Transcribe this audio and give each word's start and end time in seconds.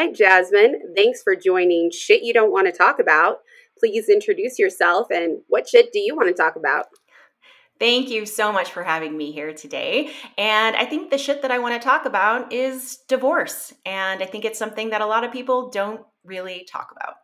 right, 0.00 0.14
Jasmine. 0.14 0.94
Thanks 0.96 1.22
for 1.22 1.36
joining 1.36 1.90
Shit 1.90 2.22
You 2.22 2.32
Don't 2.32 2.52
Want 2.52 2.66
to 2.66 2.72
Talk 2.72 2.98
About. 3.00 3.38
Please 3.78 4.08
introduce 4.08 4.58
yourself 4.58 5.08
and 5.10 5.40
what 5.48 5.68
shit 5.68 5.92
do 5.92 5.98
you 5.98 6.16
want 6.16 6.28
to 6.28 6.34
talk 6.34 6.56
about? 6.56 6.86
Thank 7.78 8.10
you 8.10 8.26
so 8.26 8.52
much 8.52 8.70
for 8.70 8.82
having 8.82 9.16
me 9.16 9.32
here 9.32 9.52
today. 9.52 10.10
And 10.36 10.76
I 10.76 10.84
think 10.84 11.10
the 11.10 11.18
shit 11.18 11.42
that 11.42 11.50
I 11.50 11.58
want 11.58 11.74
to 11.80 11.86
talk 11.86 12.04
about 12.04 12.52
is 12.52 12.98
divorce. 13.08 13.72
And 13.86 14.22
I 14.22 14.26
think 14.26 14.44
it's 14.44 14.58
something 14.58 14.90
that 14.90 15.00
a 15.00 15.06
lot 15.06 15.24
of 15.24 15.32
people 15.32 15.70
don't 15.70 16.02
really 16.24 16.66
talk 16.70 16.92
about. 16.94 17.14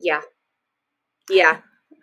Yeah. 0.00 0.20
Yeah. 1.30 1.58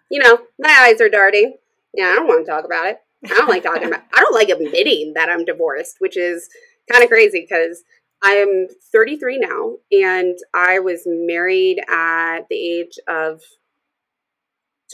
You 0.09 0.21
know, 0.21 0.39
my 0.59 0.75
eyes 0.79 1.01
are 1.01 1.09
darting. 1.09 1.57
Yeah, 1.95 2.07
I 2.07 2.15
don't 2.15 2.27
want 2.27 2.45
to 2.45 2.51
talk 2.51 2.65
about 2.65 2.87
it. 2.87 2.97
I 3.25 3.29
don't 3.29 3.49
like 3.49 3.63
talking 3.63 3.87
about 3.87 4.01
I 4.13 4.19
don't 4.19 4.35
like 4.35 4.49
admitting 4.49 5.13
that 5.15 5.29
I'm 5.29 5.45
divorced, 5.45 5.95
which 5.99 6.17
is 6.17 6.49
kind 6.91 7.03
of 7.03 7.09
crazy 7.09 7.45
because 7.47 7.83
I 8.23 8.31
am 8.33 8.67
33 8.91 9.39
now 9.39 9.77
and 9.91 10.37
I 10.53 10.79
was 10.79 11.03
married 11.05 11.79
at 11.89 12.47
the 12.49 12.55
age 12.55 12.97
of 13.07 13.41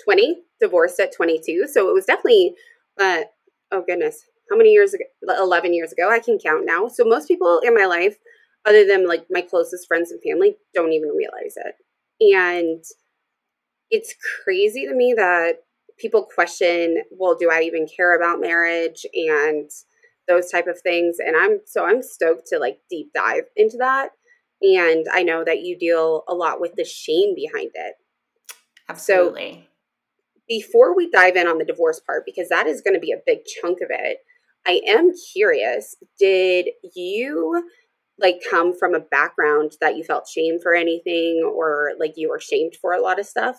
20, 0.03 0.41
divorced 0.59 0.99
at 0.99 1.15
22. 1.15 1.67
So 1.71 1.89
it 1.89 1.93
was 1.93 2.05
definitely 2.05 2.55
uh 2.99 3.21
oh 3.71 3.83
goodness, 3.85 4.25
how 4.49 4.57
many 4.57 4.71
years 4.71 4.93
ago? 4.93 5.03
11 5.27 5.73
years 5.73 5.91
ago. 5.91 6.09
I 6.09 6.19
can 6.19 6.39
count 6.39 6.65
now. 6.65 6.87
So 6.87 7.03
most 7.05 7.27
people 7.27 7.61
in 7.63 7.73
my 7.75 7.85
life 7.85 8.17
other 8.65 8.85
than 8.85 9.07
like 9.07 9.25
my 9.29 9.41
closest 9.41 9.87
friends 9.87 10.11
and 10.11 10.21
family 10.21 10.57
don't 10.73 10.91
even 10.93 11.09
realize 11.09 11.55
it. 11.55 11.75
And 12.35 12.83
it's 13.91 14.13
crazy 14.43 14.85
to 14.85 14.93
me 14.93 15.13
that 15.15 15.63
people 15.97 16.23
question, 16.23 17.03
well, 17.11 17.35
do 17.39 17.49
I 17.51 17.61
even 17.61 17.87
care 17.87 18.15
about 18.15 18.41
marriage 18.41 19.05
and 19.13 19.69
those 20.29 20.49
type 20.49 20.67
of 20.67 20.79
things? 20.79 21.17
And 21.19 21.35
I'm 21.35 21.59
so 21.65 21.85
I'm 21.85 22.01
stoked 22.01 22.47
to 22.47 22.59
like 22.59 22.79
deep 22.89 23.11
dive 23.13 23.43
into 23.57 23.77
that. 23.79 24.11
And 24.61 25.05
I 25.11 25.23
know 25.23 25.43
that 25.43 25.61
you 25.61 25.77
deal 25.77 26.23
a 26.29 26.33
lot 26.33 26.61
with 26.61 26.75
the 26.75 26.85
shame 26.85 27.35
behind 27.35 27.71
it. 27.73 27.95
Absolutely. 28.87 29.63
So 29.63 29.67
before 30.47 30.95
we 30.95 31.09
dive 31.09 31.35
in 31.35 31.47
on 31.47 31.57
the 31.57 31.65
divorce 31.65 31.99
part, 31.99 32.23
because 32.25 32.49
that 32.49 32.67
is 32.67 32.81
going 32.81 32.95
to 32.95 32.99
be 32.99 33.11
a 33.11 33.21
big 33.25 33.39
chunk 33.61 33.79
of 33.81 33.89
it, 33.89 34.17
I 34.67 34.81
am 34.87 35.11
curious, 35.33 35.95
did 36.17 36.69
you 36.95 37.69
like 38.19 38.41
come 38.49 38.77
from 38.77 38.93
a 38.93 38.99
background 38.99 39.73
that 39.79 39.95
you 39.95 40.03
felt 40.03 40.27
shame 40.27 40.59
for 40.61 40.73
anything 40.73 41.43
or 41.43 41.91
like 41.99 42.13
you 42.17 42.29
were 42.29 42.39
shamed 42.39 42.73
for 42.81 42.93
a 42.93 43.01
lot 43.01 43.19
of 43.19 43.25
stuff? 43.25 43.57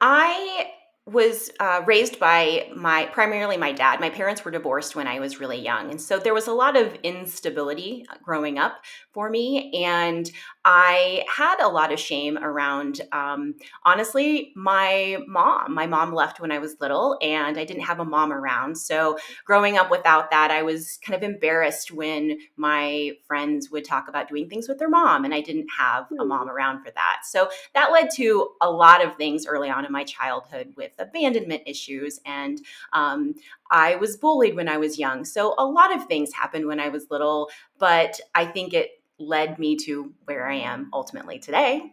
I 0.00 0.70
was 1.06 1.52
uh, 1.60 1.82
raised 1.86 2.18
by 2.18 2.68
my 2.74 3.06
primarily 3.06 3.56
my 3.56 3.70
dad. 3.70 4.00
My 4.00 4.10
parents 4.10 4.44
were 4.44 4.50
divorced 4.50 4.96
when 4.96 5.06
I 5.06 5.20
was 5.20 5.38
really 5.38 5.60
young, 5.60 5.90
and 5.90 6.00
so 6.00 6.18
there 6.18 6.34
was 6.34 6.48
a 6.48 6.52
lot 6.52 6.76
of 6.76 6.94
instability 7.04 8.04
uh, 8.10 8.16
growing 8.24 8.58
up 8.58 8.82
for 9.12 9.30
me, 9.30 9.72
and 9.84 10.28
I 10.64 11.24
had 11.34 11.60
a 11.60 11.68
lot 11.68 11.92
of 11.92 12.00
shame 12.00 12.36
around. 12.36 13.02
Um, 13.12 13.54
honestly, 13.84 14.52
my 14.56 15.18
mom. 15.28 15.74
My 15.74 15.86
mom 15.86 16.12
left 16.12 16.40
when 16.40 16.50
I 16.50 16.58
was 16.58 16.74
little, 16.80 17.16
and 17.22 17.56
I 17.56 17.64
didn't 17.64 17.84
have 17.84 18.00
a 18.00 18.04
mom 18.04 18.32
around. 18.32 18.76
So 18.76 19.16
growing 19.44 19.78
up 19.78 19.92
without 19.92 20.32
that, 20.32 20.50
I 20.50 20.64
was 20.64 20.98
kind 21.04 21.16
of 21.16 21.22
embarrassed 21.22 21.92
when 21.92 22.36
my 22.56 23.12
friends 23.28 23.70
would 23.70 23.84
talk 23.84 24.08
about 24.08 24.28
doing 24.28 24.48
things 24.48 24.68
with 24.68 24.80
their 24.80 24.88
mom, 24.88 25.24
and 25.24 25.32
I 25.32 25.40
didn't 25.40 25.68
have 25.78 26.06
a 26.10 26.22
hmm. 26.22 26.28
mom 26.28 26.50
around 26.50 26.82
for 26.82 26.90
that. 26.90 27.20
So 27.22 27.48
that 27.74 27.92
led 27.92 28.08
to 28.16 28.48
a 28.60 28.68
lot 28.68 29.04
of 29.04 29.16
things 29.16 29.46
early 29.46 29.70
on 29.70 29.84
in 29.84 29.92
my 29.92 30.02
childhood 30.02 30.74
with 30.76 30.95
abandonment 30.98 31.62
issues. 31.66 32.20
And 32.24 32.60
um, 32.92 33.34
I 33.70 33.96
was 33.96 34.16
bullied 34.16 34.56
when 34.56 34.68
I 34.68 34.78
was 34.78 34.98
young. 34.98 35.24
So 35.24 35.54
a 35.58 35.64
lot 35.64 35.94
of 35.94 36.06
things 36.06 36.32
happened 36.32 36.66
when 36.66 36.80
I 36.80 36.88
was 36.88 37.10
little, 37.10 37.50
but 37.78 38.20
I 38.34 38.46
think 38.46 38.74
it 38.74 39.02
led 39.18 39.58
me 39.58 39.76
to 39.76 40.12
where 40.24 40.48
I 40.48 40.56
am 40.56 40.90
ultimately 40.92 41.38
today. 41.38 41.92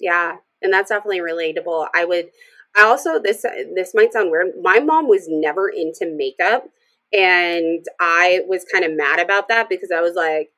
Yeah, 0.00 0.36
and 0.60 0.72
that's 0.72 0.90
definitely 0.90 1.20
relatable. 1.20 1.88
I 1.94 2.04
would 2.04 2.30
I 2.76 2.82
also 2.82 3.20
this 3.20 3.42
this 3.42 3.94
might 3.94 4.12
sound 4.12 4.30
weird. 4.30 4.48
My 4.60 4.80
mom 4.80 5.08
was 5.08 5.26
never 5.28 5.68
into 5.68 6.06
makeup 6.06 6.68
and 7.12 7.84
I 8.00 8.40
was 8.48 8.64
kind 8.64 8.84
of 8.84 8.92
mad 8.92 9.20
about 9.20 9.48
that 9.48 9.68
because 9.68 9.92
I 9.92 10.00
was 10.00 10.14
like 10.14 10.50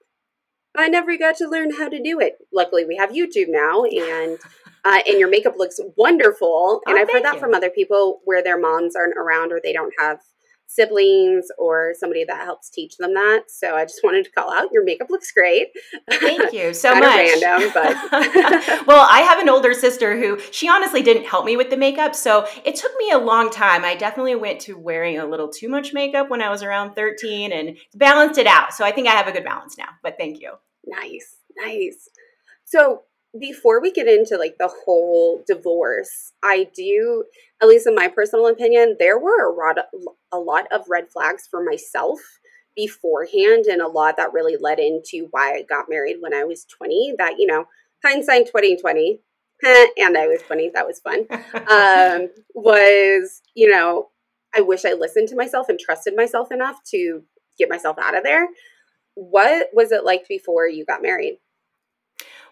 I 0.78 0.88
never 0.88 1.16
got 1.16 1.36
to 1.36 1.48
learn 1.48 1.74
how 1.74 1.88
to 1.88 2.02
do 2.02 2.20
it. 2.20 2.36
Luckily, 2.52 2.84
we 2.84 2.96
have 2.96 3.10
YouTube 3.10 3.48
now, 3.48 3.84
and 3.84 4.38
uh, 4.86 5.00
and 5.04 5.18
your 5.18 5.28
makeup 5.28 5.54
looks 5.58 5.80
wonderful. 5.96 6.80
And 6.86 6.96
oh, 6.96 7.00
I've 7.00 7.10
heard 7.10 7.24
that 7.24 7.34
you. 7.34 7.40
from 7.40 7.54
other 7.54 7.70
people 7.70 8.20
where 8.24 8.42
their 8.42 8.58
moms 8.58 8.94
aren't 8.94 9.16
around 9.16 9.52
or 9.52 9.60
they 9.62 9.72
don't 9.72 9.92
have 9.98 10.20
siblings 10.68 11.46
or 11.58 11.92
somebody 11.98 12.24
that 12.24 12.44
helps 12.44 12.70
teach 12.70 12.96
them 12.96 13.12
that. 13.14 13.44
So 13.48 13.74
I 13.74 13.84
just 13.84 14.00
wanted 14.04 14.24
to 14.26 14.30
call 14.30 14.52
out 14.52 14.70
your 14.72 14.84
makeup 14.84 15.08
looks 15.10 15.32
great. 15.32 15.68
Thank 16.08 16.52
you 16.52 16.72
so 16.84 16.94
much. 16.94 17.02
Random, 17.02 17.70
but 17.74 17.96
well, 18.86 19.08
I 19.10 19.24
have 19.28 19.40
an 19.40 19.48
older 19.48 19.74
sister 19.74 20.16
who 20.16 20.38
she 20.52 20.68
honestly 20.68 21.02
didn't 21.02 21.26
help 21.26 21.44
me 21.44 21.56
with 21.56 21.70
the 21.70 21.76
makeup, 21.76 22.14
so 22.14 22.46
it 22.64 22.76
took 22.76 22.92
me 22.96 23.10
a 23.10 23.18
long 23.18 23.50
time. 23.50 23.84
I 23.84 23.96
definitely 23.96 24.36
went 24.36 24.60
to 24.62 24.74
wearing 24.78 25.18
a 25.18 25.26
little 25.26 25.48
too 25.48 25.68
much 25.68 25.92
makeup 25.92 26.30
when 26.30 26.42
I 26.42 26.48
was 26.48 26.62
around 26.62 26.94
13 26.94 27.52
and 27.52 27.76
balanced 27.94 28.38
it 28.38 28.46
out. 28.46 28.72
So 28.72 28.84
I 28.84 28.92
think 28.92 29.08
I 29.08 29.12
have 29.12 29.26
a 29.26 29.32
good 29.32 29.44
balance 29.44 29.76
now. 29.76 29.88
But 30.02 30.16
thank 30.16 30.40
you. 30.40 30.52
Nice. 30.84 31.36
Nice. 31.56 32.08
So 32.64 33.02
before 33.40 33.80
we 33.80 33.90
get 33.90 34.08
into 34.08 34.36
like 34.36 34.56
the 34.58 34.72
whole 34.84 35.42
divorce, 35.46 36.32
I 36.42 36.68
do, 36.74 37.24
at 37.62 37.68
least 37.68 37.86
in 37.86 37.94
my 37.94 38.08
personal 38.08 38.46
opinion, 38.46 38.96
there 38.98 39.18
were 39.18 39.44
a 39.44 39.54
lot 39.54 39.78
of, 39.78 39.84
a 40.32 40.38
lot 40.38 40.66
of 40.72 40.82
red 40.88 41.10
flags 41.10 41.46
for 41.50 41.64
myself 41.64 42.20
beforehand 42.74 43.64
and 43.66 43.80
a 43.80 43.88
lot 43.88 44.16
that 44.16 44.32
really 44.32 44.56
led 44.60 44.78
into 44.78 45.28
why 45.30 45.54
I 45.54 45.62
got 45.62 45.86
married 45.88 46.16
when 46.20 46.34
I 46.34 46.44
was 46.44 46.64
20 46.64 47.14
that, 47.18 47.38
you 47.38 47.46
know, 47.46 47.66
hindsight 48.04 48.46
2020 48.46 49.20
and 49.64 50.18
I 50.18 50.26
was 50.26 50.42
20, 50.42 50.70
that 50.74 50.86
was 50.86 51.00
fun. 51.00 51.26
um, 51.70 52.28
was, 52.54 53.42
you 53.54 53.70
know, 53.70 54.10
I 54.54 54.60
wish 54.60 54.84
I 54.84 54.92
listened 54.92 55.28
to 55.28 55.36
myself 55.36 55.68
and 55.68 55.78
trusted 55.78 56.14
myself 56.16 56.52
enough 56.52 56.78
to 56.90 57.22
get 57.58 57.70
myself 57.70 57.98
out 57.98 58.16
of 58.16 58.22
there. 58.22 58.48
What 59.14 59.68
was 59.72 59.92
it 59.92 60.04
like 60.04 60.28
before 60.28 60.68
you 60.68 60.84
got 60.84 61.02
married? 61.02 61.38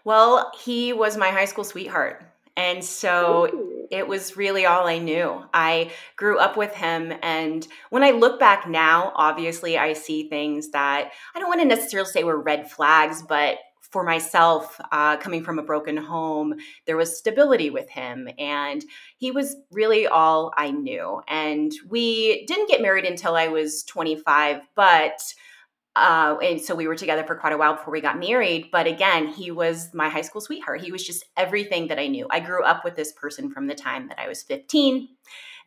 Well, 0.05 0.51
he 0.63 0.93
was 0.93 1.17
my 1.17 1.29
high 1.29 1.45
school 1.45 1.65
sweetheart. 1.65 2.23
And 2.57 2.83
so 2.83 3.49
Ooh. 3.53 3.87
it 3.91 4.07
was 4.07 4.37
really 4.37 4.65
all 4.65 4.87
I 4.87 4.97
knew. 4.97 5.43
I 5.53 5.91
grew 6.15 6.37
up 6.39 6.55
with 6.55 6.73
him. 6.73 7.11
And 7.21 7.67
when 7.89 8.03
I 8.03 8.11
look 8.11 8.39
back 8.39 8.67
now, 8.67 9.11
obviously 9.15 9.77
I 9.77 9.91
see 9.91 10.29
things 10.29 10.69
that 10.69 11.11
I 11.35 11.39
don't 11.39 11.49
want 11.49 11.61
to 11.61 11.67
necessarily 11.67 12.09
say 12.09 12.23
were 12.23 12.39
red 12.39 12.71
flags, 12.71 13.23
but 13.23 13.57
for 13.91 14.03
myself, 14.03 14.79
uh, 14.91 15.17
coming 15.17 15.43
from 15.43 15.59
a 15.59 15.63
broken 15.63 15.95
home, 15.95 16.55
there 16.85 16.97
was 16.97 17.17
stability 17.17 17.69
with 17.69 17.87
him, 17.89 18.27
and 18.37 18.83
he 19.15 19.31
was 19.31 19.55
really 19.71 20.05
all 20.05 20.51
I 20.57 20.71
knew. 20.71 21.21
And 21.29 21.71
we 21.87 22.45
didn't 22.45 22.67
get 22.67 22.81
married 22.81 23.05
until 23.05 23.35
I 23.35 23.47
was 23.47 23.83
25, 23.83 24.61
but 24.75 25.21
uh, 25.95 26.37
and 26.41 26.61
so 26.61 26.75
we 26.75 26.87
were 26.87 26.95
together 26.95 27.23
for 27.23 27.35
quite 27.35 27.53
a 27.53 27.57
while 27.57 27.75
before 27.75 27.93
we 27.93 28.01
got 28.01 28.19
married. 28.19 28.69
But 28.71 28.85
again, 28.85 29.27
he 29.27 29.51
was 29.51 29.93
my 29.93 30.09
high 30.09 30.21
school 30.21 30.41
sweetheart. 30.41 30.81
He 30.81 30.91
was 30.91 31.05
just 31.05 31.23
everything 31.37 31.87
that 31.87 31.99
I 31.99 32.07
knew. 32.07 32.27
I 32.29 32.41
grew 32.41 32.63
up 32.63 32.83
with 32.83 32.95
this 32.95 33.13
person 33.13 33.49
from 33.51 33.67
the 33.67 33.75
time 33.75 34.09
that 34.09 34.19
I 34.19 34.27
was 34.27 34.43
15. 34.43 35.07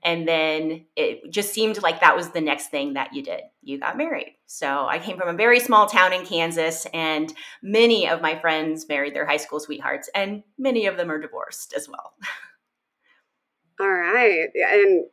And 0.04 0.28
then 0.28 0.84
it 0.96 1.30
just 1.30 1.52
seemed 1.52 1.82
like 1.82 2.00
that 2.00 2.14
was 2.14 2.28
the 2.28 2.40
next 2.40 2.68
thing 2.68 2.92
that 2.92 3.14
you 3.14 3.22
did. 3.22 3.40
You 3.62 3.80
got 3.80 3.96
married. 3.96 4.36
So 4.46 4.86
I 4.86 4.98
came 4.98 5.18
from 5.18 5.28
a 5.28 5.36
very 5.36 5.58
small 5.58 5.86
town 5.86 6.12
in 6.12 6.24
Kansas, 6.24 6.86
and 6.94 7.32
many 7.62 8.08
of 8.08 8.22
my 8.22 8.38
friends 8.38 8.86
married 8.88 9.14
their 9.14 9.26
high 9.26 9.38
school 9.38 9.58
sweethearts, 9.58 10.08
and 10.14 10.44
many 10.56 10.86
of 10.86 10.96
them 10.96 11.10
are 11.10 11.20
divorced 11.20 11.74
as 11.76 11.88
well. 11.88 12.12
All 13.80 13.90
right. 13.90 14.48
And 14.54 15.04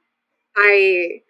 I 0.56 1.22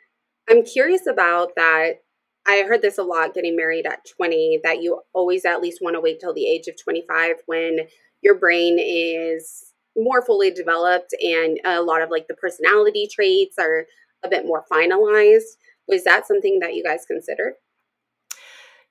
I'm 0.49 0.63
curious 0.63 1.07
about 1.07 1.55
that 1.55 2.01
I 2.47 2.63
heard 2.67 2.81
this 2.81 2.97
a 2.97 3.03
lot 3.03 3.33
getting 3.33 3.55
married 3.55 3.87
at 3.87 4.05
20 4.17 4.59
that 4.63 4.81
you 4.81 5.01
always 5.13 5.45
at 5.45 5.61
least 5.61 5.79
want 5.81 5.95
to 5.95 6.01
wait 6.01 6.19
till 6.19 6.33
the 6.33 6.47
age 6.47 6.67
of 6.67 6.81
25 6.81 7.37
when 7.47 7.79
your 8.21 8.37
brain 8.37 8.77
is 8.79 9.73
more 9.97 10.23
fully 10.25 10.51
developed 10.51 11.13
and 11.21 11.59
a 11.65 11.81
lot 11.81 12.01
of 12.01 12.09
like 12.09 12.27
the 12.27 12.35
personality 12.35 13.07
traits 13.11 13.57
are 13.57 13.85
a 14.23 14.29
bit 14.29 14.45
more 14.45 14.63
finalized. 14.71 15.57
Was 15.87 16.03
that 16.03 16.27
something 16.27 16.59
that 16.59 16.75
you 16.75 16.83
guys 16.83 17.05
considered? 17.05 17.53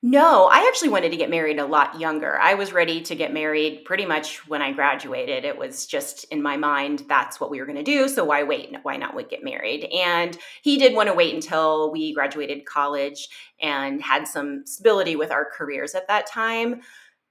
No, 0.07 0.45
I 0.45 0.67
actually 0.67 0.89
wanted 0.89 1.09
to 1.09 1.17
get 1.17 1.31
married 1.31 1.57
a 1.57 1.65
lot 1.65 1.99
younger. 1.99 2.37
I 2.39 2.53
was 2.53 2.71
ready 2.71 3.01
to 3.01 3.15
get 3.15 3.33
married 3.33 3.85
pretty 3.85 4.05
much 4.05 4.47
when 4.47 4.61
I 4.61 4.71
graduated. 4.71 5.45
It 5.45 5.57
was 5.57 5.87
just 5.87 6.25
in 6.25 6.43
my 6.43 6.57
mind 6.57 7.05
that's 7.09 7.39
what 7.39 7.49
we 7.49 7.59
were 7.59 7.65
going 7.65 7.83
to 7.83 7.83
do. 7.83 8.07
So 8.07 8.23
why 8.23 8.43
wait? 8.43 8.75
Why 8.83 8.97
not 8.97 9.15
get 9.31 9.43
married? 9.43 9.85
And 9.85 10.37
he 10.61 10.77
did 10.77 10.93
want 10.93 11.09
to 11.09 11.15
wait 11.15 11.33
until 11.33 11.91
we 11.91 12.13
graduated 12.13 12.65
college 12.65 13.29
and 13.59 13.99
had 13.99 14.27
some 14.27 14.63
stability 14.67 15.15
with 15.15 15.31
our 15.31 15.49
careers 15.49 15.95
at 15.95 16.07
that 16.07 16.27
time. 16.27 16.81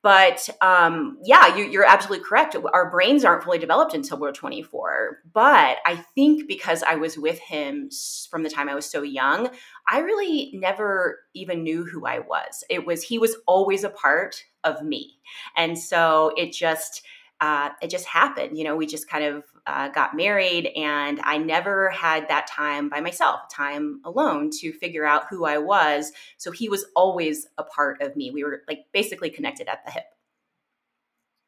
But 0.05 0.51
um, 0.61 1.17
yeah, 1.25 1.57
you, 1.57 1.81
are 1.81 1.87
absolutely 1.87 2.27
correct. 2.27 2.55
Our 2.75 2.91
brains 2.91 3.25
aren't 3.25 3.43
fully 3.43 3.59
developed 3.59 3.95
until 3.95 4.19
we're 4.19 4.33
24. 4.33 5.21
But 5.33 5.79
I 5.87 5.97
think 6.15 6.47
because 6.47 6.83
I 6.83 6.97
was 6.97 7.17
with 7.17 7.39
him 7.39 7.89
from 8.31 8.43
the 8.43 8.51
time 8.51 8.69
I 8.69 8.75
was 8.75 8.85
so 8.85 9.01
young, 9.01 9.49
I 9.89 10.01
really 10.01 10.51
never 10.53 11.21
even 11.35 11.63
knew 11.63 11.87
who 11.87 12.05
I 12.05 12.19
was. 12.19 12.63
It 12.69 12.87
was, 12.87 13.03
he 13.03 13.19
was 13.19 13.35
always 13.47 13.83
a 13.83 13.89
part 13.89 14.45
of 14.63 14.83
me. 14.83 15.21
And 15.57 15.79
so 15.79 16.33
it 16.37 16.53
just, 16.53 17.03
uh, 17.45 17.69
it 17.83 17.91
just 17.91 18.07
happened. 18.07 18.57
You 18.57 18.65
know, 18.65 18.75
we 18.75 18.87
just 18.87 19.07
kind 19.07 19.23
of 19.23 19.45
uh, 19.67 19.89
got 19.89 20.17
married, 20.17 20.69
and 20.75 21.21
I 21.25 21.37
never 21.37 21.91
had 21.91 22.27
that 22.29 22.47
time 22.47 22.89
by 22.89 23.03
myself, 23.03 23.41
time 23.53 24.01
alone 24.07 24.49
to 24.61 24.73
figure 24.73 25.05
out 25.05 25.27
who 25.29 25.45
I 25.45 25.59
was. 25.59 26.11
So 26.39 26.53
he 26.53 26.71
was 26.71 26.87
always 26.97 27.47
a 27.59 27.63
part 27.63 28.01
of 28.01 28.17
me. 28.17 28.31
We 28.31 28.45
were 28.45 28.63
like 28.67 28.87
basically 28.95 29.29
connected 29.29 29.69
at 29.69 29.85
the 29.85 29.93
hip. 29.93 30.05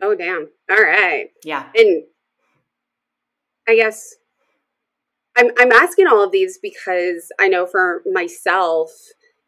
Oh, 0.03 0.15
damn. 0.15 0.51
All 0.71 0.77
right. 0.77 1.31
Yeah. 1.43 1.71
And 1.75 2.03
I 3.67 3.75
guess 3.75 4.17
I'm, 5.35 5.51
I'm 5.59 5.73
asking 5.73 6.09
all 6.09 6.23
of 6.23 6.31
these 6.31 6.59
because 6.59 7.33
I 7.41 7.49
know 7.49 7.65
for 7.65 8.03
myself, 8.13 8.91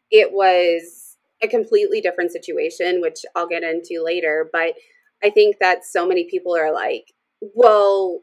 it 0.09 0.31
was 0.33 1.15
a 1.43 1.47
completely 1.47 2.01
different 2.01 2.31
situation, 2.31 3.01
which 3.01 3.19
I'll 3.35 3.47
get 3.47 3.61
into 3.61 4.03
later. 4.03 4.49
But 4.51 4.73
I 5.23 5.29
think 5.29 5.57
that 5.59 5.85
so 5.85 6.07
many 6.07 6.27
people 6.29 6.55
are 6.55 6.73
like, 6.73 7.05
well, 7.41 8.21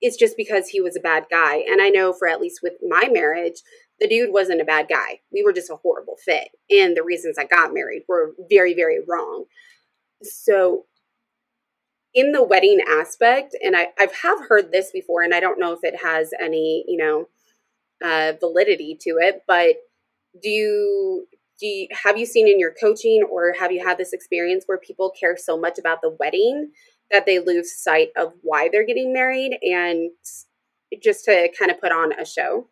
it's 0.00 0.16
just 0.16 0.36
because 0.36 0.68
he 0.68 0.80
was 0.80 0.96
a 0.96 1.00
bad 1.00 1.26
guy. 1.30 1.56
And 1.68 1.82
I 1.82 1.88
know 1.88 2.12
for 2.12 2.28
at 2.28 2.40
least 2.40 2.60
with 2.62 2.74
my 2.86 3.08
marriage, 3.10 3.62
the 4.00 4.08
dude 4.08 4.32
wasn't 4.32 4.60
a 4.60 4.64
bad 4.64 4.86
guy. 4.88 5.20
We 5.32 5.42
were 5.42 5.52
just 5.52 5.70
a 5.70 5.76
horrible 5.76 6.16
fit. 6.24 6.48
And 6.70 6.96
the 6.96 7.02
reasons 7.02 7.36
I 7.38 7.44
got 7.44 7.74
married 7.74 8.02
were 8.08 8.32
very, 8.48 8.74
very 8.74 8.98
wrong. 9.06 9.44
So, 10.22 10.84
in 12.14 12.32
the 12.32 12.42
wedding 12.42 12.80
aspect, 12.88 13.54
and 13.62 13.76
I, 13.76 13.88
I've 13.98 14.14
have 14.22 14.48
heard 14.48 14.72
this 14.72 14.90
before, 14.92 15.22
and 15.22 15.34
I 15.34 15.40
don't 15.40 15.60
know 15.60 15.72
if 15.72 15.80
it 15.82 16.02
has 16.02 16.30
any, 16.40 16.84
you 16.88 16.96
know, 16.96 17.28
uh, 18.02 18.32
validity 18.40 18.96
to 19.02 19.18
it, 19.20 19.42
but 19.46 19.76
do 20.42 20.48
you 20.48 21.26
do 21.58 21.66
you, 21.66 21.88
have 22.04 22.16
you 22.16 22.26
seen 22.26 22.48
in 22.48 22.58
your 22.58 22.72
coaching 22.80 23.26
or 23.30 23.54
have 23.58 23.72
you 23.72 23.84
had 23.84 23.98
this 23.98 24.12
experience 24.12 24.64
where 24.66 24.78
people 24.78 25.10
care 25.18 25.36
so 25.36 25.58
much 25.58 25.78
about 25.78 26.00
the 26.02 26.16
wedding 26.20 26.70
that 27.10 27.26
they 27.26 27.38
lose 27.38 27.74
sight 27.74 28.10
of 28.16 28.32
why 28.42 28.68
they're 28.70 28.86
getting 28.86 29.12
married 29.12 29.58
and 29.62 30.10
just 31.02 31.24
to 31.24 31.48
kind 31.58 31.70
of 31.70 31.80
put 31.80 31.92
on 31.92 32.12
a 32.12 32.24
show? 32.24 32.68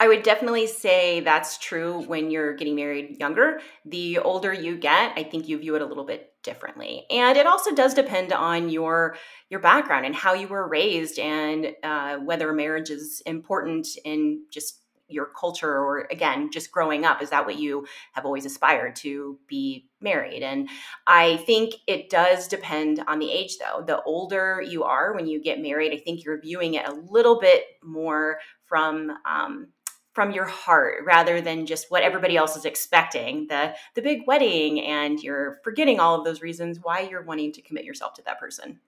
I 0.00 0.08
would 0.08 0.24
definitely 0.24 0.66
say 0.66 1.20
that's 1.20 1.58
true 1.58 2.02
when 2.02 2.30
you're 2.30 2.54
getting 2.54 2.74
married 2.74 3.20
younger. 3.20 3.60
The 3.84 4.18
older 4.18 4.52
you 4.52 4.76
get, 4.76 5.12
I 5.16 5.22
think 5.22 5.48
you 5.48 5.58
view 5.58 5.76
it 5.76 5.82
a 5.82 5.86
little 5.86 6.04
bit 6.04 6.32
differently, 6.42 7.04
and 7.08 7.38
it 7.38 7.46
also 7.46 7.72
does 7.72 7.94
depend 7.94 8.32
on 8.32 8.68
your 8.68 9.16
your 9.48 9.60
background 9.60 10.04
and 10.04 10.14
how 10.14 10.34
you 10.34 10.48
were 10.48 10.66
raised, 10.66 11.20
and 11.20 11.68
uh, 11.84 12.16
whether 12.16 12.52
marriage 12.52 12.90
is 12.90 13.22
important 13.26 13.86
in 14.04 14.42
just 14.50 14.81
your 15.12 15.26
culture 15.38 15.78
or 15.78 16.06
again 16.10 16.50
just 16.50 16.72
growing 16.72 17.04
up 17.04 17.22
is 17.22 17.30
that 17.30 17.46
what 17.46 17.58
you 17.58 17.86
have 18.12 18.24
always 18.24 18.44
aspired 18.44 18.96
to 18.96 19.38
be 19.46 19.88
married? 20.00 20.42
And 20.42 20.68
i 21.06 21.36
think 21.38 21.74
it 21.86 22.10
does 22.10 22.48
depend 22.48 23.02
on 23.06 23.18
the 23.18 23.30
age 23.30 23.58
though. 23.58 23.82
The 23.84 24.02
older 24.02 24.62
you 24.66 24.84
are 24.84 25.14
when 25.14 25.26
you 25.26 25.40
get 25.40 25.60
married 25.60 25.92
i 25.92 25.98
think 25.98 26.24
you're 26.24 26.40
viewing 26.40 26.74
it 26.74 26.88
a 26.88 26.94
little 26.94 27.38
bit 27.40 27.64
more 27.82 28.38
from 28.66 29.12
um, 29.28 29.68
from 30.12 30.30
your 30.30 30.44
heart 30.44 31.04
rather 31.04 31.40
than 31.40 31.66
just 31.66 31.90
what 31.90 32.02
everybody 32.02 32.36
else 32.36 32.56
is 32.56 32.64
expecting. 32.64 33.46
The 33.48 33.74
the 33.94 34.02
big 34.02 34.22
wedding 34.26 34.80
and 34.80 35.18
you're 35.20 35.58
forgetting 35.64 36.00
all 36.00 36.18
of 36.18 36.24
those 36.24 36.42
reasons 36.42 36.78
why 36.82 37.00
you're 37.00 37.24
wanting 37.24 37.52
to 37.52 37.62
commit 37.62 37.84
yourself 37.84 38.14
to 38.14 38.22
that 38.24 38.38
person 38.38 38.80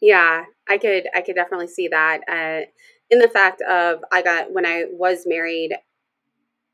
yeah 0.00 0.44
i 0.68 0.78
could 0.78 1.04
i 1.14 1.20
could 1.20 1.34
definitely 1.34 1.68
see 1.68 1.88
that 1.88 2.20
uh, 2.28 2.66
in 3.10 3.18
the 3.18 3.28
fact 3.28 3.62
of 3.62 4.00
I 4.10 4.22
got 4.22 4.52
when 4.52 4.66
I 4.66 4.84
was 4.90 5.24
married, 5.26 5.72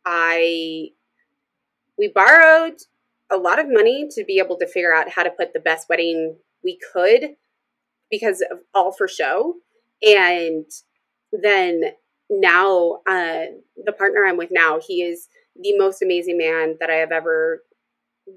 I 0.04 0.88
we 1.98 2.08
borrowed 2.08 2.78
a 3.30 3.36
lot 3.36 3.58
of 3.58 3.66
money 3.69 4.08
to 4.12 4.24
be 4.24 4.38
able 4.38 4.58
to 4.58 4.66
figure 4.66 4.94
out 4.94 5.10
how 5.10 5.22
to 5.22 5.30
put 5.30 5.52
the 5.52 5.60
best 5.60 5.88
wedding 5.88 6.36
we 6.64 6.78
could 6.92 7.36
because 8.10 8.42
of 8.50 8.58
all 8.74 8.92
for 8.92 9.08
show. 9.08 9.54
And 10.02 10.66
then 11.32 11.82
now 12.28 13.00
uh, 13.06 13.46
the 13.84 13.92
partner 13.92 14.24
I'm 14.26 14.36
with 14.36 14.50
now, 14.50 14.80
he 14.86 15.02
is 15.02 15.28
the 15.60 15.76
most 15.78 16.02
amazing 16.02 16.38
man 16.38 16.76
that 16.80 16.90
I 16.90 16.94
have 16.94 17.12
ever 17.12 17.62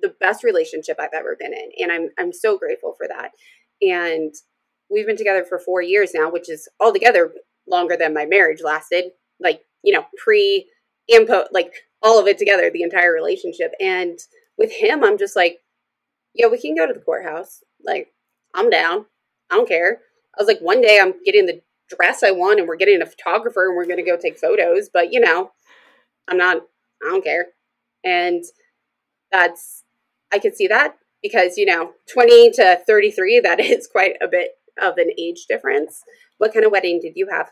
the 0.02 0.14
best 0.20 0.44
relationship 0.44 0.98
I've 1.00 1.14
ever 1.14 1.38
been 1.40 1.54
in. 1.54 1.70
And 1.80 1.92
I'm 1.92 2.10
I'm 2.20 2.34
so 2.34 2.58
grateful 2.58 2.94
for 2.98 3.08
that. 3.08 3.32
And 3.82 4.34
we've 4.96 5.06
been 5.06 5.18
together 5.18 5.44
for 5.44 5.60
four 5.60 5.82
years 5.82 6.12
now, 6.16 6.32
which 6.32 6.50
is 6.50 6.70
altogether 6.80 7.34
longer 7.68 7.98
than 7.98 8.14
my 8.14 8.26
marriage 8.26 8.62
lasted, 8.64 9.12
like, 9.42 9.62
you 9.84 9.94
know, 9.94 10.06
pre 10.18 10.68
input, 11.10 11.48
like 11.52 11.74
all 12.02 12.18
of 12.18 12.28
it 12.28 12.38
together, 12.38 12.72
the 12.72 12.82
entire 12.82 13.12
relationship. 13.12 13.74
And 13.82 14.18
with 14.58 14.72
him, 14.72 15.04
I'm 15.04 15.18
just 15.18 15.36
like, 15.36 15.60
yeah, 16.34 16.48
we 16.48 16.60
can 16.60 16.76
go 16.76 16.88
to 16.88 16.94
the 16.94 17.02
courthouse. 17.02 17.62
Like, 17.86 18.14
I'm 18.54 18.70
down. 18.70 19.06
I 19.52 19.58
don't 19.58 19.68
care. 19.68 20.00
I 20.38 20.42
was 20.42 20.48
like, 20.48 20.60
one 20.60 20.82
day 20.82 20.98
I'm 21.02 21.14
getting 21.26 21.46
the 21.46 21.62
dress 21.90 22.24
I 22.24 22.32
want 22.32 22.60
and 22.60 22.68
we're 22.68 22.78
getting 22.78 23.02
a 23.02 23.06
photographer 23.06 23.68
and 23.68 23.76
we're 23.76 23.86
to 23.86 24.02
go 24.02 24.18
take 24.18 24.40
photos. 24.40 24.90
But, 24.92 25.12
you 25.12 25.20
know, 25.20 25.52
I'm 26.28 26.38
not, 26.38 26.58
I 27.06 27.10
don't 27.10 27.24
care. 27.24 27.48
And 28.04 28.44
that's, 29.32 29.84
I 30.34 30.40
could 30.40 30.56
see 30.56 30.68
that 30.68 30.96
because, 31.22 31.58
you 31.58 31.66
know, 31.66 31.92
20 32.12 32.52
to 32.52 32.80
33, 32.88 33.42
that 33.42 33.60
is 33.60 33.88
quite 33.88 34.16
a 34.22 34.28
bit 34.28 34.52
of 34.82 34.98
an 34.98 35.12
age 35.18 35.46
difference. 35.48 36.04
What 36.38 36.54
kind 36.54 36.66
of 36.66 36.72
wedding 36.72 37.00
did 37.00 37.14
you 37.16 37.28
have? 37.32 37.52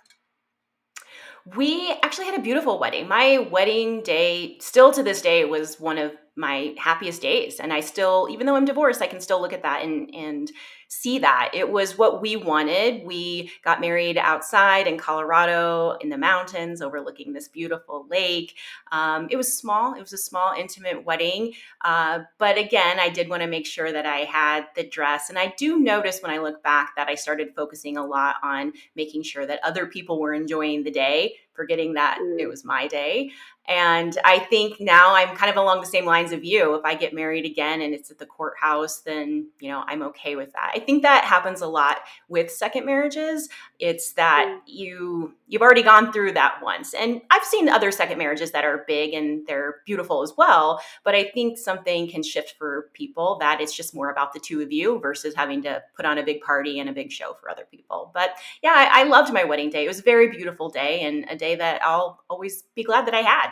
We 1.55 1.93
actually 2.03 2.25
had 2.27 2.39
a 2.39 2.41
beautiful 2.41 2.79
wedding. 2.79 3.07
My 3.07 3.39
wedding 3.51 4.01
day, 4.01 4.57
still 4.59 4.93
to 4.93 5.03
this 5.03 5.21
day, 5.21 5.43
was 5.43 5.79
one 5.79 5.97
of 5.97 6.13
my 6.37 6.73
happiest 6.77 7.21
days. 7.21 7.59
And 7.59 7.73
I 7.73 7.81
still, 7.81 8.27
even 8.31 8.47
though 8.47 8.55
I'm 8.55 8.65
divorced, 8.65 9.01
I 9.01 9.07
can 9.07 9.19
still 9.19 9.41
look 9.41 9.53
at 9.53 9.63
that 9.63 9.83
and 9.83 10.13
and 10.15 10.49
see 10.94 11.19
that. 11.19 11.51
It 11.54 11.69
was 11.72 11.98
what 11.98 12.22
we 12.22 12.36
wanted. 12.36 13.06
We 13.06 13.51
got 13.63 13.81
married 13.81 14.18
outside 14.18 14.88
in 14.88 14.98
Colorado 14.98 15.98
in 16.01 16.10
the 16.10 16.18
mountains 16.18 16.81
overlooking 16.81 17.34
this 17.34 17.48
beautiful 17.48 18.06
lake. 18.10 18.56
Um, 18.92 19.28
it 19.31 19.36
was 19.36 19.57
small, 19.57 19.94
it 19.95 20.01
was 20.01 20.13
a 20.13 20.18
small, 20.18 20.54
intimate 20.54 21.04
wedding. 21.04 21.54
Uh, 21.81 22.19
but 22.38 22.57
again, 22.57 23.00
I 23.00 23.10
did 23.10 23.30
want 23.30 23.42
to 23.42 23.48
make 23.48 23.66
sure 23.66 23.92
that 23.92 24.06
I 24.06 24.19
had 24.19 24.68
the 24.75 24.88
dress. 24.88 25.30
And 25.30 25.40
I 25.40 25.54
do 25.57 25.80
notice 25.80 26.19
when 26.22 26.31
I 26.31 26.38
look 26.38 26.62
back 26.63 26.95
that 26.95 27.07
I 27.07 27.16
started 27.16 27.56
focusing 27.56 27.98
a 27.98 28.06
lot 28.06 28.36
on 28.44 28.74
making 28.95 29.24
sure 29.24 29.45
that 29.45 29.59
other 29.64 29.85
people 29.88 30.19
were 30.19 30.33
enjoying 30.33 30.83
the 30.83 30.92
day, 30.92 31.35
forgetting 31.54 31.94
that 31.94 32.19
mm. 32.19 32.40
it 32.40 32.48
was 32.48 32.66
my 32.66 32.88
day. 32.88 33.31
And 33.66 34.18
I 34.26 34.40
think 34.40 34.81
now 34.81 35.16
I'm 35.16 35.38
kind 35.38 35.50
of 35.50 35.56
along 35.56 35.80
the 35.80 35.88
same 35.88 36.06
lines 36.06 36.33
of 36.33 36.44
you. 36.44 36.76
If 36.76 36.83
I 36.83 36.95
get 36.95 37.14
married 37.14 37.45
again 37.45 37.81
and 37.81 37.94
it's 37.94 38.12
at 38.12 38.18
the 38.18 38.26
courthouse, 38.26 39.00
then, 39.00 39.48
you 39.62 39.69
know, 39.69 39.86
I'm 39.88 40.02
okay 40.04 40.36
with 40.36 40.52
that. 40.52 40.74
I 40.76 40.80
think 40.80 41.02
that 41.04 41.24
happens 41.24 41.62
a 41.62 41.68
lot 41.68 42.00
with 42.28 42.52
second 42.52 42.86
marriages. 42.86 43.48
It's 43.80 44.14
that 44.14 44.48
mm. 44.48 44.60
you 44.66 45.33
you've 45.48 45.62
already 45.62 45.83
gone 45.83 46.12
through 46.12 46.33
that 46.33 46.56
once. 46.64 46.94
And 46.95 47.22
I've 47.30 47.44
seen 47.44 47.69
other 47.69 47.92
second 47.92 48.18
marriages 48.18 48.52
that 48.52 48.66
are 48.66 48.83
big 48.88 49.14
and 49.14 49.45
they're 49.45 49.81
beautiful 49.86 50.24
as 50.24 50.33
well, 50.36 50.81
but 51.04 51.14
I 51.14 51.26
think 51.26 51.60
something 51.60 52.10
can 52.10 52.24
shift 52.24 52.56
for 52.57 52.90
people 52.94 53.38
that 53.40 53.62
it's 53.62 53.76
just 53.76 53.94
more 53.94 54.10
about 54.10 54.33
the 54.33 54.40
two 54.40 54.62
of 54.62 54.72
you 54.72 55.00
versus 55.00 55.36
having 55.36 55.62
to 55.62 55.83
put 55.95 56.06
on 56.06 56.18
a 56.18 56.24
big 56.24 56.42
party 56.42 56.80
and 56.80 56.90
a 56.90 56.94
big 56.94 57.12
show 57.12 57.36
for 57.40 57.52
other 57.52 57.68
people. 57.69 58.10
But 58.16 58.31
yeah, 58.64 58.74
I, 58.74 59.02
I 59.02 59.04
loved 59.04 59.31
my 59.31 59.44
wedding 59.44 59.69
day. 59.69 59.86
It 59.86 59.88
was 59.88 60.00
a 60.00 60.04
very 60.04 60.28
beautiful 60.30 60.69
day 60.69 61.02
and 61.02 61.26
a 61.30 61.36
day 61.44 61.56
that 61.56 61.83
I'll 61.83 62.12
always 62.30 62.64
be 62.76 62.83
glad 62.83 63.06
that 63.07 63.14
I 63.14 63.21
had. 63.21 63.50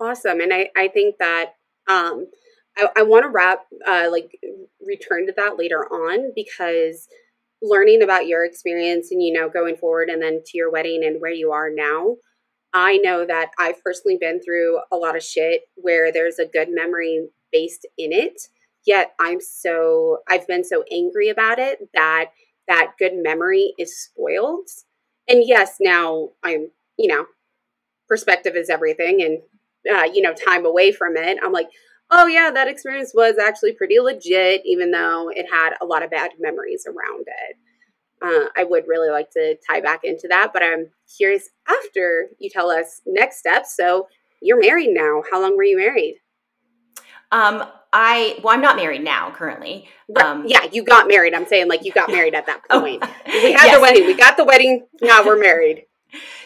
Awesome. 0.00 0.40
And 0.40 0.52
I, 0.52 0.70
I 0.76 0.88
think 0.88 1.16
that 1.18 1.54
um, 1.88 2.26
I, 2.76 2.88
I 2.98 3.02
want 3.02 3.24
to 3.24 3.30
wrap, 3.30 3.60
uh, 3.86 4.08
like, 4.10 4.30
return 4.84 5.26
to 5.26 5.34
that 5.36 5.58
later 5.58 5.82
on 6.04 6.32
because 6.34 7.08
learning 7.60 8.02
about 8.02 8.26
your 8.26 8.44
experience 8.44 9.12
and, 9.12 9.22
you 9.22 9.32
know, 9.32 9.48
going 9.48 9.76
forward 9.76 10.08
and 10.08 10.20
then 10.20 10.42
to 10.44 10.58
your 10.58 10.72
wedding 10.72 11.04
and 11.04 11.20
where 11.20 11.32
you 11.32 11.52
are 11.52 11.70
now, 11.70 12.16
I 12.74 12.96
know 12.96 13.24
that 13.26 13.50
I've 13.58 13.82
personally 13.84 14.18
been 14.20 14.40
through 14.42 14.80
a 14.90 14.96
lot 14.96 15.16
of 15.16 15.22
shit 15.22 15.62
where 15.76 16.10
there's 16.10 16.38
a 16.38 16.46
good 16.46 16.68
memory 16.70 17.28
based 17.52 17.86
in 17.96 18.12
it. 18.12 18.40
Yet 18.84 19.12
I'm 19.20 19.40
so, 19.40 20.18
I've 20.28 20.48
been 20.48 20.64
so 20.64 20.82
angry 20.90 21.28
about 21.28 21.60
it 21.60 21.78
that 21.94 22.30
that 22.66 22.92
good 22.98 23.12
memory 23.14 23.74
is 23.78 23.96
spoiled. 23.96 24.68
And 25.32 25.42
yes, 25.46 25.78
now 25.80 26.28
I'm, 26.44 26.70
you 26.98 27.08
know, 27.08 27.24
perspective 28.06 28.54
is 28.54 28.70
everything. 28.70 29.22
And 29.22 29.40
uh, 29.96 30.04
you 30.04 30.22
know, 30.22 30.34
time 30.34 30.64
away 30.66 30.92
from 30.92 31.16
it, 31.16 31.38
I'm 31.42 31.52
like, 31.52 31.68
oh 32.10 32.26
yeah, 32.26 32.50
that 32.52 32.68
experience 32.68 33.12
was 33.14 33.38
actually 33.38 33.72
pretty 33.72 33.98
legit, 33.98 34.62
even 34.66 34.90
though 34.90 35.30
it 35.30 35.46
had 35.50 35.72
a 35.80 35.86
lot 35.86 36.02
of 36.04 36.10
bad 36.10 36.32
memories 36.38 36.86
around 36.86 37.26
it. 37.26 37.56
Uh, 38.22 38.48
I 38.56 38.64
would 38.64 38.84
really 38.86 39.10
like 39.10 39.30
to 39.32 39.56
tie 39.68 39.80
back 39.80 40.04
into 40.04 40.28
that, 40.28 40.52
but 40.52 40.62
I'm 40.62 40.90
curious 41.16 41.48
after 41.66 42.28
you 42.38 42.50
tell 42.50 42.70
us 42.70 43.00
next 43.06 43.38
steps. 43.38 43.74
So 43.76 44.06
you're 44.42 44.60
married 44.60 44.90
now. 44.90 45.22
How 45.30 45.40
long 45.40 45.56
were 45.56 45.64
you 45.64 45.78
married? 45.78 46.21
Um, 47.32 47.64
I 47.92 48.38
well, 48.42 48.54
I'm 48.54 48.60
not 48.60 48.76
married 48.76 49.02
now 49.02 49.32
currently. 49.32 49.88
Um, 50.16 50.44
yeah, 50.46 50.66
you 50.70 50.84
got 50.84 51.08
married. 51.08 51.34
I'm 51.34 51.46
saying 51.46 51.68
like 51.68 51.84
you 51.84 51.92
got 51.92 52.10
married 52.12 52.34
at 52.34 52.46
that 52.46 52.62
oh, 52.70 52.80
point. 52.80 53.02
oh, 53.02 53.10
we 53.26 53.52
had 53.52 53.66
yes. 53.66 53.76
the 53.76 53.82
wedding. 53.82 54.06
We 54.06 54.14
got 54.14 54.36
the 54.36 54.44
wedding. 54.44 54.86
Now 55.00 55.24
we're 55.24 55.38
married. 55.38 55.86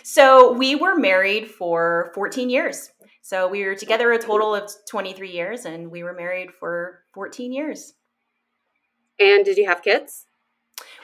So 0.02 0.52
we 0.52 0.76
were 0.76 0.97
married 0.97 1.49
for 1.49 2.12
14 2.14 2.49
years. 2.49 2.90
So 3.23 3.49
we 3.49 3.64
were 3.64 3.75
together 3.75 4.12
a 4.12 4.19
total 4.19 4.55
of 4.55 4.71
23 4.88 5.33
years, 5.33 5.64
and 5.64 5.90
we 5.90 6.05
were 6.05 6.12
married 6.12 6.52
for 6.52 7.02
14 7.12 7.52
years. 7.52 7.95
And 9.19 9.45
did 9.45 9.57
you 9.57 9.66
have 9.66 9.83
kids? 9.83 10.26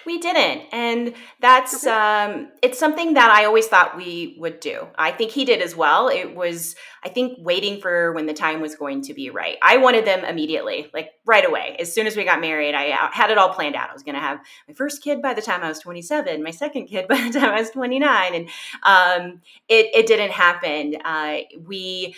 We 0.04 0.18
didn't. 0.18 0.66
And 0.72 1.14
that's 1.40 1.86
um 1.86 2.50
it's 2.62 2.78
something 2.78 3.14
that 3.14 3.30
I 3.30 3.44
always 3.44 3.66
thought 3.66 3.96
we 3.96 4.36
would 4.38 4.60
do. 4.60 4.88
I 4.96 5.12
think 5.12 5.30
he 5.30 5.44
did 5.44 5.62
as 5.62 5.76
well. 5.76 6.08
It 6.08 6.34
was 6.34 6.74
I 7.04 7.08
think 7.08 7.38
waiting 7.40 7.80
for 7.80 8.12
when 8.12 8.26
the 8.26 8.32
time 8.32 8.60
was 8.60 8.74
going 8.74 9.02
to 9.02 9.14
be 9.14 9.30
right. 9.30 9.56
I 9.62 9.76
wanted 9.78 10.04
them 10.04 10.24
immediately, 10.24 10.90
like 10.94 11.10
right 11.24 11.44
away. 11.44 11.76
As 11.78 11.92
soon 11.92 12.06
as 12.06 12.16
we 12.16 12.24
got 12.24 12.40
married, 12.40 12.74
I 12.74 12.90
uh, 12.90 13.10
had 13.12 13.30
it 13.30 13.38
all 13.38 13.50
planned 13.50 13.76
out. 13.76 13.90
I 13.90 13.92
was 13.92 14.02
going 14.02 14.14
to 14.14 14.20
have 14.20 14.38
my 14.68 14.74
first 14.74 15.02
kid 15.02 15.22
by 15.22 15.34
the 15.34 15.42
time 15.42 15.62
I 15.62 15.68
was 15.68 15.80
27, 15.80 16.42
my 16.42 16.50
second 16.50 16.86
kid 16.86 17.08
by 17.08 17.16
the 17.16 17.38
time 17.38 17.50
I 17.50 17.60
was 17.60 17.70
29 17.70 18.34
and 18.34 18.48
um 18.82 19.40
it 19.68 19.90
it 19.94 20.06
didn't 20.06 20.32
happen. 20.32 20.96
Uh 21.04 21.38
we 21.66 22.14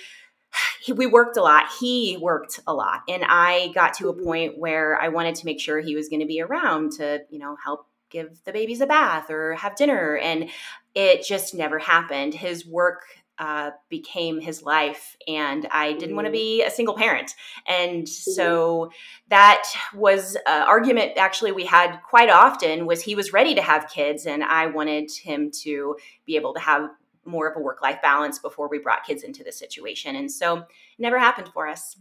he, 0.84 0.92
we 0.92 1.06
worked 1.06 1.38
a 1.38 1.42
lot. 1.42 1.64
He 1.80 2.18
worked 2.20 2.60
a 2.66 2.74
lot. 2.74 3.00
And 3.08 3.24
I 3.26 3.72
got 3.74 3.94
to 3.94 4.10
a 4.10 4.14
mm-hmm. 4.14 4.24
point 4.24 4.58
where 4.58 5.00
I 5.00 5.08
wanted 5.08 5.34
to 5.36 5.46
make 5.46 5.58
sure 5.58 5.80
he 5.80 5.96
was 5.96 6.10
going 6.10 6.20
to 6.20 6.26
be 6.26 6.42
around 6.42 6.92
to, 6.98 7.20
you 7.30 7.38
know, 7.38 7.56
help 7.64 7.86
give 8.10 8.44
the 8.44 8.52
babies 8.52 8.82
a 8.82 8.86
bath 8.86 9.30
or 9.30 9.54
have 9.54 9.76
dinner. 9.76 10.18
And 10.18 10.50
it 10.94 11.24
just 11.24 11.54
never 11.54 11.78
happened. 11.78 12.34
His 12.34 12.66
work 12.66 13.00
uh, 13.38 13.70
became 13.88 14.40
his 14.40 14.62
life, 14.62 15.16
and 15.26 15.66
I 15.72 15.94
didn't 15.94 16.14
want 16.14 16.26
to 16.26 16.30
mm-hmm. 16.30 16.60
be 16.60 16.62
a 16.62 16.70
single 16.70 16.94
parent. 16.94 17.32
And 17.66 18.04
mm-hmm. 18.04 18.30
so 18.32 18.92
that 19.28 19.64
was 19.92 20.36
an 20.46 20.62
argument 20.62 21.14
actually 21.16 21.50
we 21.50 21.64
had 21.64 21.98
quite 22.08 22.30
often 22.30 22.86
was 22.86 23.02
he 23.02 23.16
was 23.16 23.32
ready 23.32 23.56
to 23.56 23.62
have 23.62 23.88
kids, 23.88 24.26
and 24.26 24.44
I 24.44 24.66
wanted 24.66 25.10
him 25.10 25.50
to 25.62 25.96
be 26.26 26.36
able 26.36 26.54
to 26.54 26.60
have 26.60 26.90
more 27.26 27.48
of 27.48 27.56
a 27.56 27.60
work 27.60 27.82
life 27.82 28.00
balance 28.02 28.38
before 28.38 28.68
we 28.68 28.78
brought 28.78 29.04
kids 29.04 29.22
into 29.22 29.44
the 29.44 29.52
situation. 29.52 30.16
And 30.16 30.30
so 30.30 30.58
it 30.58 30.66
never 30.98 31.18
happened 31.18 31.50
for 31.52 31.66
us. 31.66 31.96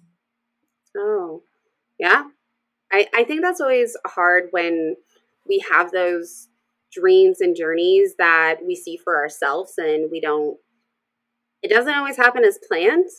Oh, 0.97 1.43
yeah. 1.99 2.23
I, 2.91 3.07
I 3.15 3.23
think 3.23 3.41
that's 3.41 3.61
always 3.61 3.97
hard 4.05 4.49
when 4.51 4.95
we 5.47 5.63
have 5.71 5.91
those 5.91 6.47
dreams 6.91 7.41
and 7.41 7.55
journeys 7.55 8.15
that 8.17 8.57
we 8.65 8.75
see 8.75 8.97
for 8.97 9.17
ourselves 9.17 9.73
and 9.77 10.11
we 10.11 10.21
don't, 10.21 10.57
it 11.61 11.69
doesn't 11.69 11.93
always 11.93 12.17
happen 12.17 12.43
as 12.43 12.59
planned. 12.67 13.09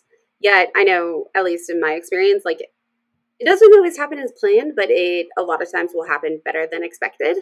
Yet, 0.40 0.70
I 0.76 0.84
know, 0.84 1.26
at 1.34 1.44
least 1.44 1.70
in 1.70 1.80
my 1.80 1.92
experience, 1.92 2.44
like 2.44 2.61
it 2.61 3.44
doesn't 3.44 3.75
always 3.75 3.96
happen 3.96 4.18
as 4.18 4.32
planned, 4.38 4.75
but 4.76 4.90
it 4.90 5.26
a 5.38 5.42
lot 5.42 5.62
of 5.62 5.73
times 5.73 5.90
will 5.94 6.06
happen 6.06 6.40
better 6.44 6.68
than 6.70 6.84
expected. 6.84 7.38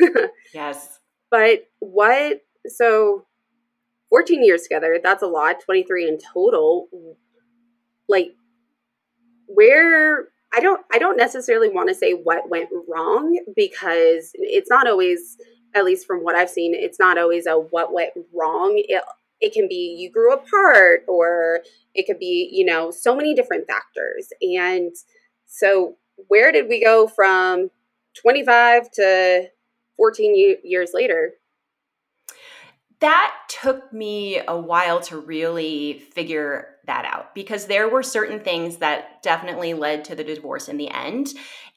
yes. 0.54 1.00
But 1.30 1.64
what, 1.80 2.42
so 2.66 3.26
14 4.14 4.44
years 4.44 4.62
together, 4.62 5.00
that's 5.02 5.24
a 5.24 5.26
lot, 5.26 5.56
23 5.64 6.06
in 6.06 6.18
total. 6.18 6.86
Like 8.08 8.36
where 9.48 10.28
I 10.54 10.60
don't 10.60 10.82
I 10.92 10.98
don't 10.98 11.16
necessarily 11.16 11.68
want 11.68 11.88
to 11.88 11.96
say 11.96 12.12
what 12.12 12.48
went 12.48 12.68
wrong 12.88 13.36
because 13.56 14.30
it's 14.34 14.70
not 14.70 14.86
always 14.86 15.36
at 15.74 15.84
least 15.84 16.06
from 16.06 16.22
what 16.22 16.36
I've 16.36 16.48
seen, 16.48 16.76
it's 16.76 17.00
not 17.00 17.18
always 17.18 17.46
a 17.46 17.54
what 17.54 17.92
went 17.92 18.12
wrong. 18.32 18.74
It 18.76 19.02
it 19.40 19.52
can 19.52 19.66
be 19.66 19.96
you 19.98 20.12
grew 20.12 20.32
apart 20.32 21.02
or 21.08 21.62
it 21.92 22.06
could 22.06 22.20
be, 22.20 22.48
you 22.52 22.64
know, 22.64 22.92
so 22.92 23.16
many 23.16 23.34
different 23.34 23.66
factors. 23.66 24.28
And 24.40 24.94
so 25.44 25.96
where 26.28 26.52
did 26.52 26.68
we 26.68 26.80
go 26.80 27.08
from 27.08 27.68
25 28.22 28.92
to 28.92 29.48
14 29.96 30.56
years 30.62 30.92
later? 30.94 31.32
That 33.00 33.34
took 33.48 33.92
me 33.92 34.40
a 34.46 34.58
while 34.58 35.00
to 35.02 35.18
really 35.18 36.04
figure 36.14 36.68
that 36.86 37.04
out 37.04 37.34
because 37.34 37.66
there 37.66 37.88
were 37.88 38.02
certain 38.02 38.40
things 38.40 38.78
that 38.78 39.22
definitely 39.22 39.74
led 39.74 40.04
to 40.04 40.14
the 40.14 40.24
divorce 40.24 40.68
in 40.68 40.76
the 40.76 40.90
end, 40.90 41.28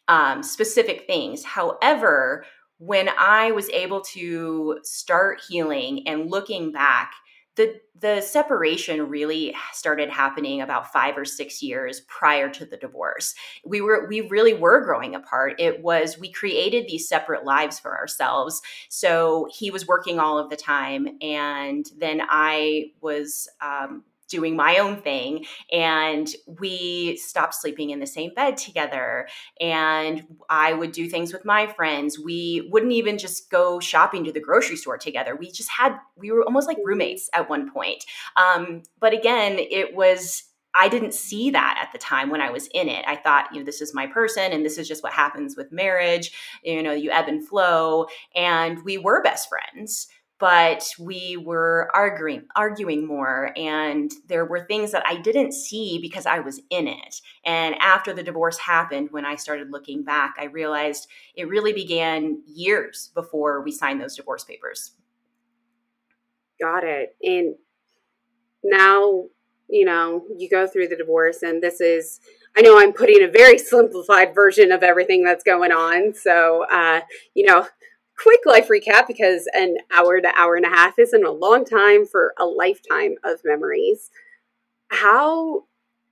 um, 0.08 0.44
specific 0.44 1.06
things. 1.08 1.44
However, 1.44 2.46
when 2.80 3.10
I 3.18 3.52
was 3.52 3.70
able 3.70 4.02
to 4.02 4.80
start 4.84 5.42
healing 5.48 6.08
and 6.08 6.30
looking 6.30 6.72
back, 6.72 7.12
the 7.58 7.82
the 8.00 8.22
separation 8.22 9.10
really 9.10 9.56
started 9.74 10.08
happening 10.08 10.62
about 10.62 10.94
5 10.94 11.18
or 11.18 11.26
6 11.26 11.64
years 11.64 12.02
prior 12.02 12.48
to 12.50 12.64
the 12.64 12.78
divorce. 12.78 13.34
We 13.66 13.82
were 13.82 14.08
we 14.08 14.22
really 14.22 14.54
were 14.54 14.86
growing 14.86 15.16
apart. 15.16 15.56
It 15.60 15.82
was 15.82 16.18
we 16.18 16.32
created 16.32 16.88
these 16.88 17.10
separate 17.10 17.44
lives 17.44 17.80
for 17.80 17.98
ourselves. 17.98 18.62
So 18.90 19.48
he 19.52 19.72
was 19.72 19.88
working 19.88 20.20
all 20.20 20.38
of 20.38 20.50
the 20.50 20.56
time 20.56 21.08
and 21.22 21.86
then 21.98 22.22
I 22.30 22.92
was 23.02 23.50
um, 23.62 24.04
doing 24.28 24.56
my 24.56 24.78
own 24.78 25.02
thing 25.02 25.46
and 25.72 26.30
we 26.60 27.18
stopped 27.18 27.56
sleeping 27.56 27.90
in 27.90 28.00
the 28.00 28.08
same 28.08 28.34
bed 28.34 28.58
together 28.58 29.28
and 29.60 30.24
i 30.50 30.74
would 30.74 30.92
do 30.92 31.10
things 31.10 31.34
with 31.34 31.46
my 31.46 31.68
friends 31.68 32.20
we 32.20 32.68
wouldn't 32.72 32.92
even 32.92 33.18
just 33.18 33.50
go 33.50 33.80
shopping 33.80 34.24
to 34.24 34.32
the 34.32 34.40
grocery 34.40 34.76
store 34.76 34.98
together 34.98 35.36
we 35.36 35.52
just 35.52 35.70
had 35.70 35.98
we 36.16 36.32
were 36.32 36.44
almost 36.44 36.68
like 36.68 36.78
roommates 36.84 37.30
at 37.34 37.50
one 37.50 37.72
point 37.72 38.06
um, 38.36 38.84
but 39.00 39.14
again 39.14 39.58
it 39.58 39.96
was 39.96 40.44
I 40.80 40.90
didn't 40.90 41.16
see 41.16 41.50
that 41.52 41.80
at 41.82 41.92
the 41.92 41.98
time 41.98 42.30
when 42.30 42.40
I 42.40 42.52
was 42.52 42.68
in 42.68 42.88
it. 42.88 43.04
I 43.08 43.16
thought, 43.16 43.48
you 43.52 43.60
know, 43.60 43.66
this 43.66 43.82
is 43.82 43.96
my 43.96 44.06
person 44.06 44.52
and 44.52 44.64
this 44.64 44.78
is 44.78 44.88
just 44.88 45.02
what 45.02 45.12
happens 45.12 45.58
with 45.58 45.72
marriage. 45.72 46.32
You 46.64 46.84
know, 46.84 46.94
you 46.94 47.10
ebb 47.10 47.28
and 47.28 47.46
flow. 47.46 48.06
And 48.36 48.84
we 48.84 49.00
were 49.00 49.24
best 49.24 49.50
friends 49.50 50.08
but 50.40 50.88
we 51.00 51.36
were 51.36 51.90
arguing 51.94 52.44
arguing 52.56 53.08
more 53.08 53.52
and 53.58 54.12
there 54.28 54.46
were 54.46 54.66
things 54.66 54.92
that 54.92 55.04
I 55.08 55.18
didn't 55.18 55.54
see 55.54 55.98
because 56.00 56.26
I 56.26 56.40
was 56.40 56.62
in 56.70 56.88
it. 56.88 57.22
And 57.44 57.76
after 57.80 58.14
the 58.14 58.24
divorce 58.24 58.58
happened 58.58 59.10
when 59.12 59.26
I 59.26 59.36
started 59.36 59.72
looking 59.72 60.04
back, 60.04 60.36
I 60.40 60.46
realized 60.46 61.08
it 61.36 61.48
really 61.48 61.74
began 61.74 62.44
years 62.46 63.12
before 63.16 63.64
we 63.64 63.72
signed 63.72 64.00
those 64.00 64.16
divorce 64.16 64.44
papers. 64.44 64.92
Got 66.62 66.84
it. 66.84 67.16
And 67.24 67.56
now, 68.64 69.26
you 69.70 69.86
know, 69.86 70.26
you 70.38 70.50
go 70.50 70.68
through 70.68 70.90
the 70.90 70.96
divorce 70.96 71.42
and 71.42 71.64
this 71.64 71.82
is 71.82 72.20
I 72.58 72.62
know 72.62 72.80
I'm 72.80 72.94
putting 72.94 73.24
a 73.24 73.28
very 73.28 73.58
simplified 73.58 74.34
version 74.34 74.72
of 74.72 74.84
everything 74.84 75.24
that's 75.24 75.44
going 75.44 75.72
on. 75.72 76.14
So, 76.16 76.66
uh, 76.72 77.02
you 77.34 77.46
know, 77.46 77.68
quick 78.18 78.40
life 78.46 78.68
recap 78.68 79.08
because 79.08 79.48
an 79.54 79.78
hour 79.94 80.20
to 80.20 80.32
hour 80.36 80.56
and 80.56 80.66
a 80.66 80.70
half 80.70 81.00
isn't 81.00 81.26
a 81.26 81.32
long 81.32 81.64
time 81.66 82.06
for 82.06 82.34
a 82.40 82.46
lifetime 82.46 83.16
of 83.24 83.40
memories. 83.46 84.10
How, 84.90 85.66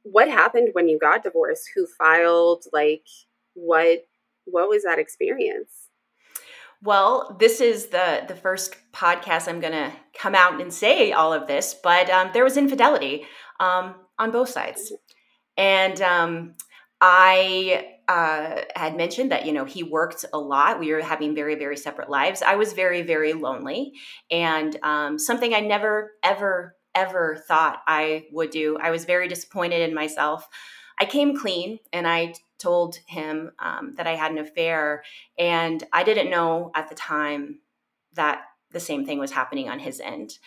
what 0.03 0.29
happened 0.29 0.69
when 0.73 0.87
you 0.87 0.99
got 0.99 1.23
divorced? 1.23 1.69
Who 1.75 1.87
filed? 1.87 2.65
Like, 2.71 3.05
what, 3.53 4.05
what 4.45 4.69
was 4.69 4.83
that 4.83 4.99
experience? 4.99 5.89
Well, 6.83 7.35
this 7.39 7.61
is 7.61 7.87
the 7.87 8.25
the 8.27 8.35
first 8.35 8.75
podcast 8.93 9.47
I'm 9.47 9.59
going 9.59 9.73
to 9.73 9.91
come 10.13 10.35
out 10.35 10.61
and 10.61 10.71
say 10.71 11.13
all 11.13 11.33
of 11.33 11.47
this, 11.47 11.73
but 11.73 12.09
um, 12.11 12.29
there 12.33 12.43
was 12.43 12.57
infidelity 12.57 13.25
um, 13.59 13.95
on 14.19 14.29
both 14.29 14.49
sides, 14.49 14.93
and 15.57 15.99
um, 16.01 16.53
I 17.01 17.95
uh, 18.07 18.61
had 18.75 18.95
mentioned 18.95 19.31
that 19.31 19.45
you 19.45 19.53
know 19.53 19.65
he 19.65 19.83
worked 19.83 20.25
a 20.31 20.37
lot. 20.37 20.79
We 20.79 20.91
were 20.91 21.01
having 21.01 21.35
very 21.35 21.55
very 21.55 21.77
separate 21.77 22.09
lives. 22.09 22.41
I 22.41 22.55
was 22.55 22.73
very 22.73 23.01
very 23.01 23.33
lonely, 23.33 23.93
and 24.31 24.77
um, 24.83 25.19
something 25.19 25.53
I 25.53 25.59
never 25.59 26.13
ever 26.23 26.75
ever 26.93 27.43
thought 27.47 27.81
I 27.87 28.25
would 28.31 28.51
do. 28.51 28.77
I 28.77 28.91
was 28.91 29.05
very 29.05 29.27
disappointed 29.27 29.81
in 29.81 29.93
myself. 29.93 30.47
I 30.99 31.05
came 31.05 31.37
clean 31.37 31.79
and 31.91 32.07
I 32.07 32.35
told 32.57 32.99
him 33.05 33.51
um, 33.59 33.95
that 33.97 34.07
I 34.07 34.15
had 34.15 34.31
an 34.31 34.37
affair, 34.37 35.03
and 35.37 35.83
I 35.91 36.03
didn't 36.03 36.29
know 36.29 36.71
at 36.73 36.89
the 36.89 36.95
time 36.95 37.59
that 38.13 38.43
the 38.71 38.79
same 38.79 39.05
thing 39.05 39.19
was 39.19 39.31
happening 39.31 39.69
on 39.69 39.79
his 39.79 39.99
end. 39.99 40.37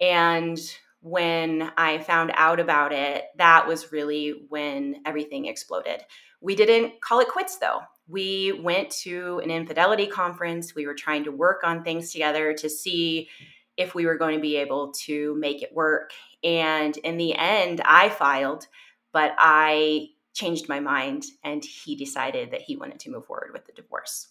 And 0.00 0.58
when 1.02 1.72
I 1.76 1.98
found 1.98 2.30
out 2.34 2.60
about 2.60 2.92
it, 2.92 3.24
that 3.36 3.66
was 3.66 3.92
really 3.92 4.46
when 4.48 5.02
everything 5.04 5.46
exploded. 5.46 6.02
We 6.40 6.54
didn't 6.54 7.00
call 7.00 7.20
it 7.20 7.28
quits 7.28 7.56
though. 7.58 7.80
We 8.08 8.52
went 8.62 8.90
to 9.02 9.40
an 9.42 9.50
infidelity 9.50 10.06
conference. 10.06 10.74
We 10.74 10.86
were 10.86 10.94
trying 10.94 11.24
to 11.24 11.32
work 11.32 11.62
on 11.64 11.82
things 11.82 12.12
together 12.12 12.54
to 12.54 12.68
see 12.68 13.28
if 13.76 13.94
we 13.94 14.06
were 14.06 14.16
going 14.16 14.36
to 14.36 14.40
be 14.40 14.56
able 14.56 14.92
to 14.92 15.34
make 15.36 15.62
it 15.62 15.74
work. 15.74 16.12
And 16.44 16.96
in 16.98 17.16
the 17.16 17.34
end, 17.34 17.80
I 17.84 18.08
filed, 18.08 18.68
but 19.12 19.34
I 19.38 20.08
changed 20.34 20.68
my 20.68 20.80
mind 20.80 21.24
and 21.42 21.64
he 21.64 21.96
decided 21.96 22.52
that 22.52 22.62
he 22.62 22.76
wanted 22.76 23.00
to 23.00 23.10
move 23.10 23.26
forward 23.26 23.50
with 23.52 23.66
the 23.66 23.72
divorce. 23.72 24.28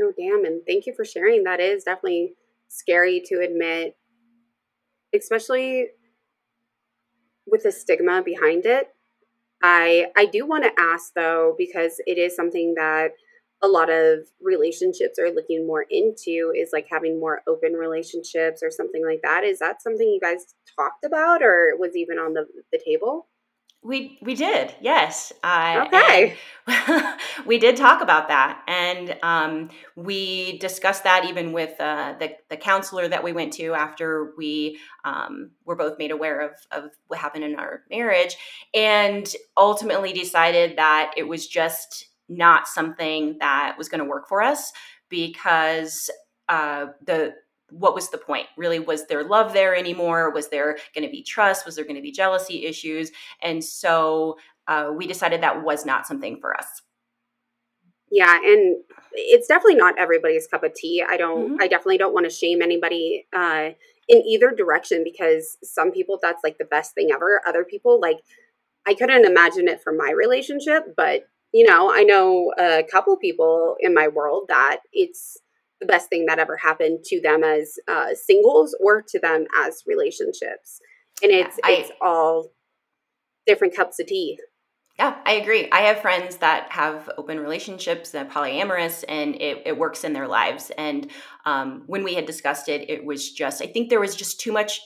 Oh, 0.00 0.12
damn. 0.18 0.44
And 0.44 0.62
thank 0.66 0.86
you 0.86 0.94
for 0.94 1.04
sharing. 1.04 1.44
That 1.44 1.60
is 1.60 1.84
definitely 1.84 2.34
scary 2.68 3.22
to 3.26 3.40
admit 3.40 3.96
especially 5.14 5.88
with 7.46 7.62
the 7.64 7.72
stigma 7.72 8.22
behind 8.22 8.66
it. 8.66 8.88
I 9.62 10.08
I 10.16 10.26
do 10.26 10.46
want 10.46 10.64
to 10.64 10.72
ask 10.80 11.12
though 11.14 11.54
because 11.58 12.00
it 12.06 12.18
is 12.18 12.36
something 12.36 12.74
that 12.76 13.12
a 13.62 13.68
lot 13.68 13.90
of 13.90 14.20
relationships 14.42 15.18
are 15.18 15.32
looking 15.32 15.66
more 15.66 15.86
into 15.90 16.52
is 16.56 16.70
like 16.72 16.86
having 16.90 17.20
more 17.20 17.42
open 17.48 17.74
relationships 17.74 18.62
or 18.62 18.70
something 18.70 19.04
like 19.06 19.20
that. 19.24 19.44
Is 19.44 19.60
that 19.60 19.82
something 19.82 20.08
you 20.08 20.20
guys 20.20 20.54
talked 20.78 21.04
about 21.04 21.42
or 21.42 21.76
was 21.78 21.96
even 21.96 22.18
on 22.18 22.34
the 22.34 22.46
the 22.72 22.80
table? 22.84 23.28
We 23.84 24.16
we 24.22 24.36
did, 24.36 24.72
yes. 24.80 25.32
Uh, 25.42 25.86
okay. 25.88 26.36
we 27.46 27.58
did 27.58 27.76
talk 27.76 28.00
about 28.00 28.28
that, 28.28 28.62
and 28.68 29.16
um, 29.24 29.70
we 29.96 30.58
discussed 30.58 31.02
that 31.02 31.24
even 31.24 31.52
with 31.52 31.80
uh, 31.80 32.14
the 32.20 32.36
the 32.48 32.56
counselor 32.56 33.08
that 33.08 33.24
we 33.24 33.32
went 33.32 33.54
to 33.54 33.74
after 33.74 34.34
we 34.38 34.78
um, 35.04 35.50
were 35.64 35.74
both 35.74 35.98
made 35.98 36.12
aware 36.12 36.40
of 36.42 36.52
of 36.70 36.90
what 37.08 37.18
happened 37.18 37.42
in 37.42 37.56
our 37.56 37.82
marriage, 37.90 38.36
and 38.72 39.26
ultimately 39.56 40.12
decided 40.12 40.78
that 40.78 41.14
it 41.16 41.24
was 41.24 41.48
just 41.48 42.06
not 42.28 42.68
something 42.68 43.36
that 43.40 43.74
was 43.76 43.88
going 43.88 43.98
to 43.98 44.08
work 44.08 44.28
for 44.28 44.42
us 44.42 44.72
because 45.08 46.08
uh, 46.48 46.86
the 47.04 47.34
what 47.72 47.94
was 47.94 48.10
the 48.10 48.18
point? 48.18 48.46
Really 48.56 48.78
was 48.78 49.06
there 49.06 49.24
love 49.24 49.52
there 49.52 49.74
anymore? 49.74 50.30
Was 50.30 50.48
there 50.48 50.76
going 50.94 51.06
to 51.06 51.10
be 51.10 51.22
trust? 51.22 51.64
Was 51.66 51.76
there 51.76 51.84
going 51.84 51.96
to 51.96 52.02
be 52.02 52.12
jealousy 52.12 52.66
issues? 52.66 53.10
And 53.42 53.64
so 53.64 54.36
uh, 54.68 54.90
we 54.94 55.06
decided 55.06 55.42
that 55.42 55.62
was 55.62 55.84
not 55.86 56.06
something 56.06 56.38
for 56.40 56.56
us. 56.56 56.82
Yeah 58.10 58.36
and 58.36 58.76
it's 59.12 59.48
definitely 59.48 59.76
not 59.76 59.98
everybody's 59.98 60.46
cup 60.46 60.64
of 60.64 60.74
tea. 60.74 61.02
I 61.06 61.16
don't 61.16 61.52
mm-hmm. 61.52 61.62
i 61.62 61.66
definitely 61.66 61.98
don't 61.98 62.14
want 62.14 62.26
to 62.26 62.30
shame 62.30 62.60
anybody 62.62 63.26
uh, 63.32 63.70
in 64.08 64.18
either 64.26 64.50
direction 64.50 65.02
because 65.02 65.56
some 65.62 65.92
people 65.92 66.18
that's 66.20 66.44
like 66.44 66.58
the 66.58 66.64
best 66.64 66.94
thing 66.94 67.10
ever. 67.12 67.40
Other 67.46 67.64
people 67.64 68.00
like 68.00 68.18
i 68.86 68.94
couldn't 68.94 69.24
imagine 69.24 69.68
it 69.68 69.80
for 69.82 69.92
my 69.92 70.10
relationship 70.10 70.94
but 70.96 71.22
you 71.52 71.66
know 71.66 71.92
i 71.92 72.02
know 72.02 72.52
a 72.58 72.82
couple 72.90 73.16
people 73.16 73.76
in 73.80 73.94
my 73.94 74.08
world 74.08 74.46
that 74.48 74.78
it's 74.92 75.38
the 75.82 75.92
best 75.92 76.08
thing 76.08 76.26
that 76.26 76.38
ever 76.38 76.56
happened 76.56 77.00
to 77.04 77.20
them 77.20 77.44
as 77.44 77.74
uh, 77.88 78.14
singles 78.14 78.74
or 78.80 79.02
to 79.02 79.18
them 79.18 79.46
as 79.64 79.82
relationships. 79.86 80.80
And 81.22 81.30
it's 81.30 81.58
yeah, 81.58 81.70
I, 81.70 81.72
it's 81.72 81.90
all 82.00 82.52
different 83.46 83.76
cups 83.76 83.98
of 83.98 84.06
tea. 84.06 84.38
Yeah, 84.98 85.16
I 85.26 85.32
agree. 85.32 85.68
I 85.72 85.80
have 85.82 86.00
friends 86.00 86.36
that 86.36 86.70
have 86.70 87.10
open 87.18 87.40
relationships, 87.40 88.10
that 88.10 88.30
polyamorous, 88.30 89.04
and 89.08 89.34
it, 89.36 89.62
it 89.66 89.78
works 89.78 90.04
in 90.04 90.12
their 90.12 90.28
lives. 90.28 90.70
And 90.78 91.10
um, 91.46 91.82
when 91.86 92.04
we 92.04 92.14
had 92.14 92.26
discussed 92.26 92.68
it, 92.68 92.88
it 92.88 93.04
was 93.04 93.32
just, 93.32 93.62
I 93.62 93.66
think 93.66 93.88
there 93.88 94.00
was 94.00 94.14
just 94.14 94.40
too 94.40 94.52
much 94.52 94.80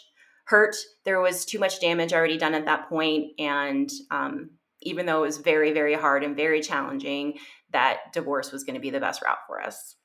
hurt. 0.46 0.76
There 1.04 1.20
was 1.20 1.44
too 1.44 1.58
much 1.58 1.80
damage 1.80 2.12
already 2.12 2.38
done 2.38 2.54
at 2.54 2.66
that 2.66 2.88
point. 2.88 3.32
And 3.38 3.90
um, 4.10 4.50
even 4.82 5.06
though 5.06 5.24
it 5.24 5.26
was 5.26 5.38
very, 5.38 5.72
very 5.72 5.94
hard 5.94 6.22
and 6.22 6.36
very 6.36 6.60
challenging, 6.60 7.38
that 7.72 8.12
divorce 8.12 8.52
was 8.52 8.64
going 8.64 8.74
to 8.74 8.80
be 8.80 8.90
the 8.90 9.00
best 9.00 9.22
route 9.22 9.38
for 9.46 9.60
us. 9.60 9.96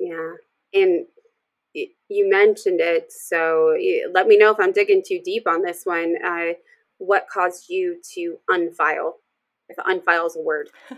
Yeah. 0.00 0.32
And 0.72 1.06
you 1.72 2.28
mentioned 2.28 2.80
it, 2.80 3.12
so 3.12 3.76
let 4.12 4.26
me 4.26 4.36
know 4.36 4.50
if 4.50 4.58
I'm 4.58 4.72
digging 4.72 5.02
too 5.06 5.20
deep 5.24 5.46
on 5.46 5.62
this 5.62 5.82
one. 5.84 6.16
Uh, 6.24 6.54
what 6.98 7.26
caused 7.32 7.68
you 7.68 8.00
to 8.14 8.38
unfile? 8.50 9.12
If 9.68 9.76
unfile 9.76 10.26
is 10.26 10.36
a 10.36 10.40
word. 10.40 10.70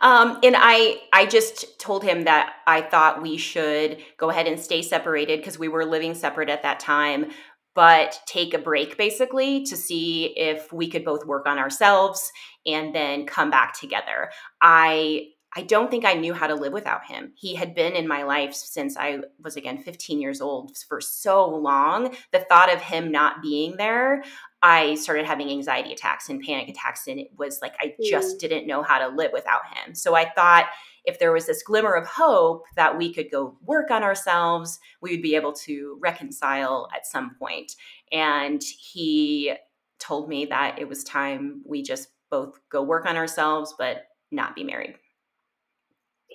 Um, 0.00 0.40
and 0.42 0.56
I, 0.58 1.00
I 1.12 1.26
just 1.26 1.78
told 1.78 2.02
him 2.02 2.24
that 2.24 2.54
I 2.66 2.82
thought 2.82 3.22
we 3.22 3.36
should 3.36 3.98
go 4.18 4.28
ahead 4.28 4.48
and 4.48 4.58
stay 4.58 4.82
separated 4.82 5.38
because 5.38 5.58
we 5.58 5.68
were 5.68 5.84
living 5.84 6.14
separate 6.14 6.50
at 6.50 6.64
that 6.64 6.80
time, 6.80 7.30
but 7.74 8.20
take 8.26 8.52
a 8.52 8.58
break 8.58 8.98
basically 8.98 9.64
to 9.64 9.76
see 9.76 10.36
if 10.36 10.72
we 10.72 10.88
could 10.88 11.04
both 11.04 11.24
work 11.24 11.46
on 11.46 11.58
ourselves 11.58 12.32
and 12.66 12.94
then 12.94 13.26
come 13.26 13.50
back 13.50 13.78
together. 13.78 14.30
I 14.60 15.28
I 15.56 15.62
don't 15.62 15.90
think 15.90 16.04
I 16.04 16.14
knew 16.14 16.34
how 16.34 16.48
to 16.48 16.54
live 16.54 16.72
without 16.72 17.06
him. 17.06 17.32
He 17.36 17.54
had 17.54 17.74
been 17.74 17.92
in 17.92 18.08
my 18.08 18.24
life 18.24 18.54
since 18.54 18.96
I 18.96 19.20
was, 19.42 19.56
again, 19.56 19.78
15 19.78 20.20
years 20.20 20.40
old 20.40 20.76
for 20.88 21.00
so 21.00 21.48
long. 21.48 22.16
The 22.32 22.40
thought 22.40 22.72
of 22.72 22.80
him 22.80 23.12
not 23.12 23.40
being 23.40 23.76
there, 23.76 24.24
I 24.62 24.96
started 24.96 25.26
having 25.26 25.50
anxiety 25.50 25.92
attacks 25.92 26.28
and 26.28 26.42
panic 26.42 26.68
attacks. 26.68 27.06
And 27.06 27.20
it 27.20 27.28
was 27.36 27.60
like, 27.62 27.74
I 27.80 27.94
just 28.02 28.36
mm. 28.36 28.40
didn't 28.40 28.66
know 28.66 28.82
how 28.82 28.98
to 28.98 29.14
live 29.14 29.30
without 29.32 29.60
him. 29.74 29.94
So 29.94 30.16
I 30.16 30.28
thought 30.28 30.66
if 31.04 31.20
there 31.20 31.32
was 31.32 31.46
this 31.46 31.62
glimmer 31.62 31.92
of 31.92 32.06
hope 32.06 32.64
that 32.74 32.98
we 32.98 33.12
could 33.14 33.30
go 33.30 33.56
work 33.62 33.92
on 33.92 34.02
ourselves, 34.02 34.80
we 35.00 35.12
would 35.12 35.22
be 35.22 35.36
able 35.36 35.52
to 35.52 35.98
reconcile 36.00 36.88
at 36.94 37.06
some 37.06 37.36
point. 37.38 37.72
And 38.10 38.60
he 38.62 39.54
told 40.00 40.28
me 40.28 40.46
that 40.46 40.80
it 40.80 40.88
was 40.88 41.04
time 41.04 41.62
we 41.64 41.82
just 41.82 42.08
both 42.30 42.58
go 42.70 42.82
work 42.82 43.06
on 43.06 43.16
ourselves, 43.16 43.74
but 43.78 44.06
not 44.32 44.56
be 44.56 44.64
married 44.64 44.96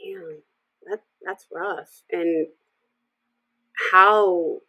damn, 0.04 0.42
that 0.86 1.04
that's 1.26 1.46
rough. 1.54 2.04
And 2.12 2.48
how 3.92 4.60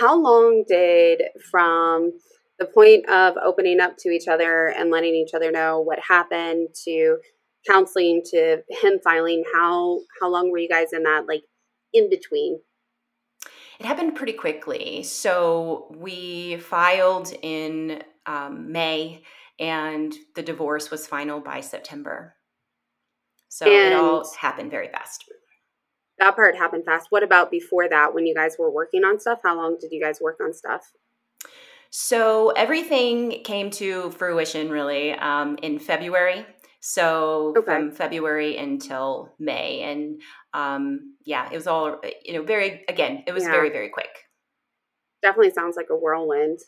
how 0.00 0.20
long 0.20 0.64
did 0.68 1.22
from 1.50 2.12
the 2.58 2.66
point 2.66 3.08
of 3.08 3.34
opening 3.42 3.80
up 3.80 3.96
to 3.98 4.10
each 4.10 4.28
other 4.28 4.68
and 4.68 4.90
letting 4.90 5.14
each 5.14 5.34
other 5.34 5.50
know 5.50 5.80
what 5.80 5.98
happened 6.06 6.68
to 6.84 7.18
counseling 7.66 8.22
to 8.24 8.62
him 8.68 8.98
filing 9.02 9.44
how 9.52 10.00
how 10.20 10.28
long 10.28 10.50
were 10.50 10.58
you 10.58 10.68
guys 10.68 10.92
in 10.92 11.02
that 11.02 11.24
like 11.26 11.42
in 11.92 12.08
between? 12.08 12.60
It 13.78 13.86
happened 13.86 14.14
pretty 14.14 14.34
quickly. 14.34 15.02
So 15.02 15.94
we 15.96 16.58
filed 16.58 17.32
in 17.42 18.02
um, 18.26 18.70
may 18.70 19.22
and 19.58 20.14
the 20.34 20.42
divorce 20.42 20.90
was 20.90 21.06
final 21.06 21.40
by 21.40 21.60
september 21.60 22.34
so 23.50 23.66
and 23.66 23.92
it 23.92 23.96
all 23.98 24.24
happened 24.38 24.70
very 24.70 24.88
fast. 24.88 25.24
That 26.18 26.36
part 26.36 26.56
happened 26.56 26.84
fast. 26.84 27.08
What 27.10 27.22
about 27.22 27.50
before 27.50 27.88
that 27.88 28.14
when 28.14 28.26
you 28.26 28.34
guys 28.34 28.56
were 28.58 28.70
working 28.70 29.04
on 29.04 29.18
stuff? 29.18 29.40
How 29.42 29.56
long 29.56 29.76
did 29.80 29.90
you 29.90 30.00
guys 30.00 30.20
work 30.20 30.38
on 30.40 30.54
stuff? 30.54 30.92
So 31.90 32.50
everything 32.50 33.42
came 33.42 33.70
to 33.72 34.12
fruition 34.12 34.70
really 34.70 35.12
um, 35.12 35.58
in 35.62 35.80
February. 35.80 36.46
So 36.78 37.52
okay. 37.58 37.64
from 37.64 37.90
February 37.90 38.56
until 38.56 39.34
May, 39.38 39.82
and 39.82 40.22
um, 40.54 41.16
yeah, 41.26 41.46
it 41.52 41.54
was 41.54 41.66
all 41.66 42.00
you 42.24 42.32
know. 42.32 42.42
Very 42.42 42.84
again, 42.88 43.22
it 43.26 43.32
was 43.32 43.42
yeah. 43.42 43.50
very 43.50 43.68
very 43.68 43.90
quick. 43.90 44.08
Definitely 45.20 45.52
sounds 45.52 45.76
like 45.76 45.88
a 45.90 45.96
whirlwind. 45.96 46.60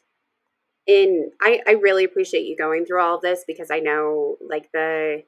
And 0.87 1.31
I, 1.41 1.61
I 1.67 1.73
really 1.73 2.05
appreciate 2.05 2.43
you 2.43 2.57
going 2.57 2.85
through 2.85 3.01
all 3.01 3.15
of 3.15 3.23
this 3.23 3.45
because 3.47 3.71
I 3.71 3.79
know 3.79 4.37
like 4.47 4.69
the 4.75 5.23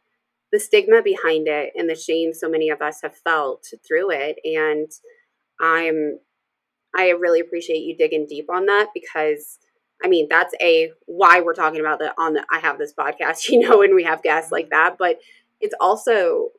the 0.55 0.61
stigma 0.61 1.03
behind 1.03 1.49
it 1.49 1.73
and 1.75 1.91
the 1.91 1.97
shame 1.97 2.33
so 2.33 2.49
many 2.49 2.71
of 2.71 2.81
us 2.81 3.01
have 3.03 3.17
felt 3.17 3.67
through 3.87 4.11
it. 4.13 4.39
And 4.45 4.89
i'm 5.61 6.19
i 6.97 7.11
really 7.11 7.41
appreciate 7.41 7.79
you 7.79 7.97
digging 7.97 8.27
deep 8.29 8.47
on 8.51 8.67
that 8.67 8.89
because 8.95 9.59
i 10.05 10.09
mean 10.09 10.27
that's 10.29 10.55
a 10.61 10.91
why 11.07 11.41
we're 11.41 11.55
talking 11.55 11.81
about 11.81 11.99
that 12.01 12.15
on 12.19 12.35
the 12.35 12.45
i 12.51 12.59
have 12.59 12.79
this 12.79 12.93
podcast 12.93 13.49
you 13.49 13.59
know 13.61 13.83
and 13.83 13.95
we 13.95 14.05
have 14.05 14.23
guests 14.23 14.53
like 14.53 14.71
that. 14.71 14.97
But 14.99 15.19
it's 15.61 15.75
also 15.81 16.51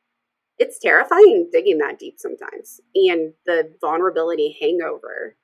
it's 0.58 0.80
terrifying 0.80 1.50
digging 1.52 1.78
that 1.78 2.00
deep 2.00 2.16
sometimes. 2.18 2.82
And 2.96 3.34
the 3.46 3.74
vulnerability 3.82 4.58
hangover. 4.62 5.36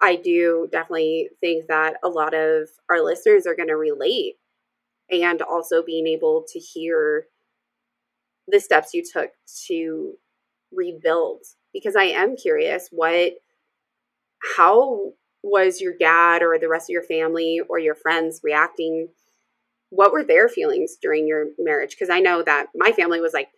I 0.00 0.16
do 0.16 0.68
definitely 0.70 1.30
think 1.40 1.66
that 1.68 1.94
a 2.02 2.08
lot 2.08 2.34
of 2.34 2.68
our 2.90 3.02
listeners 3.02 3.46
are 3.46 3.54
going 3.54 3.68
to 3.68 3.76
relate 3.76 4.34
and 5.10 5.40
also 5.40 5.82
being 5.84 6.06
able 6.06 6.44
to 6.48 6.58
hear 6.58 7.26
the 8.48 8.60
steps 8.60 8.94
you 8.94 9.02
took 9.02 9.30
to 9.66 10.14
rebuild 10.72 11.40
because 11.72 11.96
I 11.96 12.04
am 12.04 12.36
curious 12.36 12.88
what 12.90 13.32
how 14.56 15.12
was 15.42 15.80
your 15.80 15.94
dad 15.98 16.42
or 16.42 16.58
the 16.58 16.68
rest 16.68 16.88
of 16.88 16.92
your 16.92 17.02
family 17.02 17.60
or 17.68 17.78
your 17.78 17.94
friends 17.94 18.40
reacting? 18.42 19.08
What 19.90 20.12
were 20.12 20.24
their 20.24 20.48
feelings 20.48 20.96
during 21.00 21.26
your 21.26 21.46
marriage? 21.58 21.90
Because 21.90 22.10
I 22.10 22.20
know 22.20 22.42
that 22.42 22.68
my 22.74 22.92
family 22.92 23.20
was 23.20 23.32
like 23.32 23.48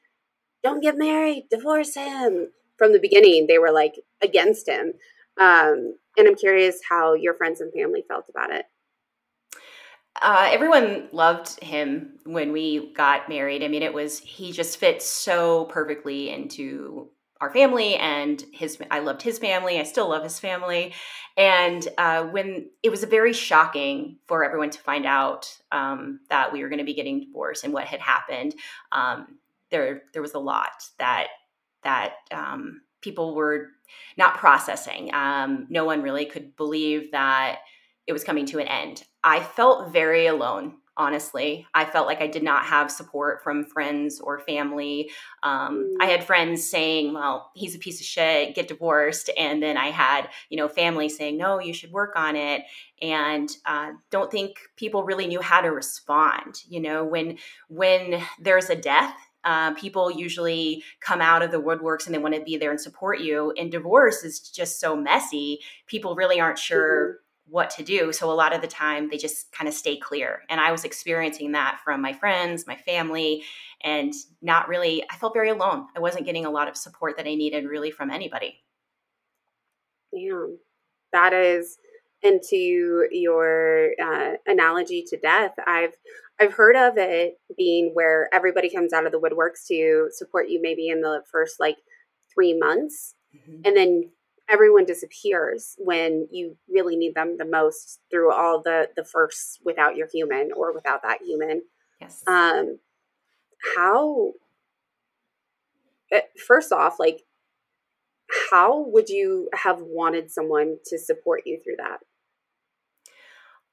don't 0.62 0.83
get 0.83 0.99
married 0.99 1.46
divorce 1.51 1.94
him. 1.94 2.49
From 2.79 2.92
the 2.92 3.01
beginning 3.01 3.46
they 3.46 3.59
were 3.59 3.72
like 3.72 3.94
against 4.22 4.68
him. 4.68 4.92
Um, 5.38 5.96
and 6.18 6.27
I'm 6.27 6.35
curious 6.35 6.81
how 6.88 7.14
your 7.14 7.35
friends 7.35 7.61
and 7.61 7.72
family 7.72 8.05
felt 8.09 8.27
about 8.29 8.51
it 8.51 8.64
uh, 10.22 10.48
everyone 10.50 11.09
loved 11.12 11.62
him 11.62 12.18
when 12.24 12.52
we 12.52 12.92
got 12.94 13.29
married. 13.29 13.62
I 13.62 13.68
mean, 13.68 13.83
it 13.83 13.92
was, 13.92 14.18
he 14.18 14.52
just 14.52 14.79
fit 14.79 15.02
so 15.02 15.64
perfectly 15.66 16.31
into 16.31 17.11
our 17.40 17.52
family 17.52 17.96
and 17.96 18.42
his 18.52 18.79
i 18.90 18.98
loved 18.98 19.20
his 19.20 19.38
family 19.38 19.79
i 19.79 19.83
still 19.83 20.09
love 20.09 20.22
his 20.22 20.40
family 20.40 20.94
and 21.37 21.87
uh, 21.98 22.24
when 22.24 22.70
it 22.83 22.88
was 22.88 23.05
very 23.05 23.35
shocking 23.35 24.16
for 24.26 24.42
everyone 24.42 24.70
to 24.70 24.81
find 24.81 25.05
out 25.05 25.55
um, 25.70 26.20
that 26.31 26.50
we 26.50 26.62
were 26.62 26.70
going 26.70 26.79
to 26.79 26.85
be 26.85 26.94
getting 26.94 27.20
divorced 27.20 27.62
and 27.62 27.74
what 27.74 27.85
had 27.85 28.00
happened 28.00 28.55
um, 28.92 29.37
there 29.70 30.05
there 30.14 30.22
was 30.22 30.33
a 30.33 30.38
lot 30.38 30.83
that 30.98 31.26
that 31.83 32.14
um, 32.33 32.81
people 33.02 33.35
were 33.35 33.68
not 34.16 34.38
processing 34.38 35.12
um, 35.12 35.66
no 35.68 35.85
one 35.85 36.00
really 36.00 36.24
could 36.24 36.57
believe 36.57 37.12
that 37.12 37.59
it 38.07 38.12
was 38.12 38.24
coming 38.24 38.46
to 38.46 38.59
an 38.59 38.68
end. 38.68 39.02
I 39.27 39.43
felt 39.43 39.93
very 39.93 40.27
alone 40.27 40.77
honestly. 40.97 41.67
I 41.75 41.85
felt 41.85 42.07
like 42.07 42.23
I 42.23 42.27
did 42.27 42.43
not 42.43 42.65
have 42.65 42.91
support 42.91 43.43
from 43.43 43.65
friends 43.65 44.21
or 44.21 44.39
family. 44.39 45.11
Um, 45.43 45.95
I 46.01 46.07
had 46.07 46.25
friends 46.25 46.69
saying, 46.69 47.12
well, 47.12 47.51
he's 47.55 47.75
a 47.75 47.79
piece 47.79 48.01
of 48.01 48.07
shit, 48.07 48.55
get 48.55 48.69
divorced. 48.69 49.29
And 49.37 49.62
then 49.62 49.77
I 49.77 49.91
had, 49.91 50.29
you 50.49 50.57
know, 50.57 50.69
family 50.69 51.09
saying, 51.09 51.37
no, 51.37 51.61
you 51.61 51.75
should 51.75 51.93
work 51.93 52.15
on 52.17 52.35
it. 52.35 52.62
And 53.03 53.51
uh, 53.67 53.93
don't 54.11 54.31
think 54.31 54.57
people 54.77 55.05
really 55.05 55.27
knew 55.27 55.43
how 55.43 55.61
to 55.61 55.69
respond. 55.69 56.62
You 56.67 56.81
know, 56.81 57.05
when 57.05 57.37
when 57.69 58.23
there's 58.41 58.71
a 58.71 58.77
death, 58.77 59.15
uh, 59.45 59.75
people 59.75 60.11
usually 60.11 60.83
come 61.01 61.21
out 61.21 61.43
of 61.43 61.51
the 61.51 61.61
woodworks 61.61 62.07
and 62.07 62.15
they 62.15 62.19
want 62.19 62.35
to 62.35 62.41
be 62.41 62.57
there 62.57 62.71
and 62.71 62.81
support 62.81 63.21
you. 63.21 63.53
And 63.59 63.71
divorce 63.71 64.25
is 64.25 64.41
just 64.41 64.81
so 64.81 64.97
messy. 64.97 65.61
People 65.87 66.15
really 66.15 66.41
aren't 66.41 66.59
sure 66.59 67.09
mm-hmm 67.09 67.26
what 67.49 67.71
to 67.71 67.85
do. 67.85 68.13
So 68.13 68.31
a 68.31 68.35
lot 68.35 68.55
of 68.55 68.61
the 68.61 68.67
time 68.67 69.09
they 69.09 69.17
just 69.17 69.53
kind 69.53 69.69
of 69.69 69.75
stay 69.75 69.97
clear. 69.97 70.43
And 70.49 70.61
I 70.61 70.73
was 70.73 70.85
experiencing 70.85 71.53
that 71.53 71.81
from 71.85 72.03
my 72.03 72.13
friends, 72.13 72.67
my 72.67 72.77
family, 72.77 73.45
and 73.83 74.13
not 74.43 74.69
really, 74.69 75.05
I 75.11 75.17
felt 75.17 75.35
very 75.35 75.51
alone. 75.51 75.87
I 75.97 76.01
wasn't 76.01 76.27
getting 76.27 76.45
a 76.45 76.51
lot 76.51 76.69
of 76.69 76.77
support 76.77 77.17
that 77.17 77.27
I 77.27 77.35
needed 77.35 77.65
really 77.65 77.91
from 77.91 78.11
anybody. 78.11 78.63
Damn. 80.13 80.59
That 81.13 81.33
is, 81.33 81.79
into 82.23 83.07
your 83.11 83.91
uh, 84.03 84.33
analogy 84.47 85.05
to 85.09 85.17
death, 85.19 85.53
I've 85.67 85.95
I've 86.41 86.53
heard 86.53 86.77
of 86.77 86.95
it 86.97 87.39
being 87.57 87.93
where 87.95 88.29
everybody 88.33 88.69
comes 88.69 88.93
out 88.93 89.07
of 89.07 89.13
the 89.13 89.21
woodworks 89.21 89.67
to 89.69 90.09
support 90.11 90.49
you 90.49 90.61
maybe 90.61 90.89
in 90.89 91.01
the 91.01 91.23
first 91.31 91.61
like 91.61 91.77
three 92.33 92.59
months. 92.59 93.15
Mm-hmm. 93.35 93.61
And 93.65 93.77
then 93.77 94.11
everyone 94.49 94.85
disappears 94.85 95.75
when 95.79 96.29
you 96.31 96.57
really 96.69 96.97
need 96.97 97.15
them 97.15 97.37
the 97.39 97.45
most 97.45 98.01
through 98.11 98.33
all 98.33 98.63
the 98.63 98.89
the 98.97 99.05
firsts 99.05 99.59
without 99.65 99.97
your 99.97 100.09
human 100.13 100.51
or 100.57 100.73
without 100.73 101.03
that 101.03 101.23
human. 101.23 101.63
Yes. 102.01 102.23
Um 102.27 102.79
how 103.77 104.33
eh, 106.13 106.21
first 106.47 106.73
off 106.73 106.99
like 106.99 107.23
how 108.51 108.85
would 108.89 109.09
you 109.09 109.49
have 109.55 109.81
wanted 109.81 110.31
someone 110.31 110.77
to 110.87 110.99
support 110.99 111.43
you 111.45 111.61
through 111.63 111.77
that? 111.79 111.99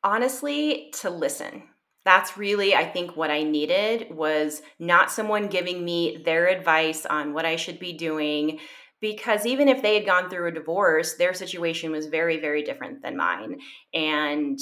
Honestly 0.04 0.92
to 1.00 1.10
listen. 1.10 1.64
That's 2.06 2.36
really 2.36 2.76
i 2.76 2.84
think 2.84 3.16
what 3.16 3.32
i 3.32 3.44
needed 3.44 4.08
was 4.12 4.62
not 4.78 5.10
someone 5.10 5.48
giving 5.48 5.86
me 5.86 6.22
their 6.26 6.48
advice 6.48 7.06
on 7.06 7.34
what 7.34 7.46
i 7.46 7.56
should 7.56 7.80
be 7.80 7.94
doing 7.94 8.60
because 9.04 9.46
even 9.46 9.68
if 9.68 9.82
they 9.82 9.96
had 9.96 10.06
gone 10.06 10.30
through 10.30 10.48
a 10.48 10.52
divorce, 10.52 11.16
their 11.16 11.34
situation 11.34 11.92
was 11.92 12.06
very, 12.06 12.40
very 12.40 12.64
different 12.64 13.02
than 13.02 13.18
mine. 13.18 13.60
And 13.94 14.58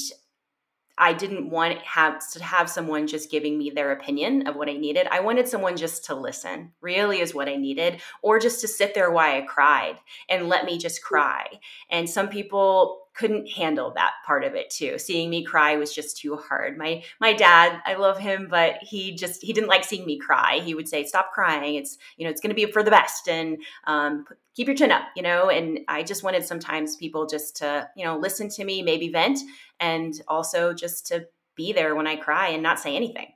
I 0.97 1.13
didn't 1.13 1.51
want 1.51 1.77
have 1.83 2.27
to 2.31 2.43
have 2.43 2.67
someone 2.67 3.05
just 3.05 3.29
giving 3.29 3.59
me 3.59 3.69
their 3.69 3.91
opinion 3.91 4.47
of 4.47 4.55
what 4.55 4.67
I 4.67 4.73
needed. 4.73 5.05
I 5.11 5.19
wanted 5.19 5.47
someone 5.47 5.77
just 5.77 6.05
to 6.05 6.15
listen, 6.15 6.71
really 6.81 7.21
is 7.21 7.35
what 7.35 7.49
I 7.49 7.55
needed, 7.55 8.01
or 8.23 8.39
just 8.39 8.61
to 8.61 8.67
sit 8.67 8.95
there 8.95 9.11
while 9.11 9.31
I 9.31 9.41
cried 9.41 9.99
and 10.27 10.49
let 10.49 10.65
me 10.65 10.79
just 10.79 11.03
cry. 11.03 11.45
And 11.91 12.09
some 12.09 12.27
people 12.27 13.00
couldn't 13.13 13.49
handle 13.49 13.91
that 13.91 14.13
part 14.25 14.43
of 14.43 14.55
it 14.55 14.69
too. 14.69 14.97
Seeing 14.97 15.29
me 15.29 15.43
cry 15.43 15.75
was 15.75 15.93
just 15.93 16.17
too 16.17 16.37
hard. 16.37 16.77
My 16.77 17.03
my 17.19 17.33
dad, 17.33 17.81
I 17.85 17.95
love 17.95 18.17
him, 18.17 18.47
but 18.49 18.75
he 18.81 19.15
just 19.15 19.43
he 19.43 19.53
didn't 19.53 19.69
like 19.69 19.83
seeing 19.83 20.05
me 20.05 20.17
cry. 20.17 20.59
He 20.63 20.73
would 20.73 20.87
say, 20.87 21.03
"Stop 21.03 21.31
crying. 21.33 21.75
It's 21.75 21.97
you 22.17 22.25
know 22.25 22.31
it's 22.31 22.41
going 22.41 22.49
to 22.49 22.55
be 22.55 22.71
for 22.71 22.83
the 22.83 22.91
best, 22.91 23.27
and 23.27 23.57
um, 23.85 24.25
keep 24.55 24.67
your 24.67 24.75
chin 24.75 24.91
up." 24.91 25.03
You 25.15 25.23
know, 25.23 25.49
and 25.49 25.79
I 25.87 26.03
just 26.03 26.23
wanted 26.23 26.45
sometimes 26.45 26.95
people 26.95 27.25
just 27.25 27.57
to 27.57 27.89
you 27.95 28.05
know 28.05 28.17
listen 28.17 28.49
to 28.49 28.63
me, 28.63 28.81
maybe 28.81 29.09
vent, 29.09 29.39
and 29.79 30.13
also 30.27 30.73
just 30.73 31.07
to 31.07 31.27
be 31.55 31.73
there 31.73 31.95
when 31.95 32.07
I 32.07 32.15
cry 32.15 32.49
and 32.49 32.63
not 32.63 32.79
say 32.79 32.95
anything. 32.95 33.27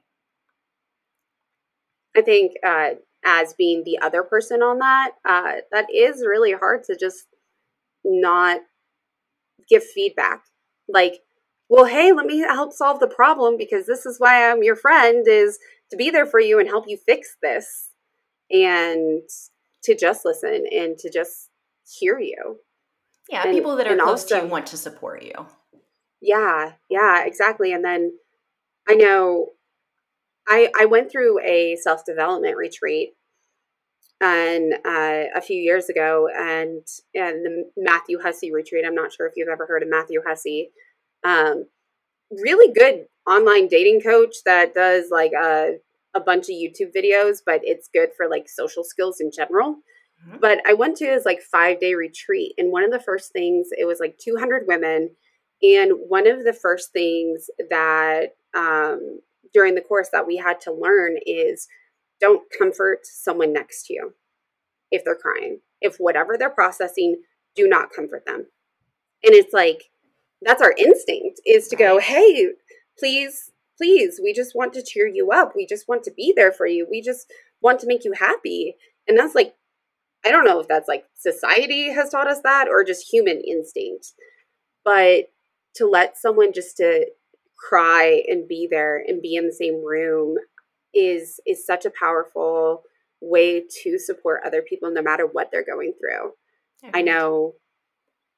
I 2.16 2.22
think 2.22 2.54
uh, 2.66 2.92
as 3.26 3.54
being 3.54 3.84
the 3.84 4.00
other 4.00 4.24
person 4.24 4.62
on 4.62 4.80
that, 4.80 5.12
uh, 5.26 5.56
that 5.72 5.88
is 5.94 6.26
really 6.26 6.54
hard 6.54 6.86
to 6.86 6.96
just 6.96 7.26
not 8.06 8.62
give 9.70 9.84
feedback. 9.84 10.44
Like, 10.88 11.20
well, 11.70 11.86
hey, 11.86 12.12
let 12.12 12.26
me 12.26 12.40
help 12.40 12.74
solve 12.74 13.00
the 13.00 13.08
problem 13.08 13.58
because 13.58 13.86
this 13.88 14.06
is 14.06 14.20
why 14.20 14.50
I'm 14.50 14.64
your 14.64 14.76
friend 14.76 15.26
is 15.28 15.58
to 15.92 15.98
be 15.98 16.10
there 16.10 16.26
for 16.26 16.40
you 16.40 16.60
and 16.60 16.68
help 16.68 16.86
you 16.88 16.98
fix 16.98 17.36
this 17.42 17.90
and 18.52 19.22
to 19.84 19.96
just 19.96 20.26
listen 20.26 20.66
and 20.72 20.98
to 21.00 21.10
just 21.12 21.50
hear 22.00 22.20
you. 22.20 22.60
Yeah, 23.30 23.44
and, 23.44 23.52
people 23.52 23.76
that 23.78 23.88
are 23.88 23.96
close 23.96 24.24
also, 24.24 24.40
to 24.40 24.46
you 24.46 24.52
want 24.52 24.68
to 24.68 24.78
support 24.78 25.24
you. 25.24 25.48
Yeah, 26.22 26.74
yeah, 26.90 27.26
exactly. 27.26 27.74
And 27.74 27.84
then 27.84 28.14
I 28.88 28.94
know 28.96 29.50
I 30.48 30.72
I 30.80 30.86
went 30.86 31.12
through 31.12 31.40
a 31.44 31.76
self-development 31.82 32.56
retreat 32.56 33.14
and 34.22 34.74
uh, 34.86 35.30
a 35.36 35.42
few 35.42 35.58
years 35.58 35.90
ago, 35.90 36.28
and 36.36 36.86
and 37.14 37.46
the 37.46 37.70
Matthew 37.78 38.20
Hussey 38.22 38.52
retreat. 38.52 38.86
I'm 38.86 38.96
not 38.96 39.14
sure 39.14 39.28
if 39.28 39.34
you've 39.36 39.50
ever 39.50 39.66
heard 39.66 39.84
of 39.84 39.90
Matthew 39.90 40.22
Hussey. 40.26 40.72
Um, 41.24 41.66
really 42.32 42.74
good 42.74 43.06
online 43.28 43.68
dating 43.68 44.02
coach 44.02 44.36
that 44.46 44.74
does 44.74 45.06
like 45.12 45.32
a 45.34 45.76
a 46.16 46.20
bunch 46.20 46.46
of 46.46 46.56
YouTube 46.56 46.96
videos, 46.96 47.40
but 47.46 47.62
it's 47.64 47.90
good 47.94 48.10
for 48.16 48.30
like 48.30 48.48
social 48.48 48.84
skills 48.84 49.20
in 49.20 49.32
general. 49.36 49.76
Mm-hmm. 50.28 50.38
But 50.40 50.60
I 50.66 50.74
went 50.74 50.96
to 50.98 51.06
his 51.06 51.26
like 51.26 51.42
five 51.42 51.80
day 51.80 51.94
retreat, 51.96 52.54
and 52.58 52.72
one 52.72 52.84
of 52.84 52.92
the 52.92 53.02
first 53.02 53.32
things 53.32 53.68
it 53.78 53.86
was 53.86 54.00
like 54.00 54.18
200 54.18 54.64
women, 54.68 55.10
and 55.62 55.92
one 56.08 56.28
of 56.28 56.44
the 56.44 56.54
first 56.54 56.92
things 56.94 57.50
that 57.70 58.30
um, 58.56 59.20
during 59.54 59.76
the 59.76 59.82
course 59.82 60.10
that 60.14 60.26
we 60.26 60.38
had 60.38 60.62
to 60.62 60.74
learn 60.74 61.18
is 61.26 61.68
don't 62.20 62.44
comfort 62.58 63.00
someone 63.04 63.54
next 63.54 63.88
to 63.88 63.94
you 63.94 64.14
if 64.92 65.04
they're 65.04 65.16
crying. 65.16 65.60
If 65.82 65.98
whatever 65.98 66.38
they're 66.38 66.50
processing, 66.50 67.22
do 67.56 67.68
not 67.68 67.92
comfort 67.92 68.26
them. 68.26 68.48
And 69.24 69.34
it's 69.34 69.54
like, 69.54 69.86
that's 70.42 70.62
our 70.62 70.74
instinct 70.78 71.42
is 71.46 71.68
to 71.70 71.76
go, 71.76 72.00
hey, 72.00 72.50
please, 73.00 73.52
please, 73.78 74.20
we 74.24 74.34
just 74.34 74.56
want 74.56 74.74
to 74.74 74.84
cheer 74.84 75.08
you 75.08 75.32
up. 75.32 75.54
We 75.56 75.66
just 75.66 75.88
want 75.88 76.04
to 76.04 76.12
be 76.12 76.34
there 76.36 76.52
for 76.52 76.68
you. 76.68 76.88
We 76.90 77.02
just 77.02 77.32
want 77.62 77.80
to 77.80 77.88
make 77.88 78.06
you 78.06 78.14
happy. 78.14 78.76
And 79.08 79.18
that's 79.18 79.36
like, 79.36 79.56
I 80.26 80.32
don't 80.32 80.46
know 80.46 80.60
if 80.60 80.68
that's 80.68 80.88
like 80.88 81.06
society 81.16 81.92
has 81.94 82.10
taught 82.10 82.28
us 82.28 82.42
that 82.44 82.68
or 82.68 82.84
just 82.84 83.12
human 83.12 83.42
instinct. 83.48 84.14
But 84.84 85.26
to 85.76 85.88
let 85.88 86.18
someone 86.18 86.54
just 86.54 86.78
to 86.78 87.08
cry 87.58 88.24
and 88.28 88.48
be 88.48 88.68
there 88.70 88.98
and 88.98 89.22
be 89.22 89.36
in 89.36 89.46
the 89.46 89.54
same 89.54 89.84
room 89.84 90.36
is 90.96 91.40
is 91.46 91.66
such 91.66 91.86
a 91.86 91.92
powerful 91.92 92.84
way 93.22 93.64
to 93.84 94.00
support 94.00 94.42
other 94.46 94.62
people 94.62 94.92
no 94.92 95.02
matter 95.02 95.28
what 95.28 95.50
they're 95.52 95.66
going 95.66 95.94
through. 96.00 96.32
I 96.94 97.02
know 97.02 97.56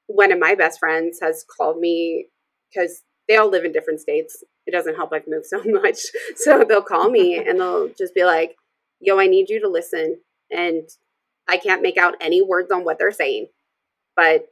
one 0.06 0.32
of 0.32 0.38
my 0.38 0.54
best 0.54 0.78
friends 0.78 1.18
has 1.20 1.44
called 1.44 1.78
me 1.78 2.28
because 2.72 3.02
they 3.28 3.36
all 3.36 3.50
live 3.50 3.64
in 3.64 3.72
different 3.72 4.00
states. 4.00 4.42
It 4.66 4.70
doesn't 4.72 4.96
help 4.96 5.12
I've 5.12 5.28
moved 5.28 5.46
so 5.46 5.62
much. 5.64 5.98
So 6.36 6.64
they'll 6.64 6.82
call 6.82 7.10
me 7.10 7.36
and 7.46 7.60
they'll 7.60 7.88
just 7.88 8.14
be 8.14 8.24
like, 8.24 8.56
yo, 9.00 9.18
I 9.18 9.26
need 9.26 9.50
you 9.50 9.60
to 9.60 9.68
listen. 9.68 10.20
And 10.50 10.88
I 11.46 11.58
can't 11.58 11.82
make 11.82 11.98
out 11.98 12.14
any 12.20 12.42
words 12.42 12.70
on 12.70 12.84
what 12.84 12.98
they're 12.98 13.12
saying, 13.12 13.48
but 14.16 14.46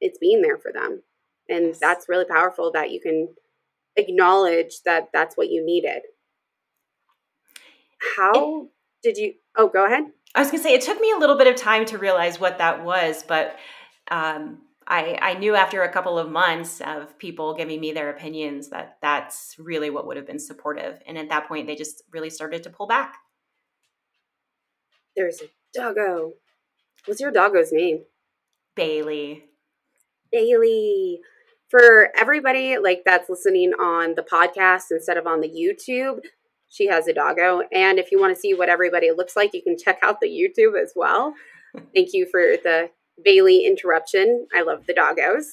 it's 0.00 0.18
being 0.18 0.42
there 0.42 0.58
for 0.58 0.72
them. 0.72 1.02
And 1.48 1.68
yes. 1.68 1.78
that's 1.80 2.08
really 2.08 2.24
powerful 2.24 2.70
that 2.72 2.90
you 2.92 3.00
can 3.00 3.28
acknowledge 3.96 4.82
that 4.84 5.08
that's 5.12 5.36
what 5.36 5.50
you 5.50 5.64
needed 5.64 6.02
how 8.16 8.62
it, 8.62 8.68
did 9.02 9.16
you? 9.16 9.34
Oh, 9.56 9.68
go 9.68 9.86
ahead. 9.86 10.04
I 10.34 10.40
was 10.40 10.50
going 10.50 10.62
to 10.62 10.68
say 10.68 10.74
it 10.74 10.82
took 10.82 11.00
me 11.00 11.12
a 11.12 11.18
little 11.18 11.36
bit 11.36 11.46
of 11.46 11.56
time 11.56 11.84
to 11.86 11.98
realize 11.98 12.40
what 12.40 12.58
that 12.58 12.84
was, 12.84 13.22
but 13.22 13.56
um, 14.10 14.62
I, 14.86 15.18
I 15.20 15.34
knew 15.34 15.54
after 15.54 15.82
a 15.82 15.92
couple 15.92 16.18
of 16.18 16.30
months 16.30 16.80
of 16.80 17.18
people 17.18 17.54
giving 17.54 17.80
me 17.80 17.92
their 17.92 18.10
opinions 18.10 18.68
that 18.70 18.96
that's 19.02 19.54
really 19.58 19.90
what 19.90 20.06
would 20.06 20.16
have 20.16 20.26
been 20.26 20.38
supportive. 20.38 21.00
And 21.06 21.18
at 21.18 21.28
that 21.28 21.48
point, 21.48 21.66
they 21.66 21.76
just 21.76 22.02
really 22.10 22.30
started 22.30 22.62
to 22.64 22.70
pull 22.70 22.86
back. 22.86 23.16
There's 25.14 25.40
a 25.42 25.46
doggo. 25.74 26.32
What's 27.04 27.20
your 27.20 27.30
doggo's 27.30 27.72
name? 27.72 28.04
Bailey. 28.74 29.44
Bailey. 30.30 31.20
For 31.68 32.08
everybody 32.16 32.76
like 32.78 33.02
that's 33.04 33.30
listening 33.30 33.72
on 33.80 34.14
the 34.14 34.22
podcast 34.22 34.84
instead 34.90 35.16
of 35.16 35.26
on 35.26 35.40
the 35.40 35.48
YouTube, 35.48 36.20
she 36.72 36.86
has 36.88 37.06
a 37.06 37.12
doggo. 37.12 37.62
And 37.70 37.98
if 37.98 38.10
you 38.10 38.18
want 38.18 38.34
to 38.34 38.40
see 38.40 38.54
what 38.54 38.70
everybody 38.70 39.10
looks 39.12 39.36
like, 39.36 39.52
you 39.52 39.62
can 39.62 39.76
check 39.76 39.98
out 40.02 40.20
the 40.20 40.26
YouTube 40.26 40.80
as 40.82 40.92
well. 40.96 41.34
Thank 41.94 42.14
you 42.14 42.26
for 42.30 42.40
the 42.40 42.88
Bailey 43.22 43.66
interruption. 43.66 44.46
I 44.54 44.62
love 44.62 44.86
the 44.86 44.94
doggos. 44.94 45.44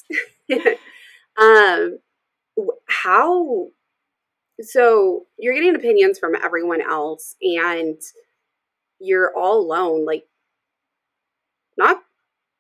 um, 1.38 2.00
how? 2.88 3.68
So 4.62 5.26
you're 5.38 5.54
getting 5.54 5.76
opinions 5.76 6.20
from 6.20 6.36
everyone 6.36 6.82
else, 6.82 7.36
and 7.42 8.00
you're 9.00 9.34
all 9.38 9.60
alone. 9.60 10.06
Like, 10.06 10.26
not 11.78 12.02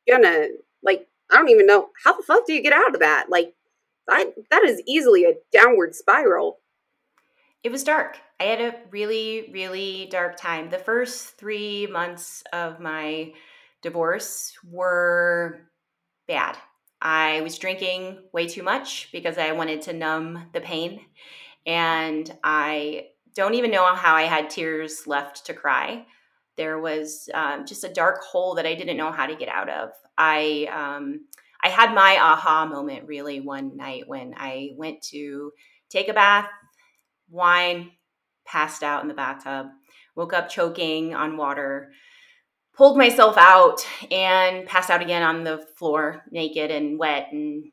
gonna 0.07 0.47
like. 0.83 1.07
I 1.31 1.37
don't 1.37 1.49
even 1.49 1.65
know 1.65 1.89
how 2.03 2.17
the 2.17 2.23
fuck 2.23 2.45
do 2.45 2.53
you 2.53 2.61
get 2.61 2.73
out 2.73 2.93
of 2.93 3.01
that. 3.01 3.27
Like, 3.29 3.53
that 4.07 4.33
that 4.51 4.63
is 4.63 4.81
easily 4.85 5.23
a 5.23 5.35
downward 5.53 5.95
spiral. 5.95 6.59
It 7.63 7.71
was 7.71 7.83
dark. 7.83 8.17
I 8.39 8.43
had 8.45 8.61
a 8.61 8.75
really, 8.89 9.49
really 9.51 10.07
dark 10.09 10.37
time. 10.37 10.69
The 10.69 10.79
first 10.79 11.37
three 11.37 11.87
months 11.87 12.43
of 12.53 12.79
my 12.79 13.33
divorce 13.81 14.53
were 14.63 15.69
bad. 16.27 16.57
I 17.01 17.41
was 17.41 17.57
drinking 17.57 18.23
way 18.33 18.47
too 18.47 18.63
much 18.63 19.09
because 19.11 19.37
I 19.37 19.51
wanted 19.53 19.81
to 19.83 19.93
numb 19.93 20.49
the 20.53 20.61
pain. 20.61 21.01
And 21.65 22.31
I 22.43 23.07
don't 23.35 23.55
even 23.55 23.71
know 23.71 23.93
how 23.95 24.15
I 24.15 24.23
had 24.23 24.49
tears 24.49 25.07
left 25.07 25.45
to 25.47 25.53
cry. 25.53 26.05
There 26.57 26.79
was 26.79 27.29
um, 27.33 27.65
just 27.65 27.83
a 27.83 27.93
dark 27.93 28.21
hole 28.23 28.55
that 28.55 28.65
I 28.65 28.75
didn't 28.75 28.97
know 28.97 29.11
how 29.11 29.27
to 29.27 29.35
get 29.35 29.49
out 29.49 29.69
of. 29.69 29.91
I 30.17 30.67
um, 30.73 31.25
I 31.63 31.69
had 31.69 31.93
my 31.93 32.17
aha 32.19 32.65
moment 32.65 33.07
really 33.07 33.39
one 33.39 33.77
night 33.77 34.07
when 34.07 34.33
I 34.37 34.71
went 34.77 35.01
to 35.03 35.51
take 35.89 36.07
a 36.09 36.13
bath, 36.13 36.49
wine, 37.29 37.91
passed 38.45 38.83
out 38.83 39.01
in 39.01 39.07
the 39.07 39.13
bathtub, 39.13 39.67
woke 40.15 40.33
up 40.33 40.49
choking 40.49 41.13
on 41.13 41.37
water, 41.37 41.91
pulled 42.75 42.97
myself 42.97 43.37
out, 43.37 43.85
and 44.11 44.65
passed 44.65 44.89
out 44.89 45.01
again 45.01 45.23
on 45.23 45.43
the 45.43 45.65
floor, 45.77 46.23
naked 46.31 46.71
and 46.71 46.97
wet, 46.97 47.27
and 47.31 47.71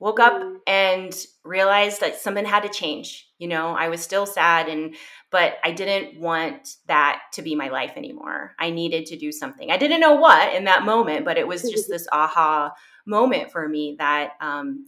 woke 0.00 0.20
up 0.20 0.34
mm. 0.34 0.56
and 0.66 1.14
realized 1.44 2.00
that 2.00 2.16
something 2.16 2.44
had 2.44 2.62
to 2.62 2.68
change. 2.68 3.28
You 3.38 3.48
know, 3.48 3.70
I 3.70 3.88
was 3.88 4.02
still 4.02 4.26
sad 4.26 4.68
and 4.68 4.94
but 5.30 5.54
I 5.62 5.72
didn't 5.72 6.20
want 6.20 6.76
that 6.86 7.20
to 7.34 7.42
be 7.42 7.54
my 7.54 7.68
life 7.68 7.92
anymore. 7.96 8.54
I 8.58 8.70
needed 8.70 9.06
to 9.06 9.16
do 9.16 9.30
something. 9.30 9.70
I 9.70 9.76
didn't 9.76 10.00
know 10.00 10.14
what 10.14 10.54
in 10.54 10.64
that 10.64 10.84
moment, 10.84 11.24
but 11.24 11.36
it 11.36 11.46
was 11.46 11.62
just 11.62 11.88
this 11.88 12.06
aha 12.12 12.72
moment 13.06 13.50
for 13.50 13.68
me 13.68 13.96
that 13.98 14.32
um, 14.40 14.86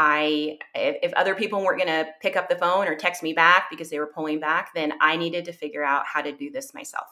I, 0.00 0.58
if, 0.76 1.12
other 1.14 1.34
people 1.34 1.60
weren't 1.60 1.82
going 1.82 2.04
to 2.04 2.08
pick 2.22 2.36
up 2.36 2.48
the 2.48 2.54
phone 2.54 2.86
or 2.86 2.94
text 2.94 3.20
me 3.20 3.32
back 3.32 3.66
because 3.68 3.90
they 3.90 3.98
were 3.98 4.06
pulling 4.06 4.38
back, 4.38 4.70
then 4.72 4.92
I 5.00 5.16
needed 5.16 5.44
to 5.46 5.52
figure 5.52 5.82
out 5.82 6.04
how 6.06 6.22
to 6.22 6.30
do 6.30 6.52
this 6.52 6.72
myself. 6.72 7.08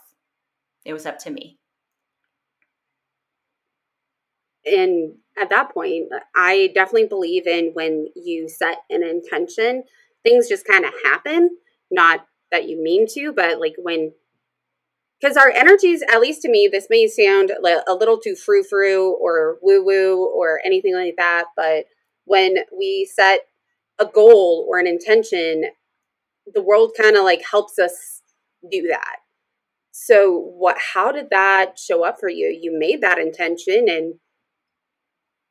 It 0.84 0.92
was 0.92 1.04
up 1.04 1.18
to 1.20 1.30
me. 1.30 1.58
And 4.64 5.14
at 5.36 5.50
that 5.50 5.74
point, 5.74 6.10
I 6.36 6.70
definitely 6.76 7.08
believe 7.08 7.48
in 7.48 7.70
when 7.74 8.06
you 8.14 8.48
set 8.48 8.78
an 8.88 9.02
intention, 9.02 9.82
things 10.22 10.48
just 10.48 10.64
kind 10.64 10.84
of 10.84 10.92
happen. 11.04 11.58
Not 11.90 12.24
that 12.52 12.68
you 12.68 12.80
mean 12.80 13.06
to, 13.14 13.32
but 13.32 13.58
like 13.58 13.74
when 13.78 14.12
because 15.20 15.36
our 15.36 15.50
energies, 15.50 16.02
at 16.12 16.20
least 16.20 16.42
to 16.42 16.50
me, 16.50 16.68
this 16.70 16.86
may 16.88 17.08
sound 17.08 17.50
a 17.50 17.94
little 17.94 18.18
too 18.18 18.36
frou 18.36 18.62
frou 18.62 19.12
or 19.14 19.56
woo 19.60 19.84
woo 19.84 20.24
or 20.24 20.60
anything 20.64 20.94
like 20.94 21.14
that, 21.16 21.46
but 21.56 21.86
when 22.26 22.56
we 22.76 23.08
set 23.12 23.40
a 23.98 24.04
goal 24.04 24.66
or 24.68 24.78
an 24.78 24.86
intention, 24.86 25.64
the 26.52 26.62
world 26.62 26.92
kind 27.00 27.16
of 27.16 27.24
like 27.24 27.42
helps 27.50 27.78
us 27.78 28.22
do 28.70 28.86
that. 28.88 29.16
So, 29.92 30.38
what, 30.38 30.76
how 30.94 31.10
did 31.10 31.30
that 31.30 31.78
show 31.78 32.04
up 32.04 32.20
for 32.20 32.28
you? 32.28 32.48
You 32.48 32.78
made 32.78 33.00
that 33.00 33.18
intention, 33.18 33.86
and 33.88 34.14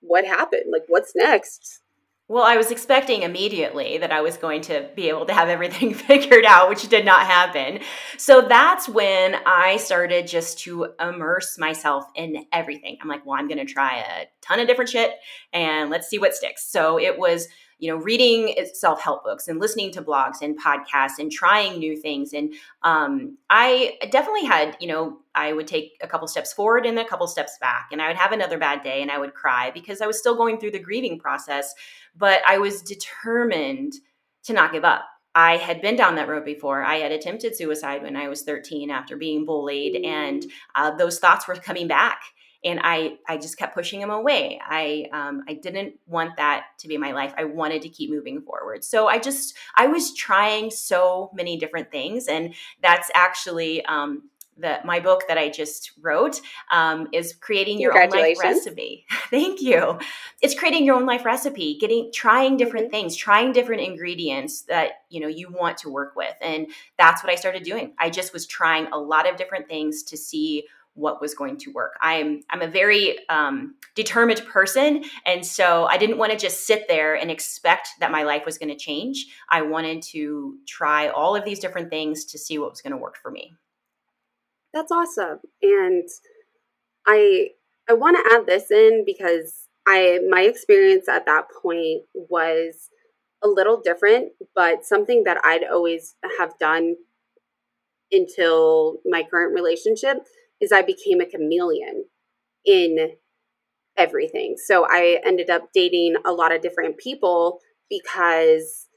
what 0.01 0.25
happened? 0.25 0.65
Like, 0.71 0.83
what's 0.87 1.13
next? 1.15 1.81
Well, 2.27 2.43
I 2.43 2.57
was 2.57 2.71
expecting 2.71 3.21
immediately 3.21 3.99
that 3.99 4.11
I 4.11 4.21
was 4.21 4.35
going 4.35 4.61
to 4.61 4.89
be 4.95 5.09
able 5.09 5.27
to 5.27 5.33
have 5.33 5.47
everything 5.47 5.93
figured 5.93 6.43
out, 6.43 6.69
which 6.69 6.87
did 6.89 7.05
not 7.05 7.27
happen. 7.27 7.81
So 8.17 8.41
that's 8.41 8.89
when 8.89 9.35
I 9.45 9.77
started 9.77 10.25
just 10.25 10.57
to 10.59 10.87
immerse 10.99 11.59
myself 11.59 12.05
in 12.15 12.47
everything. 12.51 12.97
I'm 12.99 13.07
like, 13.07 13.23
well, 13.27 13.37
I'm 13.39 13.47
going 13.47 13.65
to 13.65 13.71
try 13.71 13.99
a 13.99 14.25
ton 14.41 14.59
of 14.59 14.67
different 14.67 14.89
shit 14.89 15.11
and 15.53 15.91
let's 15.91 16.07
see 16.07 16.17
what 16.17 16.33
sticks. 16.33 16.65
So 16.67 16.99
it 16.99 17.19
was 17.19 17.47
you 17.79 17.91
know 17.91 17.97
reading 17.97 18.55
self-help 18.73 19.23
books 19.23 19.47
and 19.47 19.59
listening 19.59 19.91
to 19.91 20.01
blogs 20.01 20.41
and 20.41 20.59
podcasts 20.59 21.19
and 21.19 21.31
trying 21.31 21.77
new 21.77 21.95
things 21.95 22.33
and 22.33 22.53
um, 22.83 23.37
i 23.49 23.97
definitely 24.11 24.45
had 24.45 24.77
you 24.79 24.87
know 24.87 25.19
i 25.33 25.51
would 25.51 25.67
take 25.67 25.97
a 26.01 26.07
couple 26.07 26.27
steps 26.27 26.53
forward 26.53 26.85
and 26.85 26.97
a 26.97 27.05
couple 27.05 27.27
steps 27.27 27.57
back 27.59 27.89
and 27.91 28.01
i 28.01 28.07
would 28.07 28.15
have 28.15 28.31
another 28.31 28.57
bad 28.57 28.81
day 28.81 29.01
and 29.01 29.11
i 29.11 29.17
would 29.17 29.33
cry 29.33 29.71
because 29.71 30.01
i 30.01 30.07
was 30.07 30.17
still 30.17 30.35
going 30.35 30.57
through 30.57 30.71
the 30.71 30.79
grieving 30.79 31.19
process 31.19 31.73
but 32.15 32.41
i 32.47 32.57
was 32.57 32.81
determined 32.81 33.93
to 34.43 34.53
not 34.53 34.71
give 34.71 34.85
up 34.85 35.05
I 35.37 35.57
had 35.57 35.81
been 35.81 35.97
down 35.97 36.15
that 36.15 36.29
road 36.29 36.45
before. 36.45 36.81
I 36.81 36.95
had 36.99 37.11
attempted 37.11 37.57
suicide 37.57 38.03
when 38.03 38.15
I 38.15 38.29
was 38.29 38.43
13 38.43 38.89
after 38.89 39.17
being 39.17 39.43
bullied, 39.43 39.97
and 40.05 40.45
uh, 40.75 40.95
those 40.95 41.19
thoughts 41.19 41.45
were 41.45 41.55
coming 41.55 41.89
back 41.89 42.21
and 42.65 42.79
I 42.83 43.17
I 43.27 43.37
just 43.37 43.57
kept 43.57 43.75
pushing 43.75 43.99
them 43.99 44.09
away. 44.09 44.59
I 44.67 45.05
um, 45.13 45.43
I 45.47 45.53
didn't 45.53 45.93
want 46.07 46.35
that 46.37 46.65
to 46.79 46.87
be 46.87 46.97
my 46.97 47.11
life. 47.11 47.33
I 47.37 47.45
wanted 47.45 47.83
to 47.83 47.89
keep 47.89 48.09
moving 48.09 48.41
forward. 48.41 48.83
So 48.83 49.07
I 49.07 49.19
just 49.19 49.55
I 49.77 49.87
was 49.87 50.13
trying 50.13 50.71
so 50.71 51.29
many 51.33 51.57
different 51.57 51.91
things, 51.91 52.27
and 52.27 52.53
that's 52.81 53.09
actually. 53.13 53.85
Um, 53.85 54.29
the, 54.57 54.79
my 54.85 54.99
book 54.99 55.23
that 55.27 55.37
I 55.37 55.49
just 55.49 55.91
wrote 56.01 56.39
um, 56.71 57.07
is 57.11 57.33
creating 57.33 57.79
your 57.79 57.97
own 57.97 58.09
life 58.09 58.37
recipe. 58.41 59.05
Thank 59.29 59.61
you. 59.61 59.99
It's 60.41 60.57
creating 60.57 60.85
your 60.85 60.95
own 60.95 61.05
life 61.05 61.25
recipe, 61.25 61.77
getting 61.79 62.11
trying 62.13 62.57
different 62.57 62.87
mm-hmm. 62.87 62.91
things, 62.91 63.15
trying 63.15 63.51
different 63.51 63.81
ingredients 63.81 64.61
that 64.63 64.91
you 65.09 65.19
know 65.19 65.27
you 65.27 65.49
want 65.49 65.77
to 65.79 65.89
work 65.89 66.15
with, 66.15 66.35
and 66.41 66.67
that's 66.97 67.23
what 67.23 67.31
I 67.31 67.35
started 67.35 67.63
doing. 67.63 67.93
I 67.99 68.09
just 68.09 68.33
was 68.33 68.45
trying 68.45 68.87
a 68.87 68.97
lot 68.97 69.29
of 69.29 69.37
different 69.37 69.67
things 69.67 70.03
to 70.03 70.17
see 70.17 70.65
what 70.95 71.19
was 71.19 71.33
going 71.33 71.57
to 71.57 71.71
work. 71.71 71.97
I'm 72.01 72.41
I'm 72.49 72.61
a 72.61 72.67
very 72.67 73.27
um, 73.27 73.75
determined 73.93 74.45
person, 74.45 75.03
and 75.25 75.45
so 75.45 75.85
I 75.85 75.97
didn't 75.97 76.17
want 76.17 76.31
to 76.31 76.37
just 76.37 76.65
sit 76.65 76.87
there 76.87 77.15
and 77.15 77.29
expect 77.29 77.89
that 77.99 78.11
my 78.11 78.23
life 78.23 78.45
was 78.45 78.57
going 78.57 78.69
to 78.69 78.77
change. 78.77 79.27
I 79.49 79.61
wanted 79.61 80.01
to 80.03 80.57
try 80.65 81.09
all 81.09 81.35
of 81.35 81.45
these 81.45 81.59
different 81.59 81.89
things 81.89 82.25
to 82.25 82.37
see 82.37 82.57
what 82.57 82.71
was 82.71 82.81
going 82.81 82.91
to 82.91 82.97
work 82.97 83.17
for 83.21 83.29
me. 83.29 83.53
That's 84.75 84.91
awesome, 84.91 85.39
and 85.61 86.07
I 87.07 87.49
I 87.89 87.93
want 87.93 88.17
to 88.17 88.35
add 88.35 88.45
this 88.45 88.71
in 88.71 89.03
because 89.05 89.67
I 89.87 90.19
my 90.29 90.41
experience 90.41 91.07
at 91.07 91.25
that 91.27 91.45
point 91.61 92.03
was 92.13 92.89
a 93.43 93.47
little 93.47 93.81
different, 93.81 94.33
but 94.55 94.85
something 94.85 95.23
that 95.25 95.37
I'd 95.45 95.63
always 95.63 96.15
have 96.39 96.57
done 96.59 96.95
until 98.11 98.97
my 99.05 99.23
current 99.23 99.53
relationship 99.53 100.17
is 100.61 100.71
I 100.71 100.81
became 100.81 101.21
a 101.21 101.25
chameleon 101.25 102.05
in 102.65 103.11
everything. 103.97 104.55
So 104.57 104.87
I 104.89 105.21
ended 105.25 105.49
up 105.49 105.69
dating 105.73 106.15
a 106.25 106.31
lot 106.31 106.53
of 106.53 106.61
different 106.61 106.97
people 106.97 107.59
because 107.89 108.87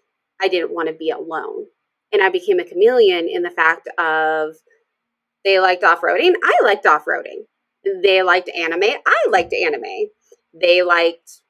I 0.41 0.49
didn't 0.49 0.75
want 0.75 0.89
to 0.89 0.95
be 0.95 1.11
alone. 1.11 1.67
And 2.13 2.23
I 2.23 2.31
became 2.31 2.61
a 2.61 2.65
chameleon 2.65 3.29
in 3.29 3.43
the 3.43 3.51
fact 3.51 3.89
of 3.99 4.57
they 5.45 5.59
liked 5.61 5.85
off 5.85 6.01
roading. 6.01 6.35
I 6.43 6.59
liked 6.63 6.87
off 6.87 7.05
roading. 7.05 7.45
They 8.03 8.23
liked 8.23 8.51
anime. 8.51 8.83
I 8.83 9.27
liked 9.31 9.53
anime. 9.53 10.09
They 10.53 10.83
liked 10.83 11.43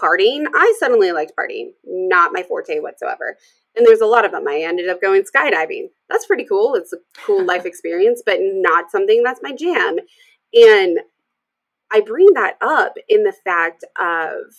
partying. 0.00 0.44
I 0.54 0.74
suddenly 0.78 1.12
liked 1.12 1.32
partying. 1.38 1.70
Not 1.84 2.32
my 2.32 2.42
forte 2.42 2.80
whatsoever 2.80 3.36
and 3.76 3.86
there's 3.86 4.00
a 4.00 4.06
lot 4.06 4.24
of 4.24 4.32
them. 4.32 4.48
I 4.48 4.62
ended 4.62 4.88
up 4.88 5.00
going 5.00 5.22
skydiving. 5.22 5.88
That's 6.08 6.26
pretty 6.26 6.44
cool. 6.44 6.74
It's 6.74 6.92
a 6.92 6.98
cool 7.24 7.44
life 7.46 7.66
experience, 7.66 8.22
but 8.24 8.38
not 8.40 8.90
something 8.90 9.22
that's 9.22 9.40
my 9.42 9.52
jam. 9.52 9.98
And 10.54 11.00
I 11.92 12.00
bring 12.00 12.32
that 12.34 12.56
up 12.60 12.94
in 13.08 13.22
the 13.22 13.34
fact 13.44 13.84
of 14.00 14.54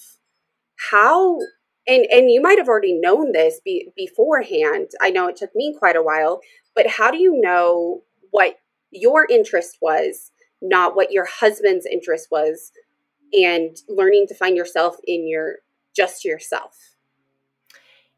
how 0.91 1.39
and 1.87 2.05
and 2.11 2.31
you 2.31 2.41
might 2.41 2.59
have 2.59 2.67
already 2.67 2.93
known 2.93 3.31
this 3.31 3.59
be, 3.65 3.89
beforehand. 3.95 4.91
I 5.01 5.09
know 5.09 5.27
it 5.27 5.35
took 5.35 5.55
me 5.55 5.75
quite 5.77 5.95
a 5.95 6.03
while, 6.03 6.39
but 6.75 6.87
how 6.87 7.09
do 7.09 7.17
you 7.17 7.41
know 7.41 8.03
what 8.31 8.55
your 8.91 9.25
interest 9.29 9.77
was, 9.81 10.31
not 10.61 10.95
what 10.95 11.11
your 11.11 11.25
husband's 11.25 11.85
interest 11.85 12.27
was, 12.31 12.71
and 13.33 13.77
learning 13.89 14.25
to 14.27 14.35
find 14.35 14.55
yourself 14.55 14.95
in 15.05 15.27
your 15.27 15.57
just 15.95 16.23
yourself? 16.23 16.97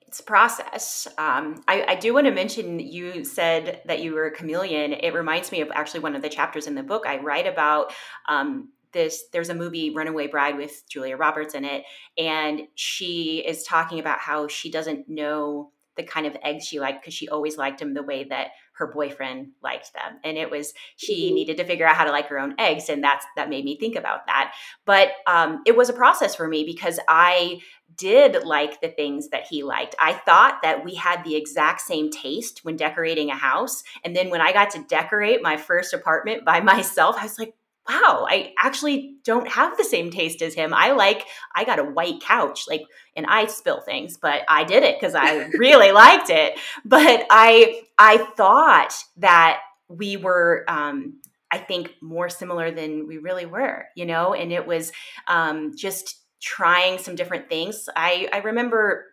it's 0.09 0.21
a 0.21 0.23
process. 0.23 1.07
Um, 1.19 1.63
I, 1.67 1.85
I, 1.89 1.95
do 1.95 2.15
want 2.15 2.25
to 2.25 2.31
mention 2.31 2.79
you 2.79 3.23
said 3.23 3.79
that 3.85 4.01
you 4.01 4.15
were 4.15 4.25
a 4.25 4.31
chameleon. 4.31 4.91
It 4.91 5.13
reminds 5.13 5.51
me 5.51 5.61
of 5.61 5.69
actually 5.71 5.99
one 5.99 6.15
of 6.15 6.23
the 6.23 6.29
chapters 6.29 6.65
in 6.65 6.73
the 6.73 6.81
book. 6.81 7.03
I 7.05 7.19
write 7.19 7.45
about 7.45 7.93
um, 8.27 8.69
this. 8.91 9.25
There's 9.31 9.49
a 9.49 9.53
movie, 9.53 9.91
Runaway 9.91 10.25
Bride, 10.25 10.57
with 10.57 10.81
Julia 10.89 11.15
Roberts 11.15 11.53
in 11.53 11.63
it, 11.63 11.83
and 12.17 12.61
she 12.73 13.43
is 13.47 13.61
talking 13.61 13.99
about 13.99 14.17
how 14.17 14.47
she 14.47 14.71
doesn't 14.71 15.07
know 15.07 15.69
the 15.95 16.01
kind 16.01 16.25
of 16.25 16.35
eggs 16.41 16.65
she 16.65 16.79
liked 16.79 17.03
because 17.03 17.13
she 17.13 17.29
always 17.29 17.55
liked 17.55 17.79
them 17.79 17.93
the 17.93 18.01
way 18.01 18.23
that 18.23 18.47
her 18.79 18.87
boyfriend 18.87 19.49
liked 19.61 19.93
them. 19.93 20.19
And 20.23 20.37
it 20.37 20.49
was 20.49 20.73
she 20.95 21.27
mm-hmm. 21.27 21.35
needed 21.35 21.57
to 21.57 21.65
figure 21.65 21.85
out 21.85 21.95
how 21.95 22.05
to 22.05 22.11
like 22.11 22.27
her 22.29 22.39
own 22.39 22.55
eggs 22.57 22.89
and 22.89 23.03
that's 23.03 23.25
that 23.35 23.49
made 23.49 23.65
me 23.65 23.77
think 23.77 23.95
about 23.95 24.25
that. 24.25 24.53
But 24.85 25.11
um, 25.27 25.61
it 25.67 25.77
was 25.77 25.89
a 25.89 25.93
process 25.93 26.33
for 26.33 26.47
me 26.47 26.63
because 26.63 26.99
i 27.07 27.59
did 27.95 28.43
like 28.43 28.81
the 28.81 28.87
things 28.87 29.29
that 29.29 29.47
he 29.49 29.63
liked. 29.63 29.95
I 29.99 30.13
thought 30.13 30.59
that 30.61 30.85
we 30.85 30.93
had 30.93 31.23
the 31.23 31.35
exact 31.35 31.81
same 31.81 32.11
taste 32.11 32.63
when 32.63 32.75
decorating 32.75 33.31
a 33.31 33.35
house. 33.35 33.83
And 34.05 34.15
then 34.15 34.29
when 34.29 34.41
i 34.41 34.53
got 34.53 34.69
to 34.71 34.85
decorate 34.87 35.41
my 35.41 35.57
first 35.57 35.93
apartment 35.93 36.45
by 36.45 36.59
myself 36.71 37.15
i 37.19 37.23
was 37.23 37.37
like 37.37 37.53
wow, 37.89 38.27
I 38.29 38.53
actually 38.59 39.15
don't 39.25 39.47
have 39.47 39.75
the 39.75 39.83
same 39.83 40.11
taste 40.11 40.43
as 40.43 40.53
him. 40.53 40.73
I 40.73 40.91
like, 40.91 41.25
I 41.55 41.63
got 41.63 41.79
a 41.79 41.83
white 41.83 42.21
couch, 42.21 42.65
like, 42.67 42.83
and 43.15 43.25
I 43.25 43.47
spill 43.47 43.81
things, 43.81 44.17
but 44.21 44.43
I 44.47 44.63
did 44.63 44.83
it 44.83 44.99
because 44.99 45.15
I 45.15 45.45
really 45.57 45.91
liked 45.91 46.29
it. 46.29 46.59
But 46.85 47.25
I, 47.31 47.81
I 47.97 48.17
thought 48.37 48.93
that 49.17 49.61
we 49.87 50.17
were, 50.17 50.65
um, 50.67 51.19
I 51.51 51.57
think 51.57 51.95
more 51.99 52.29
similar 52.29 52.69
than 52.69 53.07
we 53.07 53.17
really 53.17 53.47
were, 53.47 53.85
you 53.95 54.05
know, 54.05 54.35
and 54.35 54.53
it 54.53 54.67
was 54.67 54.91
um, 55.27 55.71
just 55.75 56.15
trying 56.39 56.99
some 56.99 57.15
different 57.15 57.49
things. 57.49 57.89
I, 57.95 58.29
I 58.31 58.37
remember 58.39 59.05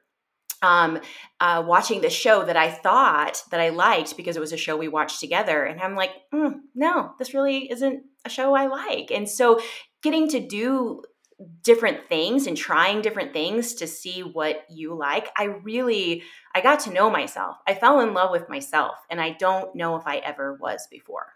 um, 0.62 1.00
uh, 1.40 1.62
watching 1.66 2.00
the 2.00 2.10
show 2.10 2.44
that 2.44 2.56
I 2.56 2.70
thought 2.70 3.42
that 3.50 3.60
I 3.60 3.70
liked 3.70 4.16
because 4.16 4.36
it 4.36 4.40
was 4.40 4.52
a 4.52 4.56
show 4.56 4.76
we 4.76 4.88
watched 4.88 5.20
together. 5.20 5.64
And 5.64 5.80
I'm 5.80 5.94
like, 5.94 6.10
mm, 6.32 6.54
no, 6.74 7.12
this 7.18 7.34
really 7.34 7.70
isn't 7.70 8.04
a 8.26 8.28
show 8.28 8.54
I 8.54 8.66
like. 8.66 9.10
And 9.10 9.28
so 9.28 9.60
getting 10.02 10.28
to 10.28 10.40
do 10.40 11.02
different 11.62 12.08
things 12.08 12.46
and 12.46 12.56
trying 12.56 13.02
different 13.02 13.32
things 13.32 13.74
to 13.74 13.86
see 13.86 14.22
what 14.22 14.64
you 14.70 14.94
like 14.94 15.28
i 15.36 15.44
really 15.44 16.22
i 16.54 16.62
got 16.62 16.80
to 16.80 16.90
know 16.90 17.10
myself 17.10 17.58
i 17.66 17.74
fell 17.74 18.00
in 18.00 18.14
love 18.14 18.30
with 18.30 18.48
myself 18.48 18.94
and 19.10 19.20
i 19.20 19.32
don't 19.32 19.74
know 19.74 19.96
if 19.96 20.06
i 20.06 20.16
ever 20.16 20.56
was 20.62 20.88
before 20.90 21.34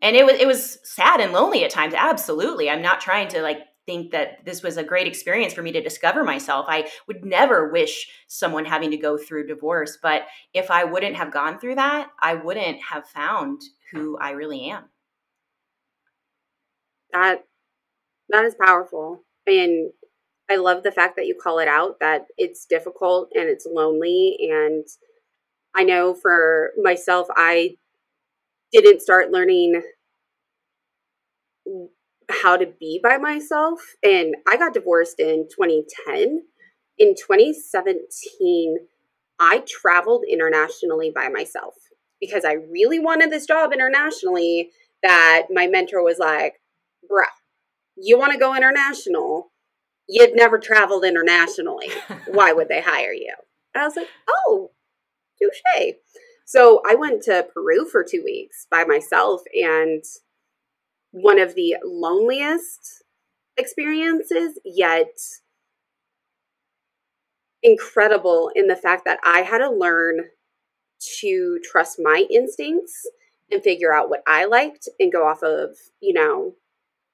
and 0.00 0.14
it 0.14 0.24
was 0.24 0.38
it 0.38 0.46
was 0.46 0.78
sad 0.84 1.20
and 1.20 1.32
lonely 1.32 1.64
at 1.64 1.70
times 1.70 1.92
absolutely 1.92 2.70
i'm 2.70 2.82
not 2.82 3.00
trying 3.00 3.26
to 3.26 3.42
like 3.42 3.58
think 3.86 4.10
that 4.10 4.44
this 4.44 4.62
was 4.62 4.76
a 4.76 4.84
great 4.84 5.06
experience 5.06 5.54
for 5.54 5.62
me 5.62 5.72
to 5.72 5.80
discover 5.80 6.24
myself. 6.24 6.66
I 6.68 6.88
would 7.06 7.24
never 7.24 7.70
wish 7.70 8.08
someone 8.26 8.64
having 8.64 8.90
to 8.90 8.96
go 8.96 9.16
through 9.16 9.46
divorce, 9.46 9.96
but 10.02 10.22
if 10.52 10.70
I 10.70 10.84
wouldn't 10.84 11.16
have 11.16 11.32
gone 11.32 11.58
through 11.58 11.76
that, 11.76 12.10
I 12.20 12.34
wouldn't 12.34 12.82
have 12.82 13.08
found 13.08 13.62
who 13.92 14.18
I 14.18 14.32
really 14.32 14.68
am. 14.68 14.86
That 17.16 17.44
that 18.28 18.44
is 18.44 18.54
powerful. 18.60 19.24
And 19.46 19.90
I 20.50 20.56
love 20.56 20.82
the 20.82 20.92
fact 20.92 21.16
that 21.16 21.26
you 21.26 21.34
call 21.34 21.58
it 21.60 21.68
out 21.68 21.98
that 22.00 22.26
it's 22.36 22.66
difficult 22.66 23.30
and 23.34 23.48
it's 23.48 23.66
lonely 23.70 24.36
and 24.40 24.84
I 25.74 25.84
know 25.84 26.14
for 26.14 26.72
myself 26.82 27.26
I 27.36 27.76
didn't 28.72 29.00
start 29.02 29.32
learning 29.32 29.82
how 32.42 32.56
to 32.56 32.66
be 32.66 33.00
by 33.02 33.18
myself. 33.18 33.80
And 34.02 34.34
I 34.48 34.56
got 34.56 34.74
divorced 34.74 35.20
in 35.20 35.48
2010. 35.48 36.42
In 36.98 37.14
2017, 37.14 38.76
I 39.38 39.62
traveled 39.66 40.24
internationally 40.30 41.12
by 41.14 41.28
myself 41.28 41.74
because 42.20 42.44
I 42.44 42.54
really 42.54 42.98
wanted 42.98 43.30
this 43.30 43.46
job 43.46 43.72
internationally. 43.72 44.70
That 45.02 45.48
my 45.50 45.66
mentor 45.66 46.02
was 46.02 46.18
like, 46.18 46.54
bruh, 47.10 47.24
you 47.96 48.18
want 48.18 48.32
to 48.32 48.38
go 48.38 48.54
international? 48.54 49.52
You've 50.08 50.36
never 50.36 50.58
traveled 50.58 51.04
internationally. 51.04 51.88
Why 52.28 52.52
would 52.52 52.68
they 52.68 52.80
hire 52.80 53.12
you? 53.12 53.34
And 53.74 53.82
I 53.82 53.86
was 53.86 53.96
like, 53.96 54.08
oh, 54.28 54.70
touche. 55.38 55.94
So 56.44 56.80
I 56.88 56.94
went 56.94 57.22
to 57.24 57.46
Peru 57.52 57.86
for 57.90 58.04
two 58.04 58.22
weeks 58.24 58.66
by 58.70 58.84
myself 58.84 59.42
and 59.52 60.04
one 61.10 61.40
of 61.40 61.54
the 61.54 61.76
loneliest 61.84 63.02
experiences, 63.56 64.58
yet 64.64 65.10
incredible 67.62 68.50
in 68.54 68.68
the 68.68 68.76
fact 68.76 69.04
that 69.06 69.18
I 69.24 69.40
had 69.40 69.58
to 69.58 69.70
learn 69.70 70.20
to 71.20 71.58
trust 71.64 71.98
my 72.02 72.26
instincts 72.30 73.08
and 73.50 73.62
figure 73.62 73.94
out 73.94 74.08
what 74.08 74.22
I 74.26 74.44
liked 74.44 74.88
and 75.00 75.12
go 75.12 75.26
off 75.26 75.42
of, 75.42 75.70
you 76.00 76.12
know, 76.12 76.54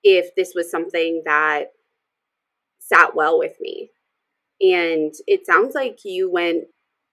if 0.05 0.35
this 0.35 0.53
was 0.55 0.71
something 0.71 1.23
that 1.25 1.73
sat 2.79 3.15
well 3.15 3.39
with 3.39 3.57
me. 3.61 3.91
And 4.61 5.13
it 5.27 5.47
sounds 5.47 5.75
like 5.75 6.01
you 6.05 6.31
went 6.31 6.65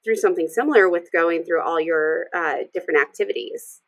through 0.04 0.18
something 0.18 0.48
similar 0.48 0.90
with 0.90 1.12
going 1.12 1.44
through 1.44 1.62
all 1.62 1.80
your 1.80 2.28
uh, 2.34 2.58
different 2.74 3.02
activities. 3.02 3.82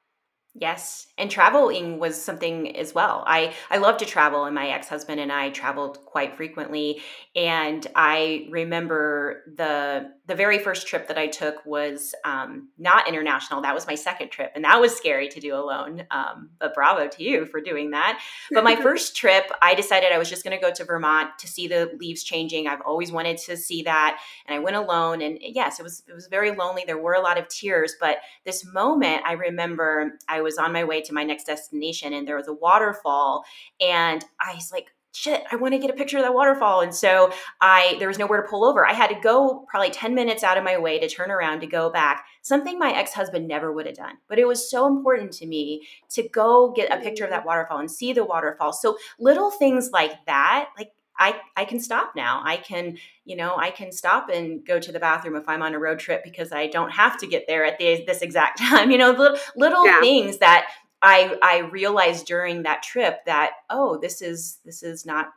Yes, 0.53 1.07
and 1.17 1.31
traveling 1.31 1.97
was 1.97 2.21
something 2.21 2.75
as 2.75 2.93
well. 2.93 3.23
I 3.25 3.53
I 3.69 3.77
love 3.77 3.95
to 3.97 4.05
travel, 4.05 4.43
and 4.43 4.53
my 4.53 4.67
ex 4.67 4.89
husband 4.89 5.21
and 5.21 5.31
I 5.31 5.49
traveled 5.49 6.03
quite 6.05 6.35
frequently. 6.35 7.01
And 7.37 7.87
I 7.95 8.47
remember 8.49 9.43
the 9.55 10.11
the 10.31 10.37
very 10.37 10.59
first 10.59 10.87
trip 10.87 11.09
that 11.09 11.17
I 11.17 11.27
took 11.27 11.65
was 11.65 12.15
um, 12.23 12.69
not 12.77 13.05
international. 13.05 13.61
That 13.63 13.75
was 13.75 13.85
my 13.85 13.95
second 13.95 14.29
trip, 14.29 14.53
and 14.55 14.63
that 14.63 14.79
was 14.79 14.95
scary 14.95 15.27
to 15.27 15.41
do 15.41 15.53
alone. 15.53 16.05
Um, 16.09 16.51
but 16.57 16.73
bravo 16.73 17.09
to 17.09 17.21
you 17.21 17.45
for 17.47 17.59
doing 17.59 17.91
that. 17.91 18.17
But 18.49 18.63
my 18.63 18.75
first 18.81 19.13
trip, 19.13 19.51
I 19.61 19.75
decided 19.75 20.13
I 20.13 20.17
was 20.17 20.29
just 20.29 20.45
going 20.45 20.57
to 20.57 20.65
go 20.65 20.71
to 20.71 20.85
Vermont 20.85 21.37
to 21.39 21.49
see 21.49 21.67
the 21.67 21.91
leaves 21.99 22.23
changing. 22.23 22.65
I've 22.65 22.79
always 22.79 23.11
wanted 23.11 23.39
to 23.39 23.57
see 23.57 23.83
that, 23.83 24.21
and 24.45 24.55
I 24.55 24.59
went 24.59 24.77
alone. 24.77 25.21
And 25.21 25.37
yes, 25.41 25.81
it 25.81 25.83
was 25.83 26.01
it 26.07 26.13
was 26.13 26.27
very 26.27 26.55
lonely. 26.55 26.85
There 26.87 26.97
were 26.97 27.15
a 27.15 27.21
lot 27.21 27.37
of 27.37 27.49
tears, 27.49 27.97
but 27.99 28.19
this 28.45 28.63
moment, 28.63 29.23
I 29.25 29.33
remember 29.33 30.13
I 30.29 30.39
was 30.39 30.57
on 30.57 30.71
my 30.71 30.85
way 30.85 31.01
to 31.01 31.13
my 31.13 31.25
next 31.25 31.43
destination, 31.43 32.13
and 32.13 32.25
there 32.25 32.37
was 32.37 32.47
a 32.47 32.53
waterfall, 32.53 33.43
and 33.81 34.23
I 34.39 34.55
was 34.55 34.71
like 34.71 34.93
shit, 35.13 35.43
I 35.51 35.57
want 35.57 35.73
to 35.73 35.79
get 35.79 35.89
a 35.89 35.93
picture 35.93 36.17
of 36.17 36.23
that 36.23 36.33
waterfall. 36.33 36.81
And 36.81 36.93
so 36.93 37.31
I 37.59 37.95
there 37.99 38.07
was 38.07 38.17
nowhere 38.17 38.41
to 38.41 38.47
pull 38.47 38.65
over. 38.65 38.85
I 38.85 38.93
had 38.93 39.07
to 39.07 39.19
go 39.19 39.65
probably 39.69 39.89
10 39.89 40.15
minutes 40.15 40.43
out 40.43 40.57
of 40.57 40.63
my 40.63 40.77
way 40.77 40.99
to 40.99 41.07
turn 41.07 41.31
around 41.31 41.61
to 41.61 41.67
go 41.67 41.89
back. 41.89 42.25
Something 42.41 42.79
my 42.79 42.91
ex-husband 42.91 43.47
never 43.47 43.71
would 43.71 43.85
have 43.85 43.95
done. 43.95 44.17
But 44.27 44.39
it 44.39 44.47
was 44.47 44.69
so 44.69 44.87
important 44.87 45.33
to 45.33 45.45
me 45.45 45.87
to 46.11 46.27
go 46.29 46.71
get 46.71 46.91
a 46.91 47.01
picture 47.01 47.23
of 47.23 47.29
that 47.31 47.43
mm. 47.43 47.47
waterfall 47.47 47.79
and 47.79 47.91
see 47.91 48.13
the 48.13 48.25
waterfall. 48.25 48.73
So 48.73 48.97
little 49.19 49.51
things 49.51 49.91
like 49.91 50.25
that, 50.25 50.69
like 50.77 50.91
I, 51.21 51.39
I 51.55 51.65
can 51.65 51.79
stop 51.79 52.13
now. 52.15 52.41
I 52.43 52.57
can, 52.57 52.97
you 53.25 53.35
know, 53.35 53.55
I 53.55 53.69
can 53.69 53.91
stop 53.91 54.29
and 54.29 54.65
go 54.65 54.79
to 54.79 54.91
the 54.91 54.99
bathroom 54.99 55.35
if 55.35 55.47
I'm 55.47 55.61
on 55.61 55.75
a 55.75 55.79
road 55.79 55.99
trip 55.99 56.23
because 56.23 56.51
I 56.51 56.65
don't 56.65 56.89
have 56.89 57.19
to 57.19 57.27
get 57.27 57.45
there 57.47 57.63
at 57.63 57.77
the, 57.77 58.03
this 58.07 58.23
exact 58.23 58.57
time. 58.69 58.89
You 58.89 58.97
know, 58.97 59.11
little, 59.11 59.37
little 59.55 59.85
yeah. 59.85 60.01
things 60.01 60.39
that 60.39 60.67
I 61.01 61.37
I 61.41 61.59
realized 61.59 62.25
during 62.25 62.63
that 62.63 62.83
trip 62.83 63.25
that 63.25 63.51
oh 63.69 63.97
this 64.01 64.21
is 64.21 64.59
this 64.65 64.83
is 64.83 65.05
not 65.05 65.29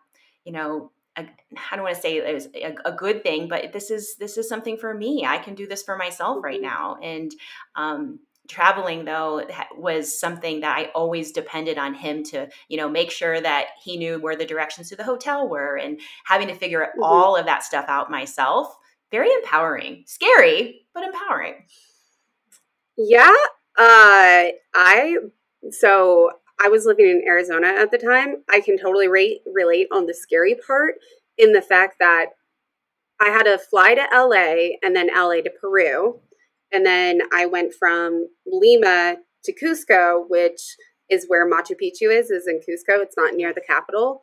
you 0.45 0.53
know 0.53 0.91
I 1.17 1.77
don't 1.77 1.85
want 1.85 1.95
to 1.95 2.01
say 2.01 2.17
it 2.17 2.35
was 2.35 2.49
a, 2.55 2.75
a, 2.85 2.93
good 2.93 3.23
thing, 3.23 3.49
but 3.49 3.73
this 3.73 3.91
is 3.91 4.17
this 4.17 4.37
is 4.37 4.49
something 4.49 4.77
for 4.77 4.93
me. 4.95 5.25
I 5.25 5.39
can 5.39 5.55
do 5.55 5.67
this 5.67 5.83
for 5.83 5.97
myself 5.97 6.43
right 6.43 6.61
mm-hmm. 6.61 6.65
now. 6.65 6.97
And 7.01 7.33
um, 7.77 8.19
traveling 8.49 9.05
though 9.05 9.47
was 9.77 10.19
something 10.19 10.61
that 10.61 10.77
I 10.77 10.91
always 10.95 11.33
depended 11.33 11.79
on 11.79 11.95
him 11.95 12.25
to, 12.25 12.49
you 12.69 12.77
know, 12.77 12.89
make 12.89 13.11
sure 13.11 13.41
that 13.41 13.67
he 13.83 13.97
knew 13.97 14.19
where 14.19 14.37
the 14.37 14.45
directions 14.45 14.89
to 14.89 14.97
the 14.97 15.05
hotel 15.05 15.49
were, 15.49 15.77
and 15.77 16.01
having 16.25 16.49
to 16.49 16.55
figure 16.55 16.81
mm-hmm. 16.81 17.03
all 17.03 17.37
of 17.37 17.47
that 17.47 17.63
stuff 17.63 17.87
out 17.89 18.11
myself. 18.11 18.77
Very 19.11 19.33
empowering, 19.33 20.03
scary, 20.07 20.87
but 20.93 21.05
empowering. 21.05 21.67
Yeah, 22.97 23.35
uh, 23.79 24.51
I 24.75 25.17
so 25.71 26.31
I 26.63 26.69
was 26.69 26.87
living 26.87 27.07
in 27.07 27.23
Arizona 27.27 27.69
at 27.69 27.91
the 27.91 27.99
time. 27.99 28.45
I 28.51 28.61
can 28.61 28.79
totally 28.79 29.09
rate, 29.09 29.41
relate 29.53 29.89
on 29.93 30.07
the 30.07 30.15
scary 30.15 30.57
part 30.67 30.95
in 31.37 31.53
the 31.53 31.63
fact 31.63 31.97
that 31.99 32.27
I 33.21 33.31
had 33.31 33.45
to 33.45 33.59
fly 33.59 33.95
to 33.95 34.07
LA 34.13 34.77
and 34.83 34.95
then 34.95 35.09
LA 35.15 35.43
to 35.43 35.51
Peru. 35.61 36.21
And 36.73 36.85
then 36.85 37.21
I 37.33 37.47
went 37.47 37.75
from 37.75 38.29
Lima 38.47 39.17
to 39.45 39.53
Cusco, 39.53 40.25
which 40.29 40.77
is 41.09 41.27
where 41.29 41.49
Machu 41.49 41.73
Picchu 41.73 42.11
is, 42.11 42.31
is 42.31 42.49
in 42.49 42.59
Cusco. 42.59 43.03
It's 43.03 43.17
not 43.17 43.35
near 43.35 43.53
the 43.53 43.61
capital. 43.61 44.23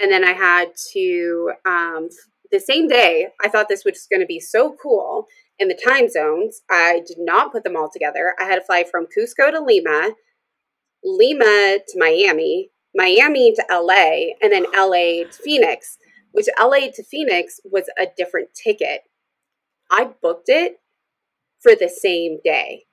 And 0.00 0.10
then 0.10 0.24
I 0.24 0.32
had 0.32 0.72
to, 0.92 1.52
um, 1.66 2.08
the 2.50 2.58
same 2.58 2.88
day, 2.88 3.28
I 3.42 3.48
thought 3.48 3.68
this 3.68 3.84
was 3.84 4.06
going 4.10 4.20
to 4.20 4.26
be 4.26 4.40
so 4.40 4.74
cool 4.82 5.26
in 5.58 5.68
the 5.68 5.80
time 5.86 6.08
zones. 6.08 6.62
I 6.70 7.02
did 7.06 7.18
not 7.18 7.52
put 7.52 7.62
them 7.62 7.76
all 7.76 7.90
together. 7.92 8.34
I 8.40 8.44
had 8.44 8.56
to 8.56 8.64
fly 8.64 8.84
from 8.84 9.06
Cusco 9.06 9.50
to 9.50 9.60
Lima, 9.60 10.14
Lima 11.04 11.78
to 11.86 11.98
Miami, 11.98 12.70
Miami 12.94 13.54
to 13.54 13.64
LA, 13.70 14.34
and 14.42 14.52
then 14.52 14.64
LA 14.74 15.24
to 15.24 15.42
Phoenix, 15.42 15.98
which 16.32 16.46
LA 16.58 16.90
to 16.94 17.04
Phoenix 17.04 17.60
was 17.64 17.84
a 17.98 18.06
different 18.16 18.48
ticket. 18.54 19.02
I 19.90 20.10
booked 20.22 20.48
it 20.48 20.80
for 21.60 21.74
the 21.74 21.88
same 21.88 22.38
day. 22.44 22.84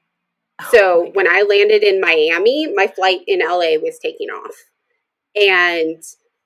Oh 0.62 0.70
so 0.72 1.10
when 1.14 1.28
I 1.28 1.44
landed 1.48 1.84
in 1.84 2.02
Miami, 2.02 2.72
my 2.74 2.88
flight 2.88 3.22
in 3.28 3.40
LA 3.40 3.78
was 3.82 4.00
taking 4.02 4.30
off. 4.30 4.56
And 5.36 6.04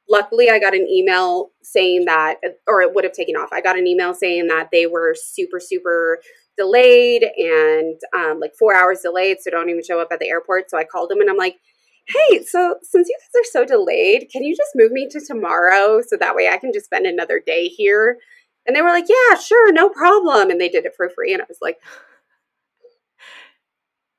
luckily, 0.10 0.50
I 0.50 0.60
got 0.60 0.76
an 0.76 0.88
email 0.88 1.52
saying 1.62 2.06
that, 2.06 2.36
or 2.68 2.82
it 2.82 2.94
would 2.94 3.04
have 3.04 3.14
taken 3.14 3.36
off. 3.36 3.50
I 3.52 3.62
got 3.62 3.78
an 3.78 3.88
email 3.88 4.14
saying 4.14 4.48
that 4.48 4.70
they 4.72 4.86
were 4.86 5.16
super, 5.18 5.60
super 5.60 6.20
delayed 6.58 7.24
and 7.24 8.00
um, 8.16 8.40
like 8.40 8.54
four 8.58 8.76
hours 8.76 9.02
delayed, 9.02 9.38
so 9.42 9.52
don't 9.52 9.70
even 9.70 9.84
show 9.84 10.00
up 10.00 10.10
at 10.12 10.20
the 10.20 10.30
airport. 10.30 10.70
So 10.70 10.78
I 10.78 10.84
called 10.84 11.10
them 11.10 11.22
and 11.22 11.30
I'm 11.30 11.38
like, 11.38 11.58
hey, 12.08 12.44
so 12.44 12.76
since 12.84 13.10
you 13.10 13.18
guys 13.20 13.42
are 13.42 13.52
so 13.52 13.66
delayed, 13.66 14.30
can 14.32 14.44
you 14.44 14.56
just 14.56 14.72
move 14.76 14.92
me 14.92 15.08
to 15.10 15.20
tomorrow 15.26 16.02
so 16.06 16.18
that 16.18 16.36
way 16.36 16.48
I 16.48 16.58
can 16.58 16.72
just 16.72 16.86
spend 16.86 17.06
another 17.06 17.42
day 17.46 17.68
here? 17.68 18.18
And 18.66 18.76
they 18.76 18.82
were 18.82 18.90
like, 18.90 19.06
yeah, 19.08 19.38
sure, 19.38 19.72
no 19.72 19.90
problem. 19.90 20.50
And 20.50 20.60
they 20.60 20.70
did 20.70 20.86
it 20.86 20.94
for 20.96 21.10
free. 21.10 21.34
And 21.34 21.42
I 21.42 21.46
was 21.48 21.60
like, 21.62 21.78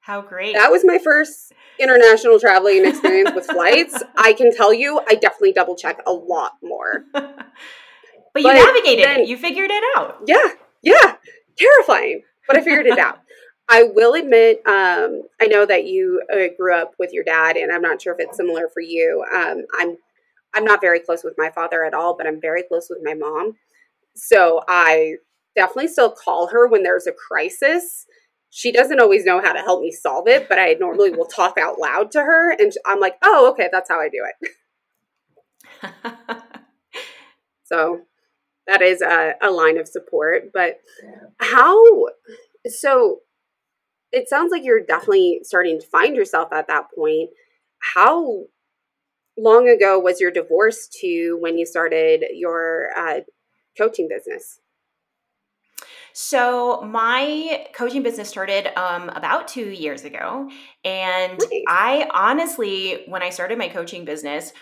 How 0.01 0.21
great. 0.21 0.55
That 0.55 0.71
was 0.71 0.85
my 0.85 0.99
first 0.99 1.53
international 1.79 2.39
traveling 2.39 2.87
experience 2.87 3.33
with 3.35 3.47
flights. 3.47 4.03
I 4.17 4.33
can 4.33 4.55
tell 4.55 4.73
you, 4.73 5.01
I 5.09 5.15
definitely 5.15 5.53
double 5.53 5.77
check 5.77 6.01
a 6.07 6.13
lot 6.13 6.53
more. 6.63 7.05
but 7.13 8.43
you 8.43 8.53
navigated 8.53 9.05
then, 9.05 9.21
it. 9.21 9.29
You 9.29 9.37
figured 9.37 9.71
it 9.71 9.85
out. 9.97 10.19
Yeah. 10.27 10.47
Yeah. 10.83 11.17
Terrifying. 11.59 12.23
But 12.47 12.57
I 12.59 12.63
figured 12.63 12.87
it 12.87 12.99
out. 12.99 13.21
I 13.69 13.83
will 13.83 14.15
admit, 14.15 14.59
um, 14.67 15.23
I 15.41 15.47
know 15.47 15.67
that 15.67 15.87
you 15.87 16.23
uh, 16.33 16.55
grew 16.57 16.73
up 16.75 16.93
with 17.01 17.13
your 17.13 17.25
dad, 17.25 17.57
and 17.57 17.73
I'm 17.73 17.83
not 17.83 18.01
sure 18.01 18.15
if 18.15 18.21
it's 18.21 18.37
similar 18.37 18.69
for 18.73 18.81
you. 18.81 19.25
Um, 19.35 19.65
I'm, 19.77 19.97
I'm 20.55 20.65
not 20.65 20.81
very 20.81 21.01
close 21.01 21.25
with 21.25 21.35
my 21.37 21.51
father 21.51 21.85
at 21.85 21.93
all, 21.93 22.17
but 22.17 22.29
I'm 22.29 22.41
very 22.41 22.63
close 22.63 22.87
with 22.89 23.01
my 23.03 23.15
mom. 23.15 23.57
So 24.15 24.63
I 24.69 25.17
definitely 25.57 25.89
still 25.89 26.11
call 26.13 26.49
her 26.49 26.69
when 26.69 26.85
there's 26.85 27.09
a 27.09 27.13
crisis. 27.13 28.07
She 28.51 28.71
doesn't 28.71 29.01
always 29.01 29.25
know 29.25 29.41
how 29.41 29.53
to 29.53 29.61
help 29.61 29.83
me 29.83 29.91
solve 29.91 30.29
it, 30.29 30.49
but 30.49 30.59
I 30.59 30.75
normally 30.79 31.11
will 31.11 31.27
talk 31.27 31.59
out 31.59 31.81
loud 31.81 32.13
to 32.13 32.21
her, 32.21 32.53
and 32.53 32.73
I'm 32.87 33.01
like, 33.01 33.17
"Oh, 33.23 33.51
okay, 33.51 33.69
that's 33.71 33.91
how 33.91 34.01
I 34.01 34.09
do 34.09 34.25
it." 34.41 34.51
so 37.65 38.03
that 38.67 38.83
is 38.83 39.01
a, 39.01 39.35
a 39.43 39.51
line 39.51 39.79
of 39.79 39.89
support. 39.89 40.53
But 40.53 40.81
how? 41.39 41.83
So 42.67 43.21
it 44.13 44.29
sounds 44.29 44.51
like 44.51 44.65
you're 44.65 44.85
definitely 44.85 45.41
starting 45.43 45.81
to 45.81 45.87
find 45.87 46.17
yourself 46.17 46.53
at 46.53 46.69
that 46.69 46.87
point. 46.95 47.31
How 47.95 48.45
long 49.39 49.69
ago 49.69 49.99
was 49.99 50.21
your 50.21 50.31
divorce 50.31 50.89
to 51.01 51.37
when 51.41 51.59
you 51.59 51.67
started 51.67 52.25
your 52.33 52.89
uh, 52.97 53.21
coaching 53.77 54.09
business? 54.09 54.61
So 56.19 56.81
my 56.81 57.67
coaching 57.75 58.03
business 58.03 58.31
started 58.31 58.75
um, 58.79 59.11
about 59.11 59.49
two 59.49 59.69
years 59.69 60.05
ago, 60.05 60.51
and 60.83 61.39
nice. 61.39 61.63
I 61.69 62.09
honestly, 62.11 63.05
when 63.07 63.23
I 63.23 63.29
started 63.29 63.59
my 63.59 63.69
coaching 63.69 64.07
business, 64.07 64.55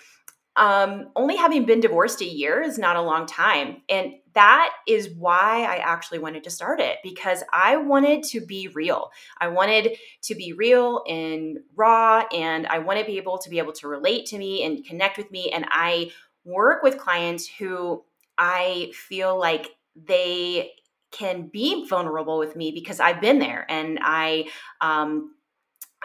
um, 0.56 1.08
only 1.16 1.36
having 1.36 1.64
been 1.64 1.80
divorced 1.80 2.20
a 2.20 2.26
year 2.26 2.62
is 2.62 2.78
not 2.78 2.96
a 2.96 3.02
long 3.02 3.26
time. 3.26 3.82
And 3.88 4.14
that 4.34 4.70
is 4.86 5.10
why 5.16 5.64
I 5.64 5.76
actually 5.76 6.18
wanted 6.18 6.44
to 6.44 6.50
start 6.50 6.80
it 6.80 6.98
because 7.02 7.42
I 7.52 7.76
wanted 7.76 8.22
to 8.24 8.40
be 8.40 8.68
real. 8.68 9.10
I 9.40 9.48
wanted 9.48 9.96
to 10.22 10.34
be 10.34 10.52
real 10.52 11.02
and 11.08 11.58
raw, 11.76 12.24
and 12.32 12.66
I 12.66 12.78
want 12.80 12.98
to 13.00 13.04
be 13.04 13.16
able 13.16 13.38
to 13.38 13.50
be 13.50 13.58
able 13.58 13.72
to 13.74 13.88
relate 13.88 14.26
to 14.26 14.38
me 14.38 14.64
and 14.64 14.84
connect 14.84 15.18
with 15.18 15.30
me. 15.30 15.50
And 15.50 15.66
I 15.70 16.10
work 16.44 16.82
with 16.82 16.98
clients 16.98 17.48
who 17.48 18.04
I 18.36 18.90
feel 18.92 19.38
like 19.38 19.70
they 19.96 20.72
can 21.10 21.46
be 21.46 21.86
vulnerable 21.88 22.38
with 22.38 22.56
me 22.56 22.72
because 22.72 22.98
I've 22.98 23.20
been 23.20 23.38
there 23.38 23.64
and 23.68 24.00
I 24.02 24.48
um, 24.80 25.34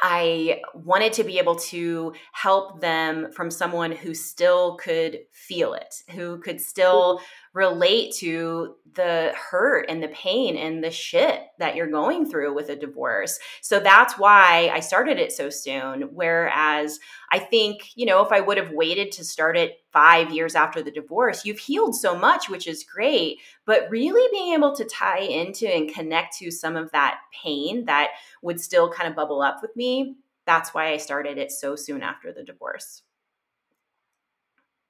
I 0.02 0.62
wanted 0.74 1.14
to 1.14 1.24
be 1.24 1.40
able 1.40 1.56
to 1.56 2.14
help 2.32 2.82
them 2.82 3.32
from 3.32 3.52
someone 3.52 3.92
who 3.92 4.14
still 4.14 4.78
could 4.78 5.20
feel 5.32 5.74
it, 5.74 6.04
who 6.12 6.40
could 6.40 6.62
still. 6.62 7.22
Relate 7.54 8.14
to 8.16 8.76
the 8.96 9.34
hurt 9.36 9.86
and 9.90 10.02
the 10.02 10.08
pain 10.10 10.56
and 10.56 10.84
the 10.84 10.92
shit 10.92 11.42
that 11.58 11.76
you're 11.76 11.90
going 11.90 12.30
through 12.30 12.54
with 12.54 12.70
a 12.70 12.76
divorce. 12.76 13.40
So 13.62 13.80
that's 13.80 14.18
why 14.18 14.72
I 14.74 14.80
started 14.80 15.18
it 15.18 15.32
so 15.32 15.50
soon. 15.50 16.10
Whereas 16.14 17.00
I 17.32 17.40
think, 17.40 17.92
you 17.96 18.06
know, 18.06 18.24
if 18.24 18.32
I 18.32 18.40
would 18.40 18.58
have 18.58 18.72
waited 18.72 19.12
to 19.14 19.24
start 19.24 19.58
it 19.58 19.80
five 19.92 20.32
years 20.32 20.56
after 20.56 20.82
the 20.82 20.92
divorce, 20.92 21.46
you've 21.46 21.60
healed 21.60 21.96
so 21.96 22.18
much, 22.18 22.50
which 22.50 22.68
is 22.68 22.84
great. 22.84 23.38
But 23.66 23.90
really 23.90 24.28
being 24.32 24.54
able 24.54 24.76
to 24.76 24.86
tie 24.86 25.20
into 25.20 25.68
and 25.68 25.94
connect 25.94 26.38
to 26.38 26.52
some 26.52 26.76
of 26.76 26.92
that 26.92 27.20
pain 27.44 27.86
that 27.86 28.10
would 28.42 28.60
still 28.60 28.92
kind 28.92 29.10
of 29.10 29.16
bubble 29.16 29.42
up 29.42 29.60
with 29.62 29.76
me, 29.76 30.16
that's 30.46 30.74
why 30.74 30.92
I 30.92 30.98
started 30.98 31.38
it 31.38 31.52
so 31.52 31.76
soon 31.76 32.02
after 32.02 32.32
the 32.34 32.44
divorce. 32.44 33.04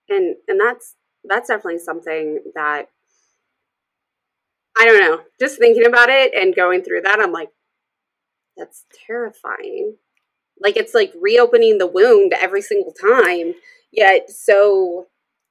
And 0.09 0.35
and 0.47 0.59
that's 0.59 0.95
that's 1.23 1.49
definitely 1.49 1.79
something 1.79 2.39
that 2.55 2.89
I 4.77 4.85
don't 4.85 4.99
know. 4.99 5.21
Just 5.39 5.59
thinking 5.59 5.85
about 5.85 6.09
it 6.09 6.33
and 6.33 6.55
going 6.55 6.83
through 6.83 7.01
that, 7.01 7.19
I'm 7.19 7.31
like, 7.31 7.49
that's 8.55 8.85
terrifying. 9.07 9.95
Like 10.61 10.77
it's 10.77 10.93
like 10.93 11.13
reopening 11.19 11.77
the 11.77 11.87
wound 11.87 12.33
every 12.39 12.61
single 12.61 12.93
time, 12.93 13.53
yet 13.91 14.29
so 14.29 15.07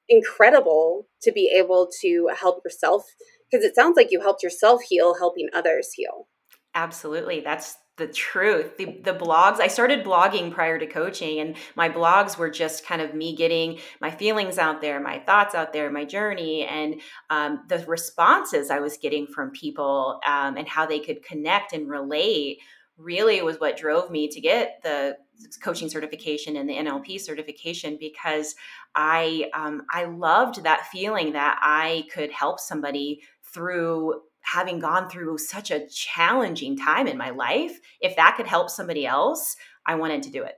incredible 0.07 1.07
to 1.21 1.31
be 1.31 1.51
able 1.55 1.89
to 2.01 2.29
help 2.39 2.61
yourself 2.65 3.03
because 3.49 3.65
it 3.65 3.75
sounds 3.75 3.95
like 3.97 4.11
you 4.11 4.21
helped 4.21 4.43
yourself 4.43 4.81
heal, 4.87 5.15
helping 5.17 5.49
others 5.53 5.93
heal. 5.93 6.27
Absolutely. 6.75 7.39
That's 7.39 7.77
the 7.99 8.07
truth. 8.07 8.77
The, 8.77 8.99
the 9.03 9.13
blogs, 9.13 9.59
I 9.59 9.67
started 9.67 10.03
blogging 10.03 10.51
prior 10.51 10.79
to 10.79 10.87
coaching, 10.87 11.39
and 11.39 11.55
my 11.75 11.87
blogs 11.89 12.37
were 12.37 12.49
just 12.49 12.83
kind 12.83 13.01
of 13.01 13.13
me 13.13 13.35
getting 13.35 13.77
my 14.01 14.09
feelings 14.09 14.57
out 14.57 14.81
there, 14.81 14.99
my 14.99 15.19
thoughts 15.19 15.53
out 15.53 15.71
there, 15.71 15.91
my 15.91 16.05
journey, 16.05 16.65
and 16.65 16.99
um, 17.29 17.63
the 17.67 17.85
responses 17.85 18.71
I 18.71 18.79
was 18.79 18.97
getting 18.97 19.27
from 19.27 19.51
people 19.51 20.19
um, 20.25 20.57
and 20.57 20.67
how 20.67 20.87
they 20.87 20.99
could 20.99 21.23
connect 21.23 21.73
and 21.73 21.87
relate 21.87 22.59
really 22.97 23.41
was 23.41 23.59
what 23.59 23.77
drove 23.77 24.09
me 24.09 24.27
to 24.27 24.41
get 24.41 24.79
the 24.83 25.15
coaching 25.61 25.89
certification 25.89 26.57
and 26.57 26.69
the 26.69 26.75
NLP 26.75 27.19
certification 27.21 27.97
because 27.99 28.55
I 28.93 29.49
um, 29.53 29.83
I 29.91 30.05
loved 30.05 30.63
that 30.63 30.87
feeling 30.87 31.33
that 31.33 31.59
I 31.61 32.03
could 32.13 32.31
help 32.31 32.59
somebody 32.59 33.21
through 33.53 34.21
having 34.53 34.79
gone 34.79 35.09
through 35.09 35.37
such 35.37 35.71
a 35.71 35.87
challenging 35.87 36.77
time 36.77 37.07
in 37.07 37.17
my 37.17 37.29
life, 37.29 37.79
if 38.01 38.15
that 38.15 38.35
could 38.35 38.47
help 38.47 38.69
somebody 38.69 39.05
else, 39.05 39.55
I 39.85 39.95
wanted 39.95 40.23
to 40.23 40.31
do 40.31 40.43
it. 40.43 40.55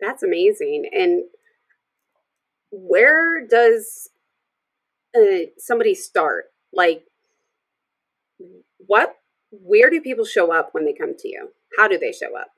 That's 0.00 0.22
amazing. 0.22 0.88
And 0.92 1.24
where 2.70 3.46
does 3.46 4.10
uh, 5.16 5.46
somebody 5.58 5.94
start? 5.94 6.46
Like, 6.72 7.04
what, 8.78 9.14
where 9.50 9.90
do 9.90 10.00
people 10.00 10.24
show 10.24 10.52
up 10.52 10.70
when 10.72 10.84
they 10.84 10.92
come 10.92 11.16
to 11.18 11.28
you? 11.28 11.48
How 11.78 11.88
do 11.88 11.98
they 11.98 12.12
show 12.12 12.36
up? 12.38 12.48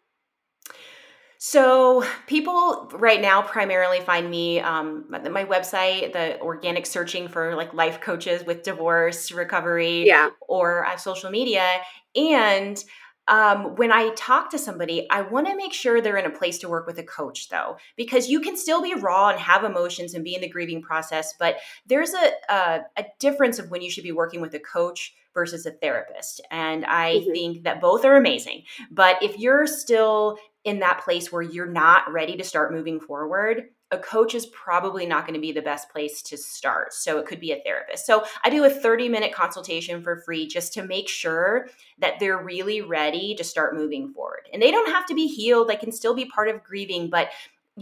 So 1.40 2.04
people 2.26 2.90
right 2.94 3.20
now 3.20 3.42
primarily 3.42 4.00
find 4.00 4.28
me 4.28 4.58
um, 4.58 5.04
my 5.08 5.44
website, 5.44 6.12
the 6.12 6.40
organic 6.40 6.84
searching 6.84 7.28
for 7.28 7.54
like 7.54 7.72
life 7.72 8.00
coaches 8.00 8.44
with 8.44 8.64
divorce 8.64 9.30
recovery, 9.30 10.04
yeah, 10.04 10.30
or 10.48 10.84
uh, 10.84 10.96
social 10.96 11.30
media. 11.30 11.68
And 12.16 12.82
um, 13.28 13.76
when 13.76 13.92
I 13.92 14.10
talk 14.16 14.50
to 14.50 14.58
somebody, 14.58 15.06
I 15.10 15.20
want 15.20 15.46
to 15.46 15.54
make 15.54 15.72
sure 15.72 16.00
they're 16.00 16.16
in 16.16 16.26
a 16.26 16.30
place 16.30 16.58
to 16.58 16.68
work 16.68 16.86
with 16.88 16.98
a 16.98 17.04
coach, 17.04 17.50
though, 17.50 17.76
because 17.96 18.28
you 18.28 18.40
can 18.40 18.56
still 18.56 18.82
be 18.82 18.94
raw 18.94 19.28
and 19.28 19.38
have 19.38 19.62
emotions 19.62 20.14
and 20.14 20.24
be 20.24 20.34
in 20.34 20.40
the 20.40 20.48
grieving 20.48 20.82
process. 20.82 21.34
But 21.38 21.58
there's 21.86 22.14
a 22.14 22.30
a, 22.52 22.80
a 22.96 23.04
difference 23.20 23.60
of 23.60 23.70
when 23.70 23.80
you 23.80 23.92
should 23.92 24.04
be 24.04 24.12
working 24.12 24.40
with 24.40 24.54
a 24.54 24.58
coach 24.58 25.14
versus 25.34 25.66
a 25.66 25.70
therapist. 25.70 26.40
And 26.50 26.84
I 26.84 27.16
mm-hmm. 27.16 27.30
think 27.30 27.62
that 27.62 27.80
both 27.80 28.04
are 28.04 28.16
amazing. 28.16 28.64
But 28.90 29.22
if 29.22 29.38
you're 29.38 29.68
still 29.68 30.36
in 30.64 30.80
that 30.80 31.02
place 31.04 31.32
where 31.32 31.42
you're 31.42 31.66
not 31.66 32.10
ready 32.12 32.36
to 32.36 32.44
start 32.44 32.72
moving 32.72 33.00
forward, 33.00 33.64
a 33.90 33.98
coach 33.98 34.34
is 34.34 34.46
probably 34.46 35.06
not 35.06 35.24
going 35.24 35.34
to 35.34 35.40
be 35.40 35.52
the 35.52 35.62
best 35.62 35.88
place 35.90 36.20
to 36.22 36.36
start. 36.36 36.92
So 36.92 37.18
it 37.18 37.26
could 37.26 37.40
be 37.40 37.52
a 37.52 37.62
therapist. 37.64 38.04
So 38.04 38.24
I 38.44 38.50
do 38.50 38.64
a 38.64 38.70
30 38.70 39.08
minute 39.08 39.32
consultation 39.32 40.02
for 40.02 40.20
free 40.20 40.46
just 40.46 40.74
to 40.74 40.82
make 40.82 41.08
sure 41.08 41.68
that 41.98 42.20
they're 42.20 42.42
really 42.42 42.82
ready 42.82 43.34
to 43.36 43.44
start 43.44 43.76
moving 43.76 44.12
forward. 44.12 44.48
And 44.52 44.60
they 44.60 44.70
don't 44.70 44.90
have 44.90 45.06
to 45.06 45.14
be 45.14 45.26
healed, 45.26 45.68
they 45.68 45.76
can 45.76 45.92
still 45.92 46.14
be 46.14 46.26
part 46.26 46.48
of 46.48 46.62
grieving. 46.62 47.08
But 47.08 47.30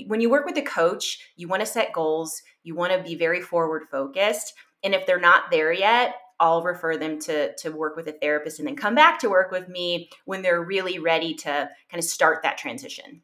when 0.06 0.20
you 0.20 0.30
work 0.30 0.46
with 0.46 0.58
a 0.58 0.62
coach, 0.62 1.30
you 1.36 1.48
want 1.48 1.60
to 1.60 1.66
set 1.66 1.92
goals, 1.92 2.42
you 2.62 2.74
want 2.74 2.92
to 2.92 3.02
be 3.02 3.16
very 3.16 3.40
forward 3.40 3.84
focused. 3.90 4.54
And 4.84 4.94
if 4.94 5.06
they're 5.06 5.18
not 5.18 5.50
there 5.50 5.72
yet, 5.72 6.16
I'll 6.38 6.62
refer 6.62 6.96
them 6.96 7.18
to 7.20 7.54
to 7.56 7.70
work 7.70 7.96
with 7.96 8.08
a 8.08 8.12
therapist 8.12 8.58
and 8.58 8.68
then 8.68 8.76
come 8.76 8.94
back 8.94 9.18
to 9.20 9.30
work 9.30 9.50
with 9.50 9.68
me 9.68 10.10
when 10.24 10.42
they're 10.42 10.62
really 10.62 10.98
ready 10.98 11.34
to 11.34 11.70
kind 11.90 11.98
of 11.98 12.04
start 12.04 12.42
that 12.42 12.58
transition. 12.58 13.22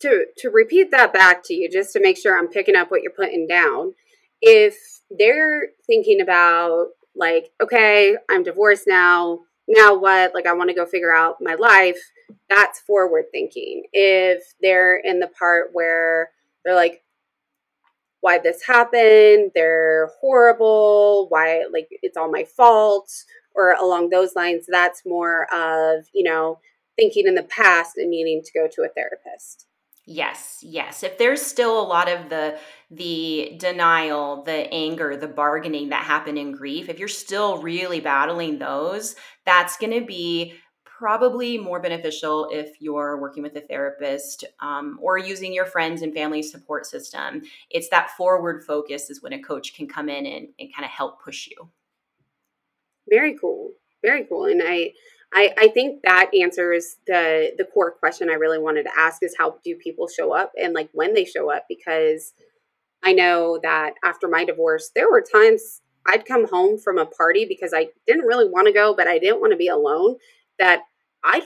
To 0.00 0.26
to 0.38 0.50
repeat 0.50 0.90
that 0.90 1.12
back 1.12 1.42
to 1.44 1.54
you 1.54 1.70
just 1.70 1.92
to 1.92 2.00
make 2.00 2.18
sure 2.18 2.36
I'm 2.36 2.48
picking 2.48 2.76
up 2.76 2.90
what 2.90 3.02
you're 3.02 3.12
putting 3.12 3.46
down. 3.46 3.94
If 4.42 4.76
they're 5.10 5.68
thinking 5.86 6.20
about 6.20 6.88
like 7.14 7.52
okay, 7.62 8.16
I'm 8.28 8.42
divorced 8.42 8.84
now, 8.88 9.40
now 9.68 9.96
what? 9.96 10.34
Like 10.34 10.46
I 10.46 10.52
want 10.54 10.70
to 10.70 10.76
go 10.76 10.84
figure 10.84 11.14
out 11.14 11.36
my 11.40 11.54
life, 11.54 12.00
that's 12.48 12.80
forward 12.80 13.26
thinking. 13.30 13.84
If 13.92 14.42
they're 14.60 14.96
in 14.96 15.20
the 15.20 15.28
part 15.28 15.70
where 15.72 16.30
they're 16.64 16.74
like 16.74 17.03
why 18.24 18.38
this 18.38 18.62
happened, 18.66 19.50
they're 19.54 20.08
horrible, 20.18 21.26
why 21.28 21.62
like 21.70 21.88
it's 22.00 22.16
all 22.16 22.30
my 22.30 22.44
fault, 22.56 23.12
or 23.54 23.72
along 23.74 24.08
those 24.08 24.34
lines, 24.34 24.64
that's 24.66 25.02
more 25.04 25.46
of, 25.52 26.06
you 26.14 26.24
know, 26.24 26.58
thinking 26.96 27.26
in 27.26 27.34
the 27.34 27.42
past 27.42 27.98
and 27.98 28.08
needing 28.08 28.40
to 28.42 28.58
go 28.58 28.66
to 28.66 28.80
a 28.80 28.88
therapist. 28.88 29.66
Yes, 30.06 30.60
yes. 30.62 31.02
If 31.02 31.18
there's 31.18 31.42
still 31.42 31.78
a 31.78 31.84
lot 31.84 32.10
of 32.10 32.30
the 32.30 32.58
the 32.90 33.56
denial, 33.58 34.42
the 34.42 34.72
anger, 34.72 35.18
the 35.18 35.28
bargaining 35.28 35.90
that 35.90 36.04
happen 36.04 36.38
in 36.38 36.52
grief, 36.52 36.88
if 36.88 36.98
you're 36.98 37.08
still 37.08 37.60
really 37.60 38.00
battling 38.00 38.58
those, 38.58 39.16
that's 39.44 39.76
going 39.76 39.92
to 40.00 40.06
be 40.06 40.54
probably 40.98 41.58
more 41.58 41.80
beneficial 41.80 42.48
if 42.52 42.80
you're 42.80 43.20
working 43.20 43.42
with 43.42 43.56
a 43.56 43.60
therapist 43.60 44.44
um, 44.60 44.98
or 45.02 45.18
using 45.18 45.52
your 45.52 45.66
friends 45.66 46.02
and 46.02 46.14
family 46.14 46.42
support 46.42 46.86
system. 46.86 47.42
It's 47.70 47.88
that 47.88 48.10
forward 48.10 48.64
focus 48.64 49.10
is 49.10 49.22
when 49.22 49.32
a 49.32 49.42
coach 49.42 49.74
can 49.74 49.88
come 49.88 50.08
in 50.08 50.24
and, 50.24 50.48
and 50.58 50.72
kind 50.74 50.84
of 50.84 50.90
help 50.90 51.22
push 51.22 51.48
you. 51.48 51.68
Very 53.08 53.36
cool. 53.38 53.72
Very 54.02 54.24
cool. 54.24 54.44
And 54.44 54.62
I 54.64 54.92
I, 55.36 55.52
I 55.58 55.68
think 55.68 56.02
that 56.04 56.30
answers 56.32 56.96
the 57.08 57.52
the 57.58 57.64
core 57.64 57.90
question 57.90 58.30
I 58.30 58.34
really 58.34 58.58
wanted 58.58 58.84
to 58.84 58.96
ask 58.96 59.22
is 59.22 59.34
how 59.36 59.56
do 59.64 59.74
people 59.74 60.06
show 60.06 60.32
up 60.32 60.52
and 60.56 60.74
like 60.74 60.90
when 60.92 61.12
they 61.12 61.24
show 61.24 61.50
up 61.50 61.64
because 61.68 62.34
I 63.02 63.12
know 63.12 63.58
that 63.62 63.94
after 64.04 64.28
my 64.28 64.44
divorce 64.44 64.90
there 64.94 65.10
were 65.10 65.22
times 65.22 65.80
I'd 66.06 66.26
come 66.26 66.46
home 66.46 66.78
from 66.78 66.98
a 66.98 67.06
party 67.06 67.46
because 67.46 67.72
I 67.74 67.88
didn't 68.06 68.26
really 68.26 68.48
want 68.48 68.68
to 68.68 68.72
go 68.72 68.94
but 68.94 69.08
I 69.08 69.18
didn't 69.18 69.40
want 69.40 69.52
to 69.52 69.56
be 69.56 69.68
alone 69.68 70.16
that 70.58 70.82
I'd 71.22 71.44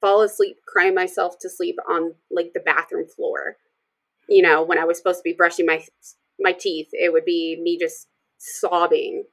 fall 0.00 0.22
asleep 0.22 0.56
crying 0.66 0.94
myself 0.94 1.36
to 1.40 1.50
sleep 1.50 1.76
on 1.88 2.14
like 2.30 2.52
the 2.54 2.60
bathroom 2.60 3.06
floor 3.06 3.56
you 4.28 4.42
know 4.42 4.62
when 4.62 4.78
I 4.78 4.84
was 4.84 4.98
supposed 4.98 5.18
to 5.18 5.24
be 5.24 5.34
brushing 5.34 5.66
my 5.66 5.84
my 6.40 6.52
teeth 6.52 6.88
it 6.92 7.12
would 7.12 7.24
be 7.24 7.58
me 7.62 7.78
just 7.78 8.08
sobbing 8.38 9.24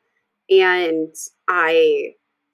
and 0.49 1.13
I 1.47 2.13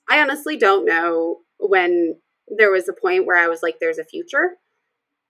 I 0.09 0.21
honestly 0.21 0.57
don't 0.57 0.85
know 0.85 1.37
when 1.57 2.17
there 2.47 2.71
was 2.71 2.87
a 2.87 2.93
point 2.93 3.25
where 3.25 3.37
I 3.37 3.47
was 3.47 3.61
like, 3.63 3.77
there's 3.79 3.97
a 3.97 4.03
future. 4.03 4.57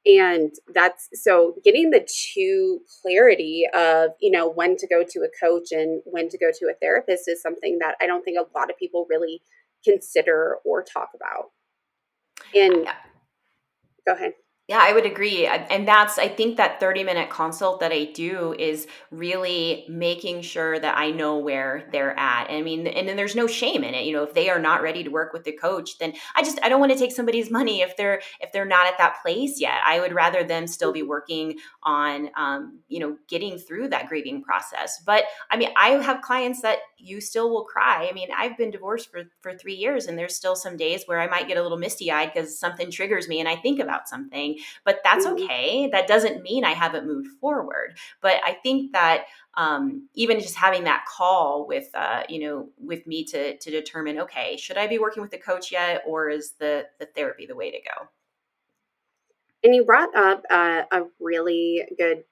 And 0.06 0.52
that's 0.74 1.10
so 1.14 1.56
getting 1.64 1.90
the 1.90 2.08
two 2.08 2.82
clarity 3.02 3.64
of, 3.74 4.12
you 4.22 4.30
know, 4.30 4.48
when 4.48 4.78
to 4.78 4.88
go 4.88 5.04
to 5.04 5.20
a 5.22 5.30
coach 5.44 5.72
and 5.72 6.02
when 6.06 6.30
to 6.30 6.38
go 6.38 6.52
to 6.52 6.66
a 6.70 6.76
therapist 6.80 7.28
is 7.28 7.42
something 7.42 7.80
that 7.80 7.96
I 8.00 8.06
don't 8.06 8.24
think 8.24 8.38
a 8.38 8.58
lot 8.58 8.70
of 8.70 8.78
people 8.78 9.08
really 9.10 9.42
consider 9.86 10.58
or 10.66 10.84
talk 10.84 11.10
about. 11.16 11.52
And 12.56 12.84
yeah. 12.84 12.96
go 14.06 14.14
ahead. 14.14 14.34
Yeah, 14.68 14.80
I 14.82 14.94
would 14.94 15.06
agree. 15.06 15.46
And 15.46 15.88
that's, 15.88 16.18
I 16.18 16.28
think 16.28 16.58
that 16.58 16.80
30 16.80 17.04
minute 17.04 17.30
consult 17.30 17.82
that 17.82 17.92
I 17.92 18.06
do 18.06 18.56
is 18.58 18.88
really 19.12 19.86
making 19.88 20.42
sure 20.42 20.80
that 20.80 20.98
I 20.98 21.12
know 21.12 21.38
where 21.38 21.88
they're 21.92 22.18
at. 22.18 22.50
I 22.50 22.64
mean, 22.64 22.88
and 22.88 23.08
then 23.08 23.16
there's 23.16 23.36
no 23.36 23.46
shame 23.46 23.84
in 23.84 23.94
it. 23.94 24.06
You 24.06 24.14
know, 24.14 24.24
if 24.24 24.34
they 24.34 24.50
are 24.50 24.58
not 24.58 24.82
ready 24.82 25.04
to 25.04 25.12
work 25.12 25.34
with 25.34 25.44
the 25.44 25.52
coach, 25.52 26.00
then 26.00 26.14
I 26.36 26.42
just, 26.42 26.58
I 26.64 26.70
don't 26.70 26.80
want 26.80 26.92
to 26.92 26.98
take 26.98 27.12
somebody's 27.12 27.52
money 27.60 27.82
if 27.82 27.96
they're, 27.96 28.24
if 28.42 28.52
they're 28.52 28.66
not 28.66 28.88
at 28.88 28.98
that 28.98 29.18
place 29.22 29.62
yet. 29.62 29.76
I 29.86 30.00
would 30.00 30.14
rather 30.14 30.44
them 30.44 30.66
still 30.66 30.92
be 30.92 31.04
working 31.04 31.60
on, 31.84 32.32
um, 32.36 32.80
you 32.88 33.00
know, 33.00 33.18
getting 33.30 33.60
through 33.60 33.90
that 33.90 34.08
grieving 34.10 34.42
process. 34.42 35.00
But 35.06 35.26
I 35.52 35.58
mean, 35.58 35.70
I 35.78 35.90
have 35.90 36.22
clients 36.22 36.62
that 36.64 36.80
you 36.98 37.22
still 37.22 37.52
will 37.52 37.66
cry. 37.66 38.08
I 38.10 38.14
mean, 38.14 38.30
I've 38.36 38.58
been 38.58 38.72
divorced 38.72 39.12
for, 39.12 39.26
for 39.42 39.54
three 39.54 39.76
years 39.76 40.08
and 40.08 40.18
there's 40.18 40.36
still 40.36 40.56
some 40.56 40.76
days 40.76 41.04
where 41.06 41.20
I 41.20 41.28
might 41.28 41.48
get 41.48 41.58
a 41.58 41.62
little 41.62 41.78
misty 41.78 42.12
eyed 42.12 42.32
because 42.34 42.58
something 42.58 42.90
triggers 42.90 43.28
me 43.28 43.40
and 43.40 43.48
I 43.48 43.58
think 43.58 43.80
about 43.80 44.10
something 44.10 44.55
but 44.84 45.02
that's 45.04 45.26
mm-hmm. 45.26 45.44
okay. 45.44 45.90
That 45.92 46.08
doesn't 46.08 46.44
mean 46.44 46.64
I 46.64 46.72
haven't 46.72 47.06
moved 47.06 47.30
forward. 47.40 47.98
But 48.22 48.36
I 48.46 48.54
think 48.54 48.94
that 48.94 49.26
um, 49.56 50.10
even 50.14 50.40
just 50.40 50.56
having 50.56 50.84
that 50.86 51.06
call 51.08 51.66
with 51.68 51.90
uh, 51.94 52.24
you 52.30 52.40
know 52.40 52.70
with 52.78 53.08
me 53.08 53.24
to 53.26 53.58
to 53.58 53.72
determine 53.72 54.20
okay 54.20 54.58
should 54.58 54.78
I 54.78 54.88
be 54.88 55.00
working 55.00 55.24
with 55.24 55.34
a 55.34 55.38
coach 55.38 55.72
yet 55.72 56.04
or 56.06 56.30
is 56.30 56.54
the 56.60 56.86
the 57.00 57.06
therapy 57.06 57.46
the 57.46 57.56
way 57.56 57.72
to 57.72 57.78
go? 57.78 58.10
And 59.64 59.74
you 59.74 59.84
brought 59.84 60.16
up 60.16 60.44
uh, 60.50 60.84
a 60.92 61.04
really 61.20 61.84
good 61.98 62.24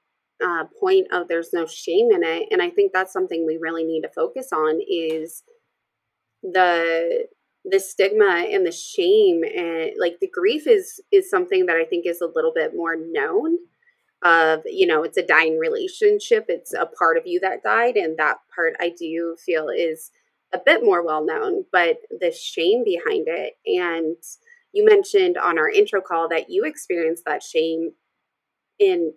uh, 0.44 0.66
point 0.80 1.08
of 1.12 1.28
there's 1.28 1.54
no 1.54 1.66
shame 1.66 2.12
in 2.12 2.24
it, 2.24 2.50
and 2.52 2.62
I 2.62 2.70
think 2.70 2.92
that's 2.94 3.14
something 3.14 3.46
we 3.46 3.58
really 3.58 3.84
need 3.84 4.02
to 4.02 4.10
focus 4.10 4.50
on 4.52 4.80
is 4.88 5.44
the 6.44 7.28
the 7.66 7.80
stigma 7.80 8.46
and 8.52 8.66
the 8.66 8.72
shame 8.72 9.44
and 9.44 9.92
like 9.98 10.18
the 10.20 10.28
grief 10.28 10.68
is 10.68 11.00
is 11.12 11.30
something 11.30 11.66
that 11.66 11.78
I 11.78 11.86
think 11.86 12.06
is 12.06 12.22
a 12.22 12.32
little 12.34 12.52
bit 12.54 12.76
more 12.76 12.96
known 12.96 13.58
of 14.24 14.62
you 14.66 14.86
know 14.86 15.04
it's 15.04 15.18
a 15.18 15.26
dying 15.26 15.58
relationship 15.58 16.46
it's 16.50 16.74
a 16.74 16.86
part 16.86 17.18
of 17.18 17.26
you 17.26 17.40
that 17.40 17.64
died 17.64 17.96
and 17.96 18.18
that 18.18 18.38
part 18.54 18.74
I 18.80 18.94
do 18.98 19.38
feel 19.44 19.70
is 19.70 20.12
a 20.54 20.60
bit 20.64 20.84
more 20.84 21.06
well 21.06 21.26
known 21.26 21.66
but 21.72 21.98
the 22.10 22.32
shame 22.32 22.84
behind 22.84 23.28
it 23.28 23.54
and 23.66 24.18
you 24.74 24.86
mentioned 24.86 25.38
on 25.38 25.58
our 25.58 25.70
intro 25.70 26.02
call 26.02 26.28
that 26.30 26.50
you 26.50 26.66
experienced 26.66 27.24
that 27.26 27.44
shame 27.44 27.92
in 28.80 29.14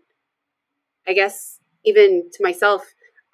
I 1.08 1.12
guess 1.12 1.60
even 1.84 2.30
to 2.32 2.42
myself. 2.42 2.82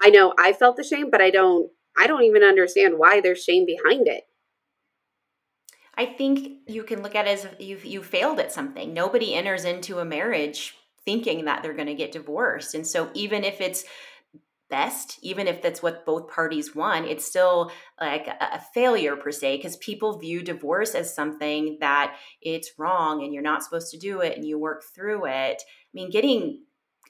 I 0.00 0.10
know 0.10 0.34
I 0.38 0.52
felt 0.52 0.76
the 0.76 0.84
shame 0.84 1.10
but 1.10 1.20
I 1.20 1.30
don't 1.30 1.70
I 1.96 2.06
don't 2.06 2.24
even 2.24 2.42
understand 2.42 2.98
why 2.98 3.20
there's 3.20 3.44
shame 3.44 3.66
behind 3.66 4.08
it 4.08 4.24
I 5.94 6.06
think 6.06 6.60
you 6.66 6.84
can 6.84 7.02
look 7.02 7.14
at 7.14 7.26
it 7.26 7.30
as 7.30 7.46
you 7.58 7.78
you 7.82 8.02
failed 8.02 8.40
at 8.40 8.52
something. 8.52 8.92
Nobody 8.92 9.34
enters 9.34 9.64
into 9.64 9.98
a 9.98 10.04
marriage 10.04 10.74
thinking 11.04 11.44
that 11.44 11.62
they're 11.62 11.74
going 11.74 11.86
to 11.88 11.94
get 11.94 12.12
divorced. 12.12 12.74
And 12.74 12.86
so 12.86 13.10
even 13.14 13.44
if 13.44 13.60
it's 13.60 13.84
best, 14.70 15.18
even 15.20 15.46
if 15.46 15.60
that's 15.60 15.82
what 15.82 16.06
both 16.06 16.28
parties 16.28 16.74
want, 16.74 17.06
it's 17.06 17.26
still 17.26 17.70
like 18.00 18.26
a 18.26 18.60
failure 18.72 19.16
per 19.16 19.30
se 19.30 19.58
because 19.58 19.76
people 19.76 20.18
view 20.18 20.42
divorce 20.42 20.94
as 20.94 21.14
something 21.14 21.76
that 21.80 22.16
it's 22.40 22.78
wrong 22.78 23.22
and 23.22 23.34
you're 23.34 23.42
not 23.42 23.62
supposed 23.62 23.90
to 23.90 23.98
do 23.98 24.20
it 24.20 24.34
and 24.34 24.46
you 24.46 24.58
work 24.58 24.82
through 24.94 25.26
it. 25.26 25.62
I 25.62 25.92
mean, 25.92 26.10
getting 26.10 26.62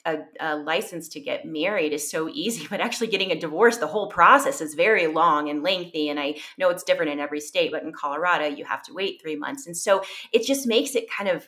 a, 0.05 0.17
a, 0.39 0.55
license 0.55 1.07
to 1.09 1.19
get 1.19 1.45
married 1.45 1.93
is 1.93 2.09
so 2.09 2.29
easy, 2.29 2.67
but 2.69 2.81
actually 2.81 3.07
getting 3.07 3.31
a 3.31 3.39
divorce, 3.39 3.77
the 3.77 3.87
whole 3.87 4.09
process 4.09 4.61
is 4.61 4.73
very 4.73 5.07
long 5.07 5.49
and 5.49 5.63
lengthy. 5.63 6.09
And 6.09 6.19
I 6.19 6.35
know 6.57 6.69
it's 6.69 6.83
different 6.83 7.11
in 7.11 7.19
every 7.19 7.39
state, 7.39 7.71
but 7.71 7.83
in 7.83 7.93
Colorado, 7.93 8.45
you 8.45 8.65
have 8.65 8.83
to 8.83 8.93
wait 8.93 9.21
three 9.21 9.35
months. 9.35 9.67
And 9.67 9.75
so 9.75 10.03
it 10.31 10.45
just 10.45 10.67
makes 10.67 10.95
it 10.95 11.09
kind 11.09 11.29
of 11.29 11.47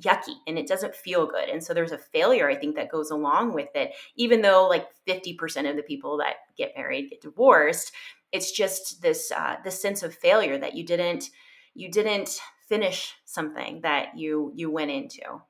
yucky 0.00 0.34
and 0.46 0.58
it 0.58 0.68
doesn't 0.68 0.94
feel 0.94 1.26
good. 1.26 1.48
And 1.48 1.62
so 1.62 1.72
there's 1.72 1.92
a 1.92 1.98
failure, 1.98 2.48
I 2.48 2.54
think, 2.54 2.76
that 2.76 2.90
goes 2.90 3.10
along 3.10 3.54
with 3.54 3.70
it. 3.74 3.92
Even 4.16 4.42
though 4.42 4.68
like 4.68 4.88
50% 5.08 5.68
of 5.68 5.76
the 5.76 5.82
people 5.82 6.18
that 6.18 6.36
get 6.56 6.72
married 6.76 7.10
get 7.10 7.22
divorced, 7.22 7.92
it's 8.32 8.52
just 8.52 9.00
this 9.02 9.30
uh, 9.30 9.56
this 9.64 9.80
sense 9.80 10.02
of 10.02 10.14
failure 10.14 10.58
that 10.58 10.74
you 10.74 10.84
didn't 10.84 11.30
you 11.74 11.90
didn't 11.90 12.40
finish 12.68 13.14
something 13.24 13.80
that 13.82 14.16
you 14.16 14.52
you 14.54 14.70
went 14.70 14.90
into 14.90 15.40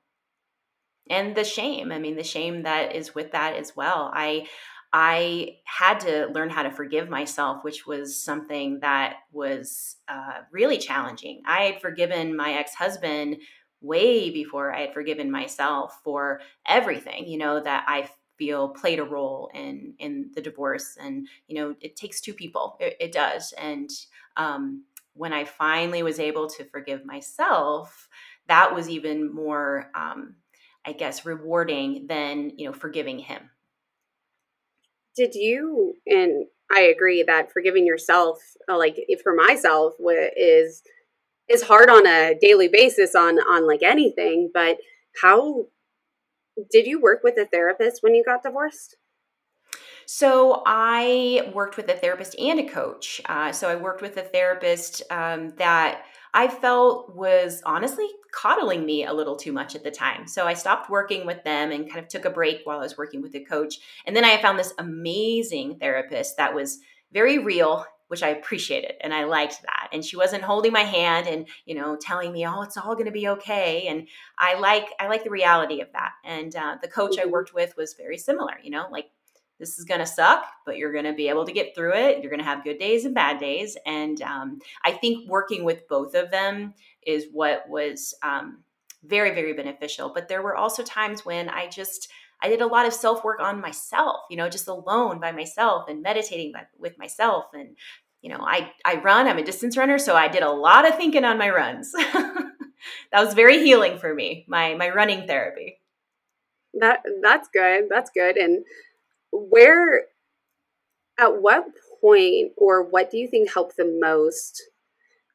and 1.09 1.35
the 1.35 1.43
shame 1.43 1.91
i 1.91 1.99
mean 1.99 2.15
the 2.15 2.23
shame 2.23 2.63
that 2.63 2.95
is 2.95 3.15
with 3.15 3.31
that 3.31 3.55
as 3.55 3.75
well. 3.75 4.11
I 4.13 4.47
i 4.93 5.57
had 5.65 5.99
to 6.01 6.27
learn 6.27 6.49
how 6.49 6.63
to 6.63 6.71
forgive 6.71 7.09
myself 7.09 7.63
which 7.63 7.85
was 7.85 8.21
something 8.23 8.79
that 8.81 9.17
was 9.31 9.97
uh, 10.07 10.39
really 10.51 10.77
challenging. 10.77 11.41
I 11.45 11.63
had 11.63 11.81
forgiven 11.81 12.35
my 12.35 12.53
ex-husband 12.53 13.37
way 13.81 14.31
before 14.31 14.73
i 14.73 14.81
had 14.81 14.93
forgiven 14.93 15.29
myself 15.29 15.99
for 16.03 16.41
everything 16.65 17.27
you 17.27 17.37
know 17.37 17.61
that 17.61 17.85
i 17.87 18.09
feel 18.37 18.69
played 18.69 18.99
a 18.99 19.03
role 19.03 19.49
in 19.53 19.93
in 19.99 20.31
the 20.35 20.41
divorce 20.41 20.97
and 20.99 21.27
you 21.47 21.55
know 21.55 21.75
it 21.81 21.95
takes 21.95 22.21
two 22.21 22.33
people 22.33 22.77
it, 22.79 22.95
it 22.99 23.11
does. 23.11 23.53
And 23.57 23.89
um, 24.35 24.83
when 25.13 25.33
i 25.33 25.43
finally 25.43 26.03
was 26.03 26.19
able 26.19 26.47
to 26.49 26.65
forgive 26.65 27.05
myself 27.05 28.07
that 28.47 28.73
was 28.73 28.89
even 28.89 29.33
more 29.33 29.91
um, 29.93 30.35
I 30.87 30.93
guess, 30.93 31.25
rewarding 31.25 32.07
than, 32.07 32.53
you 32.55 32.65
know, 32.65 32.73
forgiving 32.73 33.19
him. 33.19 33.49
Did 35.17 35.35
you, 35.35 35.95
and 36.05 36.45
I 36.71 36.81
agree 36.81 37.23
that 37.23 37.51
forgiving 37.51 37.85
yourself, 37.85 38.39
uh, 38.69 38.77
like 38.77 38.97
for 39.21 39.35
myself, 39.35 39.95
is 40.37 40.81
is 41.49 41.63
hard 41.63 41.89
on 41.89 42.05
a 42.05 42.35
daily 42.39 42.67
basis 42.67 43.15
on 43.15 43.37
on 43.39 43.67
like 43.67 43.83
anything. 43.83 44.49
But 44.53 44.77
how 45.21 45.67
did 46.71 46.85
you 46.85 47.01
work 47.01 47.21
with 47.23 47.37
a 47.37 47.45
therapist 47.45 48.01
when 48.01 48.15
you 48.15 48.23
got 48.23 48.43
divorced? 48.43 48.95
So 50.05 50.63
I 50.65 51.51
worked 51.53 51.75
with 51.75 51.89
a 51.89 51.95
therapist 51.95 52.39
and 52.39 52.61
a 52.61 52.69
coach. 52.69 53.19
Uh, 53.25 53.51
so 53.51 53.69
I 53.69 53.75
worked 53.75 54.01
with 54.01 54.15
a 54.15 54.23
therapist 54.23 55.03
um, 55.11 55.53
that 55.57 56.03
I 56.33 56.47
felt 56.47 57.15
was 57.15 57.61
honestly 57.65 58.07
coddling 58.31 58.85
me 58.85 59.05
a 59.05 59.13
little 59.13 59.35
too 59.35 59.51
much 59.51 59.75
at 59.75 59.83
the 59.83 59.91
time. 59.91 60.27
So 60.27 60.45
I 60.45 60.53
stopped 60.53 60.89
working 60.89 61.25
with 61.25 61.43
them 61.43 61.71
and 61.71 61.89
kind 61.89 61.99
of 61.99 62.07
took 62.07 62.25
a 62.25 62.29
break 62.29 62.61
while 62.63 62.79
I 62.79 62.83
was 62.83 62.97
working 62.97 63.21
with 63.21 63.35
a 63.35 63.43
coach. 63.43 63.75
And 64.05 64.15
then 64.15 64.25
I 64.25 64.41
found 64.41 64.59
this 64.59 64.73
amazing 64.77 65.79
therapist 65.79 66.37
that 66.37 66.53
was 66.53 66.79
very 67.11 67.39
real 67.39 67.85
which 68.07 68.23
I 68.23 68.29
appreciated 68.29 68.93
and 69.01 69.13
I 69.13 69.25
liked 69.25 69.61
that. 69.63 69.89
And 69.91 70.03
she 70.03 70.15
wasn't 70.15 70.43
holding 70.43 70.71
my 70.71 70.83
hand 70.83 71.27
and, 71.27 71.47
you 71.65 71.75
know, 71.75 71.97
telling 71.99 72.31
me, 72.31 72.47
"Oh, 72.47 72.61
it's 72.61 72.77
all 72.77 72.93
going 72.93 73.05
to 73.05 73.11
be 73.11 73.27
okay." 73.27 73.87
And 73.87 74.07
I 74.39 74.57
like 74.57 74.87
I 74.99 75.07
like 75.07 75.23
the 75.23 75.29
reality 75.29 75.81
of 75.81 75.91
that. 75.93 76.13
And 76.23 76.55
uh, 76.55 76.77
the 76.81 76.87
coach 76.87 77.17
I 77.17 77.23
mm-hmm. 77.23 77.31
worked 77.31 77.53
with 77.53 77.75
was 77.77 77.95
very 77.95 78.17
similar, 78.17 78.53
you 78.63 78.71
know, 78.71 78.87
like 78.91 79.09
this 79.59 79.79
is 79.79 79.85
going 79.85 79.99
to 79.99 80.05
suck, 80.05 80.45
but 80.65 80.77
you're 80.77 80.91
going 80.91 81.05
to 81.05 81.13
be 81.13 81.29
able 81.29 81.45
to 81.45 81.51
get 81.51 81.75
through 81.75 81.93
it. 81.93 82.21
You're 82.21 82.29
going 82.29 82.39
to 82.41 82.45
have 82.45 82.63
good 82.63 82.77
days 82.77 83.05
and 83.05 83.15
bad 83.15 83.39
days. 83.39 83.75
And 83.85 84.21
um, 84.21 84.59
I 84.85 84.91
think 84.91 85.27
working 85.29 85.63
with 85.63 85.87
both 85.87 86.13
of 86.13 86.29
them 86.29 86.73
is 87.05 87.27
what 87.31 87.67
was 87.67 88.13
um, 88.21 88.59
very, 89.03 89.31
very 89.31 89.53
beneficial. 89.53 90.11
But 90.13 90.27
there 90.27 90.43
were 90.43 90.55
also 90.55 90.83
times 90.83 91.25
when 91.25 91.49
I 91.49 91.67
just, 91.67 92.09
I 92.41 92.49
did 92.49 92.61
a 92.61 92.67
lot 92.67 92.85
of 92.85 92.93
self 92.93 93.23
work 93.23 93.39
on 93.39 93.59
myself, 93.59 94.21
you 94.29 94.37
know, 94.37 94.49
just 94.49 94.67
alone 94.67 95.19
by 95.19 95.31
myself 95.31 95.89
and 95.89 96.03
meditating 96.03 96.51
by, 96.51 96.63
with 96.77 96.97
myself. 96.99 97.45
And, 97.53 97.75
you 98.21 98.29
know, 98.29 98.41
I, 98.41 98.71
I 98.85 99.01
run, 99.01 99.27
I'm 99.27 99.37
a 99.39 99.43
distance 99.43 99.75
runner. 99.75 99.97
So 99.97 100.15
I 100.15 100.27
did 100.27 100.43
a 100.43 100.51
lot 100.51 100.87
of 100.87 100.95
thinking 100.97 101.25
on 101.25 101.39
my 101.39 101.49
runs. 101.49 101.91
that 101.93 102.45
was 103.13 103.33
very 103.33 103.63
healing 103.63 103.97
for 103.97 104.13
me, 104.13 104.45
my, 104.47 104.75
my 104.75 104.89
running 104.89 105.25
therapy. 105.25 105.79
That, 106.79 106.99
that's 107.23 107.47
good. 107.51 107.85
That's 107.89 108.11
good. 108.11 108.37
And 108.37 108.63
where, 109.31 110.05
at 111.19 111.41
what 111.41 111.65
point 112.01 112.51
or 112.57 112.83
what 112.83 113.09
do 113.09 113.17
you 113.17 113.27
think 113.27 113.51
helped 113.51 113.77
the 113.77 113.97
most 113.99 114.61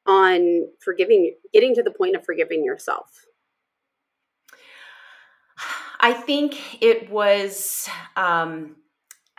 on 0.07 0.68
forgiving 0.80 1.34
getting 1.53 1.74
to 1.74 1.82
the 1.82 1.90
point 1.90 2.16
of 2.16 2.24
forgiving 2.24 2.64
yourself? 2.64 3.26
I 6.01 6.12
think 6.12 6.82
it 6.82 7.11
was 7.11 7.88
um, 8.16 8.76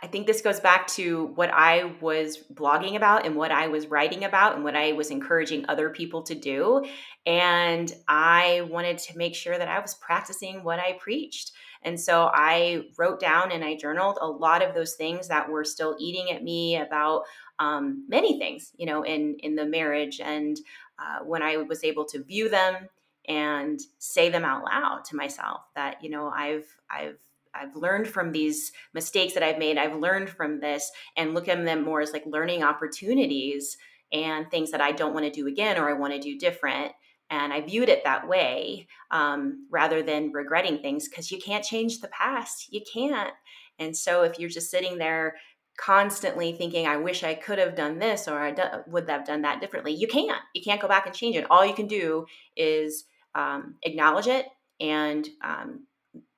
i 0.04 0.06
think 0.06 0.26
this 0.26 0.42
goes 0.42 0.60
back 0.60 0.86
to 0.86 1.26
what 1.34 1.50
i 1.50 1.92
was 2.00 2.44
blogging 2.52 2.96
about 2.96 3.26
and 3.26 3.34
what 3.34 3.50
i 3.50 3.66
was 3.66 3.86
writing 3.88 4.24
about 4.24 4.54
and 4.54 4.62
what 4.62 4.76
i 4.76 4.92
was 4.92 5.10
encouraging 5.10 5.64
other 5.68 5.90
people 5.90 6.22
to 6.22 6.34
do 6.34 6.84
and 7.26 7.92
i 8.06 8.66
wanted 8.70 8.98
to 8.98 9.16
make 9.16 9.34
sure 9.34 9.58
that 9.58 9.68
i 9.68 9.80
was 9.80 9.94
practicing 9.94 10.62
what 10.62 10.78
i 10.78 10.92
preached 11.00 11.52
and 11.84 12.00
so 12.00 12.30
I 12.32 12.86
wrote 12.98 13.20
down 13.20 13.52
and 13.52 13.62
I 13.62 13.76
journaled 13.76 14.18
a 14.20 14.26
lot 14.26 14.62
of 14.62 14.74
those 14.74 14.94
things 14.94 15.28
that 15.28 15.48
were 15.48 15.64
still 15.64 15.96
eating 16.00 16.34
at 16.34 16.42
me 16.42 16.76
about 16.76 17.22
um, 17.58 18.06
many 18.08 18.38
things, 18.38 18.72
you 18.76 18.86
know, 18.86 19.02
in 19.02 19.36
in 19.40 19.54
the 19.54 19.66
marriage. 19.66 20.20
And 20.20 20.56
uh, 20.98 21.24
when 21.24 21.42
I 21.42 21.58
was 21.58 21.84
able 21.84 22.06
to 22.06 22.24
view 22.24 22.48
them 22.48 22.88
and 23.28 23.78
say 23.98 24.30
them 24.30 24.44
out 24.44 24.64
loud 24.64 25.04
to 25.06 25.16
myself, 25.16 25.60
that 25.76 26.02
you 26.02 26.10
know, 26.10 26.28
I've 26.28 26.66
I've 26.90 27.18
I've 27.54 27.76
learned 27.76 28.08
from 28.08 28.32
these 28.32 28.72
mistakes 28.92 29.34
that 29.34 29.42
I've 29.42 29.58
made. 29.58 29.78
I've 29.78 29.96
learned 29.96 30.30
from 30.30 30.60
this, 30.60 30.90
and 31.16 31.34
look 31.34 31.48
at 31.48 31.64
them 31.64 31.84
more 31.84 32.00
as 32.00 32.12
like 32.12 32.26
learning 32.26 32.62
opportunities 32.62 33.76
and 34.12 34.50
things 34.50 34.70
that 34.70 34.80
I 34.80 34.92
don't 34.92 35.14
want 35.14 35.26
to 35.26 35.30
do 35.30 35.46
again 35.46 35.78
or 35.78 35.88
I 35.88 35.94
want 35.94 36.12
to 36.12 36.20
do 36.20 36.38
different 36.38 36.92
and 37.30 37.52
I 37.52 37.60
viewed 37.62 37.88
it 37.88 38.04
that 38.04 38.28
way 38.28 38.86
um, 39.10 39.66
rather 39.70 40.02
than 40.02 40.32
regretting 40.32 40.78
things 40.78 41.08
because 41.08 41.30
you 41.30 41.38
can't 41.38 41.64
change 41.64 42.00
the 42.00 42.08
past. 42.08 42.72
You 42.72 42.82
can't. 42.92 43.32
And 43.78 43.96
so 43.96 44.22
if 44.22 44.38
you're 44.38 44.50
just 44.50 44.70
sitting 44.70 44.98
there 44.98 45.36
constantly 45.76 46.52
thinking, 46.52 46.86
I 46.86 46.98
wish 46.98 47.24
I 47.24 47.34
could 47.34 47.58
have 47.58 47.74
done 47.74 47.98
this 47.98 48.28
or 48.28 48.38
I 48.38 48.52
do- 48.52 48.62
would 48.86 49.08
have 49.08 49.26
done 49.26 49.42
that 49.42 49.60
differently, 49.60 49.92
you 49.92 50.06
can't. 50.06 50.38
You 50.54 50.62
can't 50.62 50.80
go 50.80 50.86
back 50.86 51.06
and 51.06 51.14
change 51.14 51.34
it. 51.34 51.50
All 51.50 51.66
you 51.66 51.74
can 51.74 51.88
do 51.88 52.26
is 52.56 53.04
um, 53.34 53.76
acknowledge 53.82 54.28
it 54.28 54.46
and 54.78 55.26
um, 55.42 55.86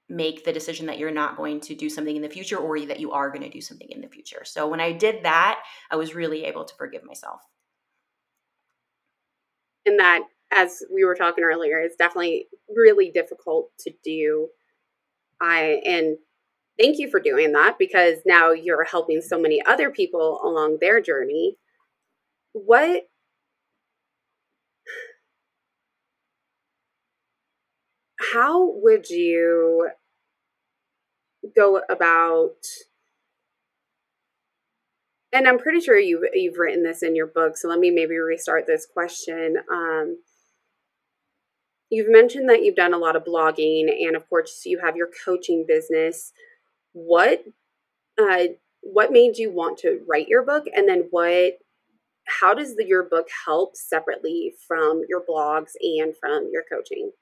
make 0.09 0.44
the 0.44 0.52
decision 0.52 0.86
that 0.86 0.98
you're 0.98 1.11
not 1.11 1.36
going 1.36 1.61
to 1.61 1.74
do 1.74 1.88
something 1.88 2.14
in 2.14 2.22
the 2.22 2.28
future 2.28 2.57
or 2.57 2.78
that 2.80 3.00
you 3.00 3.12
are 3.12 3.30
going 3.30 3.42
to 3.42 3.50
do 3.50 3.61
something 3.61 3.88
in 3.90 4.00
the 4.00 4.09
future. 4.09 4.42
So 4.44 4.68
when 4.68 4.80
I 4.80 4.92
did 4.92 5.24
that, 5.24 5.62
I 5.90 5.96
was 5.96 6.14
really 6.14 6.44
able 6.44 6.64
to 6.64 6.74
forgive 6.76 7.04
myself. 7.04 7.40
And 9.84 9.98
that 9.98 10.22
as 10.52 10.82
we 10.92 11.04
were 11.04 11.14
talking 11.14 11.44
earlier, 11.44 11.80
is 11.80 11.96
definitely 11.98 12.46
really 12.74 13.11
difficult 13.11 13.70
to 13.80 13.92
do. 14.04 14.48
I 15.40 15.80
and 15.84 16.16
thank 16.78 16.98
you 16.98 17.11
for 17.11 17.20
doing 17.20 17.52
that 17.52 17.78
because 17.78 18.18
now 18.24 18.52
you're 18.52 18.84
helping 18.84 19.20
so 19.20 19.38
many 19.38 19.64
other 19.64 19.90
people 19.90 20.40
along 20.42 20.78
their 20.80 21.00
journey. 21.00 21.57
What 22.52 23.04
how 28.33 28.70
would 28.83 29.09
you 29.09 29.89
go 31.55 31.81
about 31.89 32.57
and 35.33 35.47
I'm 35.47 35.59
pretty 35.59 35.81
sure 35.81 35.99
you've 35.99 36.22
you've 36.33 36.59
written 36.59 36.83
this 36.83 37.03
in 37.03 37.14
your 37.14 37.27
book, 37.27 37.57
so 37.57 37.68
let 37.68 37.79
me 37.79 37.91
maybe 37.91 38.16
restart 38.16 38.66
this 38.66 38.87
question. 38.87 39.57
Um, 39.70 40.18
You've 41.89 42.11
mentioned 42.11 42.49
that 42.49 42.64
you've 42.64 42.74
done 42.74 42.95
a 42.95 42.99
lot 42.99 43.14
of 43.14 43.24
blogging, 43.24 43.89
and 43.89 44.16
of 44.16 44.29
course, 44.29 44.62
you 44.64 44.81
have 44.83 44.97
your 44.97 45.09
coaching 45.24 45.64
business. 45.66 46.33
What 46.93 47.45
uh, 48.18 48.45
what 48.81 49.12
made 49.12 49.37
you 49.37 49.53
want 49.53 49.79
to 49.79 50.01
write 50.09 50.29
your 50.29 50.45
book, 50.45 50.64
and 50.74 50.89
then 50.89 51.07
what? 51.11 51.59
How 52.27 52.55
does 52.55 52.74
the, 52.74 52.85
your 52.85 53.05
book 53.05 53.29
help 53.47 53.77
separately 53.77 54.53
from 54.66 55.03
your 55.09 55.22
blogs 55.24 55.72
and 55.81 56.12
from 56.20 56.49
your 56.53 56.64
coaching? 56.68 57.12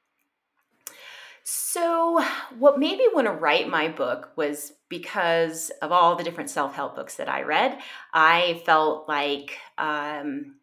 So, 1.47 2.25
what 2.59 2.79
made 2.79 2.97
me 2.97 3.09
want 3.13 3.27
to 3.27 3.33
write 3.33 3.69
my 3.69 3.89
book 3.89 4.33
was 4.35 4.73
because 4.89 5.71
of 5.83 5.93
all 5.93 6.17
the 6.17 6.25
different 6.25 6.49
self 6.49 6.75
help 6.75 6.97
books 6.97 7.17
that 7.17 7.29
I 7.29 7.43
read. 7.43 7.79
I 8.15 8.63
felt 8.65 9.09
like 9.09 9.59
um, 9.77 10.55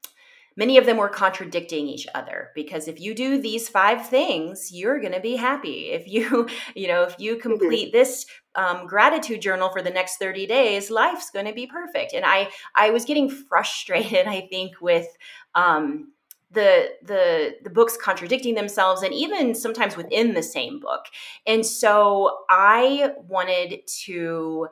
many 0.58 0.78
of 0.78 0.86
them 0.86 0.98
were 0.98 1.10
contradicting 1.10 1.88
each 1.88 2.08
other 2.14 2.50
because 2.56 2.88
if 2.88 3.00
you 3.00 3.14
do 3.14 3.42
these 3.42 3.70
five 3.70 4.08
things 4.08 4.72
you're 4.72 5.00
going 5.00 5.14
to 5.14 5.20
be 5.20 5.36
happy 5.36 5.90
if 5.92 6.08
you 6.08 6.48
you 6.76 6.88
know 6.88 7.04
if 7.04 7.16
you 7.20 7.34
mm-hmm. 7.36 7.42
complete 7.42 7.88
mm-hmm. 7.88 7.98
this 7.98 8.26
um, 8.56 8.86
gratitude 8.86 9.42
journal 9.42 9.70
for 9.72 9.82
the 9.82 9.90
next 9.90 10.18
30 10.18 10.46
days 10.46 10.92
life's 10.92 11.30
going 11.32 11.46
to 11.46 11.54
be 11.54 11.68
perfect 11.68 12.14
and 12.14 12.26
i 12.26 12.50
i 12.76 12.90
was 12.90 13.06
getting 13.06 13.30
frustrated 13.30 14.28
i 14.38 14.42
think 14.50 14.82
with 14.82 15.08
um, 15.56 16.12
the 16.52 16.90
the 17.04 17.56
the 17.64 17.70
books 17.70 17.98
contradicting 17.98 18.56
themselves 18.56 19.02
and 19.02 19.14
even 19.14 19.56
sometimes 19.56 19.96
within 19.96 20.34
the 20.34 20.44
same 20.44 20.80
book. 20.80 21.06
And 21.46 21.66
so 21.66 22.40
i 22.50 23.12
wanted 23.28 23.88
to 24.06 24.68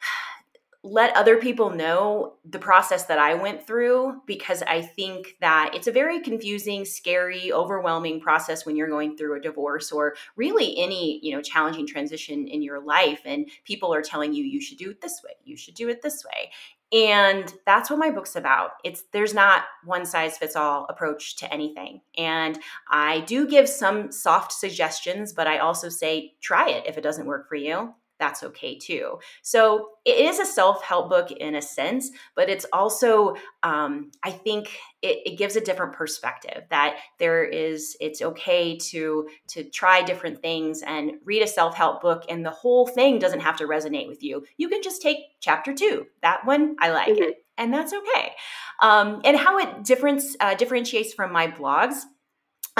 let 0.84 1.14
other 1.16 1.36
people 1.38 1.70
know 1.70 2.34
the 2.48 2.58
process 2.58 3.06
that 3.06 3.18
I 3.18 3.34
went 3.34 3.66
through 3.66 4.22
because 4.26 4.62
I 4.62 4.80
think 4.80 5.36
that 5.40 5.72
it's 5.74 5.88
a 5.88 5.92
very 5.92 6.20
confusing, 6.20 6.84
scary, 6.84 7.52
overwhelming 7.52 8.20
process 8.20 8.64
when 8.64 8.76
you're 8.76 8.88
going 8.88 9.16
through 9.16 9.36
a 9.36 9.40
divorce 9.40 9.90
or 9.90 10.14
really 10.36 10.78
any, 10.78 11.18
you 11.20 11.34
know, 11.34 11.42
challenging 11.42 11.86
transition 11.86 12.46
in 12.46 12.62
your 12.62 12.80
life. 12.80 13.20
And 13.24 13.50
people 13.64 13.92
are 13.92 14.02
telling 14.02 14.32
you 14.32 14.44
you 14.44 14.60
should 14.60 14.78
do 14.78 14.90
it 14.90 15.00
this 15.00 15.20
way, 15.24 15.32
you 15.44 15.56
should 15.56 15.74
do 15.74 15.88
it 15.88 16.00
this 16.00 16.24
way. 16.24 16.52
And 16.92 17.52
that's 17.66 17.90
what 17.90 17.98
my 17.98 18.10
book's 18.10 18.36
about. 18.36 18.72
It's 18.82 19.04
there's 19.12 19.34
not 19.34 19.64
one 19.84 20.06
size 20.06 20.38
fits 20.38 20.56
all 20.56 20.86
approach 20.88 21.36
to 21.36 21.52
anything. 21.52 22.00
And 22.16 22.58
I 22.90 23.20
do 23.20 23.46
give 23.46 23.68
some 23.68 24.10
soft 24.10 24.52
suggestions, 24.52 25.32
but 25.32 25.46
I 25.46 25.58
also 25.58 25.90
say 25.90 26.34
try 26.40 26.70
it 26.70 26.86
if 26.86 26.96
it 26.96 27.02
doesn't 27.02 27.26
work 27.26 27.48
for 27.48 27.56
you 27.56 27.94
that's 28.18 28.42
okay 28.42 28.76
too. 28.78 29.18
So 29.42 29.90
it 30.04 30.18
is 30.18 30.38
a 30.38 30.46
self 30.46 30.82
help 30.82 31.08
book 31.08 31.30
in 31.30 31.54
a 31.54 31.62
sense, 31.62 32.10
but 32.34 32.48
it's 32.48 32.66
also, 32.72 33.34
um, 33.62 34.10
I 34.22 34.30
think, 34.30 34.76
it, 35.00 35.18
it, 35.24 35.38
gives 35.38 35.54
a 35.54 35.60
different 35.60 35.92
perspective 35.92 36.64
that 36.70 36.96
there 37.20 37.44
is 37.44 37.96
it's 38.00 38.20
okay 38.20 38.76
to 38.76 39.28
to 39.46 39.62
try 39.62 40.02
different 40.02 40.42
things 40.42 40.82
and 40.82 41.12
read 41.24 41.42
a 41.42 41.46
self 41.46 41.76
help 41.76 42.02
book, 42.02 42.24
and 42.28 42.44
the 42.44 42.50
whole 42.50 42.86
thing 42.86 43.18
doesn't 43.18 43.40
have 43.40 43.56
to 43.58 43.64
resonate 43.64 44.08
with 44.08 44.22
you. 44.24 44.44
You 44.56 44.68
can 44.68 44.82
just 44.82 45.00
take 45.00 45.18
chapter 45.40 45.72
two. 45.72 46.06
That 46.22 46.44
one 46.44 46.74
I 46.80 46.90
like 46.90 47.08
mm-hmm. 47.08 47.22
it, 47.22 47.44
and 47.56 47.72
that's 47.72 47.92
okay. 47.92 48.32
Um, 48.80 49.20
and 49.24 49.36
how 49.36 49.58
it 49.58 49.84
difference 49.84 50.36
uh, 50.40 50.54
differentiates 50.54 51.14
from 51.14 51.32
my 51.32 51.46
blogs 51.46 52.02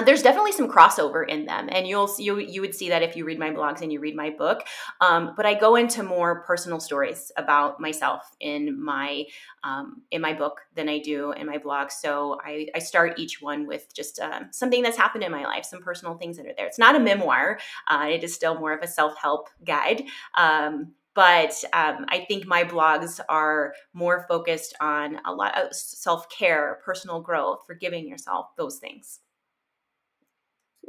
there's 0.02 0.22
definitely 0.22 0.52
some 0.52 0.70
crossover 0.70 1.26
in 1.26 1.46
them. 1.46 1.68
And 1.70 1.86
you'll 1.86 2.10
you 2.18 2.38
you 2.38 2.60
would 2.60 2.74
see 2.74 2.88
that 2.88 3.02
if 3.02 3.16
you 3.16 3.24
read 3.24 3.38
my 3.38 3.50
blogs 3.50 3.80
and 3.80 3.92
you 3.92 4.00
read 4.00 4.16
my 4.16 4.30
book. 4.30 4.64
Um, 5.00 5.34
but 5.36 5.46
i 5.46 5.54
go 5.54 5.76
into 5.76 6.02
more 6.02 6.42
personal 6.42 6.80
stories 6.80 7.30
about 7.36 7.80
myself 7.80 8.22
in 8.40 8.82
my 8.82 9.24
um, 9.64 10.02
in 10.10 10.20
my 10.20 10.32
book 10.32 10.60
than 10.74 10.88
i 10.88 10.98
do 10.98 11.32
in 11.32 11.46
my 11.46 11.58
blog 11.58 11.90
so 11.90 12.38
i, 12.44 12.66
I 12.74 12.78
start 12.78 13.18
each 13.18 13.40
one 13.40 13.66
with 13.66 13.92
just 13.94 14.18
uh, 14.20 14.42
something 14.50 14.82
that's 14.82 14.96
happened 14.96 15.24
in 15.24 15.32
my 15.32 15.44
life 15.44 15.64
some 15.64 15.82
personal 15.82 16.16
things 16.16 16.36
that 16.36 16.46
are 16.46 16.54
there. 16.56 16.66
It's 16.66 16.78
not 16.78 16.96
a 16.96 17.00
memoir 17.00 17.58
uh, 17.88 18.06
it 18.10 18.24
is 18.24 18.34
still 18.34 18.58
more 18.58 18.72
of 18.72 18.82
a 18.82 18.86
self-help 18.86 19.48
guide. 19.64 20.04
Um, 20.36 20.92
but 21.14 21.52
um, 21.72 22.06
I 22.08 22.24
think 22.28 22.46
my 22.46 22.62
blogs 22.62 23.18
are 23.28 23.74
more 23.92 24.24
focused 24.28 24.76
on 24.80 25.18
a 25.24 25.32
lot 25.32 25.58
of 25.58 25.74
self 25.74 26.28
care, 26.30 26.80
personal 26.84 27.20
growth, 27.20 27.64
forgiving 27.66 28.06
yourself, 28.06 28.46
those 28.56 28.78
things. 28.78 29.18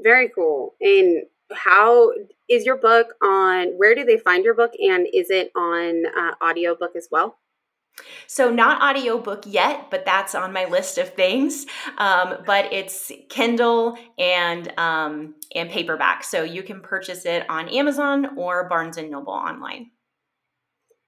Very 0.04 0.30
cool. 0.30 0.76
And 0.82 1.24
how 1.52 2.12
is 2.48 2.66
your 2.66 2.78
book 2.78 3.14
on? 3.24 3.78
Where 3.78 3.96
do 3.96 4.04
they 4.04 4.18
find 4.18 4.44
your 4.44 4.54
book? 4.54 4.72
And 4.80 5.08
is 5.14 5.30
it 5.30 5.52
on 5.56 6.06
uh, 6.06 6.36
audiobook 6.44 6.96
as 6.96 7.08
well? 7.12 7.38
So 8.28 8.50
not 8.50 8.82
audiobook 8.82 9.44
yet, 9.46 9.90
but 9.92 10.06
that's 10.06 10.36
on 10.36 10.54
my 10.54 10.66
list 10.66 10.98
of 10.98 11.14
things. 11.14 11.66
Um, 11.98 12.38
but 12.46 12.72
it's 12.72 13.12
Kindle 13.30 13.98
and 14.18 14.72
um, 14.80 15.36
and 15.54 15.70
paperback, 15.70 16.24
so 16.24 16.44
you 16.44 16.64
can 16.64 16.82
purchase 16.82 17.26
it 17.26 17.50
on 17.50 17.68
Amazon 17.70 18.38
or 18.38 18.70
Barnes 18.70 18.98
and 18.98 19.12
Noble 19.12 19.34
online. 19.34 19.92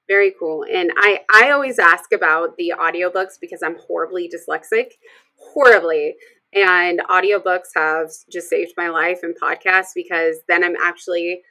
Very 0.10 0.34
cool. 0.38 0.66
And 0.70 0.92
I 0.98 1.22
I 1.34 1.52
always 1.52 1.80
ask 1.80 2.12
about 2.12 2.58
the 2.58 2.74
audiobooks 2.78 3.40
because 3.40 3.62
I'm 3.64 3.78
horribly 3.88 4.30
dyslexic, 4.30 4.92
horribly. 5.38 6.16
And 6.54 7.02
audiobooks 7.10 7.70
have 7.76 8.10
just 8.32 8.50
saved 8.50 8.74
my 8.76 8.90
life 8.90 9.20
and 9.24 9.36
podcasts 9.42 9.94
because 9.96 10.38
then 10.48 10.64
I'm 10.64 10.76
actually 10.84 11.42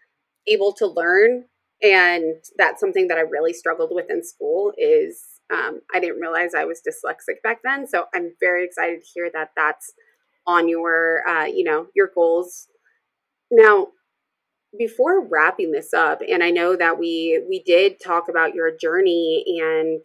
able 0.46 0.72
to 0.74 0.86
learn. 0.86 1.44
And 1.82 2.36
that's 2.58 2.80
something 2.80 3.08
that 3.08 3.16
I 3.16 3.22
really 3.22 3.54
struggled 3.54 3.90
with 3.94 4.10
in 4.10 4.22
school 4.22 4.72
is 4.76 5.22
um, 5.50 5.80
I 5.94 6.00
didn't 6.00 6.20
realize 6.20 6.54
I 6.54 6.66
was 6.66 6.82
dyslexic 6.86 7.42
back 7.42 7.60
then. 7.64 7.86
So 7.86 8.04
I'm 8.14 8.32
very 8.40 8.64
excited 8.64 9.00
to 9.00 9.06
hear 9.14 9.30
that 9.32 9.50
that's 9.56 9.92
on 10.46 10.68
your, 10.68 11.26
uh, 11.26 11.46
you 11.46 11.64
know, 11.64 11.86
your 11.94 12.10
goals. 12.14 12.68
Now, 13.50 13.88
before 14.78 15.26
wrapping 15.26 15.72
this 15.72 15.92
up, 15.92 16.20
and 16.26 16.42
I 16.42 16.50
know 16.50 16.76
that 16.76 16.98
we 16.98 17.42
we 17.48 17.62
did 17.64 17.96
talk 18.04 18.28
about 18.28 18.54
your 18.54 18.70
journey 18.76 19.44
and 19.60 20.04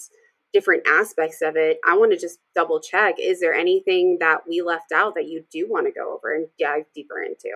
different 0.55 0.87
aspects 0.87 1.41
of 1.41 1.57
it, 1.57 1.79
I 1.85 1.97
want 1.97 2.13
to 2.13 2.17
just 2.17 2.39
double 2.55 2.79
check. 2.79 3.15
Is 3.19 3.41
there 3.41 3.53
anything 3.53 4.19
that 4.21 4.47
we 4.47 4.61
left 4.61 4.93
out 4.93 5.13
that 5.15 5.27
you 5.27 5.43
do 5.51 5.67
want 5.69 5.85
to 5.85 5.91
go 5.91 6.15
over 6.15 6.33
and 6.33 6.47
dive 6.57 6.85
deeper 6.95 7.21
into? 7.21 7.49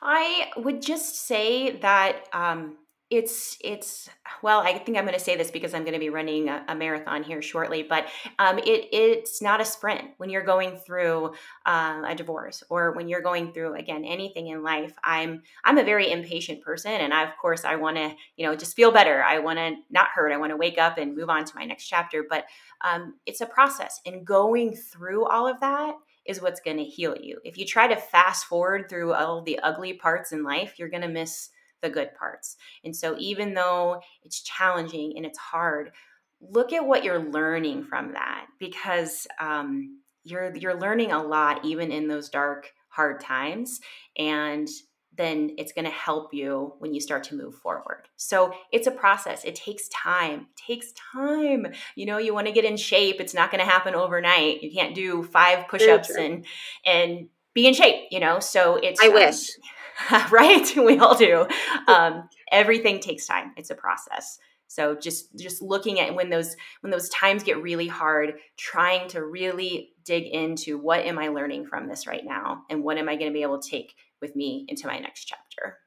I 0.00 0.50
would 0.56 0.80
just 0.80 1.26
say 1.26 1.72
that 1.72 2.26
um, 2.32 2.78
it's 3.08 3.56
it's 3.62 4.08
well 4.42 4.60
i 4.60 4.76
think 4.76 4.98
i'm 4.98 5.04
going 5.04 5.16
to 5.16 5.24
say 5.24 5.36
this 5.36 5.52
because 5.52 5.74
i'm 5.74 5.82
going 5.82 5.92
to 5.92 6.00
be 6.00 6.10
running 6.10 6.48
a, 6.48 6.64
a 6.68 6.74
marathon 6.74 7.22
here 7.22 7.40
shortly 7.40 7.84
but 7.84 8.06
um, 8.40 8.58
it 8.58 8.88
it's 8.92 9.40
not 9.40 9.60
a 9.60 9.64
sprint 9.64 10.10
when 10.16 10.28
you're 10.28 10.42
going 10.42 10.76
through 10.76 11.32
uh, 11.66 12.02
a 12.04 12.14
divorce 12.16 12.64
or 12.68 12.92
when 12.92 13.08
you're 13.08 13.22
going 13.22 13.52
through 13.52 13.74
again 13.74 14.04
anything 14.04 14.48
in 14.48 14.62
life. 14.62 14.92
I'm 15.04 15.42
i'm 15.64 15.78
a 15.78 15.84
very 15.84 16.10
impatient 16.10 16.62
person 16.62 16.90
and 16.92 17.14
I, 17.14 17.22
of 17.22 17.36
course 17.40 17.64
i 17.64 17.76
want 17.76 17.96
to 17.96 18.14
you 18.36 18.46
know 18.46 18.56
just 18.56 18.74
feel 18.74 18.90
better. 18.90 19.22
I 19.22 19.38
want 19.38 19.58
to 19.58 19.76
not 19.90 20.08
hurt. 20.08 20.32
I 20.32 20.36
want 20.36 20.50
to 20.50 20.56
wake 20.56 20.78
up 20.78 20.98
and 20.98 21.16
move 21.16 21.30
on 21.30 21.44
to 21.44 21.56
my 21.56 21.64
next 21.64 21.86
chapter 21.86 22.24
but 22.28 22.44
um, 22.80 23.14
it's 23.24 23.40
a 23.40 23.46
process 23.46 24.00
and 24.04 24.26
going 24.26 24.74
through 24.74 25.26
all 25.26 25.46
of 25.46 25.60
that 25.60 25.94
is 26.24 26.42
what's 26.42 26.60
going 26.60 26.76
to 26.78 26.84
heal 26.84 27.16
you. 27.16 27.38
If 27.44 27.56
you 27.56 27.64
try 27.64 27.86
to 27.86 27.94
fast 27.94 28.46
forward 28.46 28.88
through 28.88 29.12
all 29.12 29.42
the 29.42 29.60
ugly 29.60 29.92
parts 29.92 30.32
in 30.32 30.42
life 30.42 30.74
you're 30.78 30.88
going 30.88 31.02
to 31.02 31.08
miss 31.08 31.50
the 31.82 31.90
good 31.90 32.14
parts. 32.18 32.56
And 32.84 32.94
so, 32.94 33.16
even 33.18 33.54
though 33.54 34.00
it's 34.22 34.42
challenging 34.42 35.14
and 35.16 35.26
it's 35.26 35.38
hard, 35.38 35.92
look 36.40 36.72
at 36.72 36.86
what 36.86 37.04
you're 37.04 37.30
learning 37.30 37.84
from 37.84 38.12
that 38.12 38.46
because 38.58 39.26
um, 39.40 40.00
you're 40.24 40.54
you're 40.56 40.78
learning 40.78 41.12
a 41.12 41.22
lot 41.22 41.64
even 41.64 41.90
in 41.92 42.08
those 42.08 42.28
dark, 42.28 42.72
hard 42.88 43.20
times, 43.20 43.80
and 44.18 44.68
then 45.16 45.54
it's 45.56 45.72
going 45.72 45.84
to 45.84 45.90
help 45.90 46.34
you 46.34 46.74
when 46.78 46.92
you 46.92 47.00
start 47.00 47.24
to 47.24 47.34
move 47.34 47.54
forward. 47.54 48.02
So 48.16 48.52
it's 48.70 48.86
a 48.86 48.90
process. 48.90 49.44
It 49.44 49.54
takes 49.54 49.88
time. 49.88 50.40
It 50.40 50.62
takes 50.66 50.92
time. 51.12 51.68
You 51.94 52.06
know, 52.06 52.18
you 52.18 52.34
want 52.34 52.46
to 52.48 52.52
get 52.52 52.64
in 52.64 52.76
shape. 52.76 53.20
It's 53.20 53.34
not 53.34 53.50
going 53.50 53.64
to 53.64 53.70
happen 53.70 53.94
overnight. 53.94 54.62
You 54.62 54.70
can't 54.70 54.94
do 54.94 55.22
five 55.22 55.68
push-ups 55.68 56.10
and 56.10 56.44
and 56.84 57.28
be 57.54 57.66
in 57.66 57.74
shape, 57.74 58.08
you 58.10 58.20
know. 58.20 58.40
So 58.40 58.76
it's 58.76 59.00
I 59.00 59.08
um, 59.08 59.14
wish. 59.14 59.50
right? 60.30 60.70
we 60.76 60.98
all 60.98 61.16
do. 61.16 61.46
Um, 61.86 62.28
everything 62.52 63.00
takes 63.00 63.26
time. 63.26 63.52
It's 63.56 63.70
a 63.70 63.74
process. 63.74 64.38
So 64.68 64.96
just 64.96 65.36
just 65.38 65.62
looking 65.62 66.00
at 66.00 66.14
when 66.14 66.28
those 66.28 66.56
when 66.80 66.90
those 66.90 67.08
times 67.08 67.42
get 67.42 67.62
really 67.62 67.86
hard, 67.86 68.34
trying 68.56 69.08
to 69.10 69.24
really 69.24 69.92
dig 70.04 70.26
into 70.26 70.76
what 70.76 71.00
am 71.00 71.18
I 71.18 71.28
learning 71.28 71.66
from 71.66 71.88
this 71.88 72.06
right 72.06 72.24
now, 72.24 72.64
and 72.68 72.82
what 72.82 72.98
am 72.98 73.08
I 73.08 73.16
going 73.16 73.30
to 73.30 73.34
be 73.34 73.42
able 73.42 73.60
to 73.60 73.70
take 73.70 73.94
with 74.20 74.34
me 74.34 74.64
into 74.68 74.86
my 74.86 74.98
next 74.98 75.24
chapter. 75.24 75.78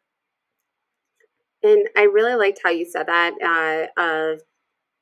And 1.62 1.90
I 1.98 2.04
really 2.04 2.36
liked 2.36 2.62
how 2.64 2.70
you 2.70 2.86
said 2.86 3.08
that 3.08 3.34
uh, 3.98 4.02
of 4.02 4.42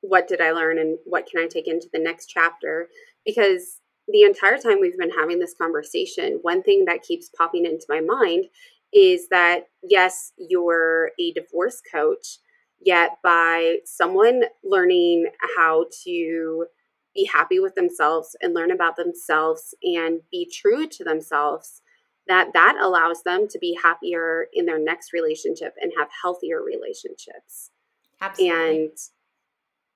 what 0.00 0.28
did 0.28 0.40
I 0.40 0.52
learn 0.52 0.78
and 0.78 0.98
what 1.04 1.26
can 1.26 1.40
I 1.42 1.46
take 1.46 1.68
into 1.68 1.88
the 1.92 2.00
next 2.00 2.26
chapter 2.26 2.88
because 3.24 3.80
the 4.08 4.22
entire 4.22 4.56
time 4.56 4.78
we've 4.80 4.96
been 4.96 5.10
having 5.10 5.38
this 5.38 5.54
conversation, 5.54 6.38
one 6.42 6.62
thing 6.62 6.86
that 6.86 7.02
keeps 7.02 7.28
popping 7.28 7.66
into 7.66 7.84
my 7.88 8.00
mind 8.00 8.46
is 8.92 9.28
that 9.30 9.64
yes, 9.82 10.32
you're 10.38 11.12
a 11.20 11.32
divorce 11.32 11.82
coach, 11.92 12.38
yet 12.80 13.18
by 13.22 13.78
someone 13.84 14.42
learning 14.64 15.26
how 15.56 15.86
to 16.04 16.66
be 17.14 17.24
happy 17.32 17.58
with 17.58 17.74
themselves 17.74 18.36
and 18.40 18.54
learn 18.54 18.70
about 18.70 18.96
themselves 18.96 19.74
and 19.82 20.20
be 20.30 20.50
true 20.50 20.86
to 20.86 21.04
themselves 21.04 21.82
that 22.28 22.52
that 22.52 22.76
allows 22.80 23.22
them 23.22 23.48
to 23.48 23.58
be 23.58 23.76
happier 23.82 24.46
in 24.52 24.66
their 24.66 24.78
next 24.78 25.12
relationship 25.12 25.74
and 25.80 25.92
have 25.98 26.08
healthier 26.22 26.62
relationships 26.62 27.70
Absolutely. 28.20 28.84
and 28.84 28.92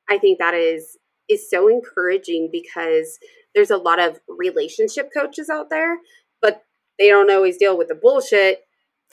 i 0.09 0.19
think 0.19 0.39
that 0.39 0.55
is 0.55 0.99
is 1.29 1.49
so 1.49 1.69
encouraging 1.69 2.49
because 2.51 3.19
there's 3.55 3.71
a 3.71 3.77
lot 3.77 4.01
of 4.01 4.19
relationship 4.27 5.11
coaches 5.15 5.49
out 5.49 5.71
there 5.71 5.99
but 6.41 6.65
they 6.99 7.09
don't 7.09 7.31
always 7.31 7.57
deal 7.59 7.77
with 7.77 7.89
the 7.89 7.95
bullshit 7.95 8.65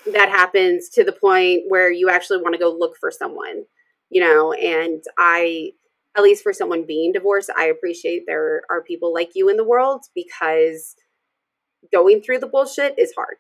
that 0.06 0.30
happens 0.30 0.90
to 0.90 1.04
the 1.04 1.12
point 1.12 1.64
where 1.68 1.92
you 1.92 2.10
actually 2.10 2.42
want 2.42 2.54
to 2.54 2.60
go 2.60 2.70
look 2.72 2.96
for 3.00 3.12
someone, 3.12 3.64
you 4.10 4.22
know, 4.22 4.54
and 4.54 5.04
I 5.18 5.72
at 6.18 6.24
least 6.24 6.44
for 6.44 6.54
someone 6.54 6.86
being 6.86 7.12
divorced, 7.12 7.50
I 7.56 7.66
appreciate 7.66 8.24
there 8.26 8.64
are 8.70 8.84
people 8.84 9.14
like 9.14 9.32
you 9.36 9.50
in 9.50 9.58
the 9.58 9.64
world 9.64 10.06
because 10.16 10.96
going 11.94 12.22
through 12.22 12.40
the 12.40 12.48
bullshit 12.48 12.98
is 12.98 13.14
hard. 13.16 13.36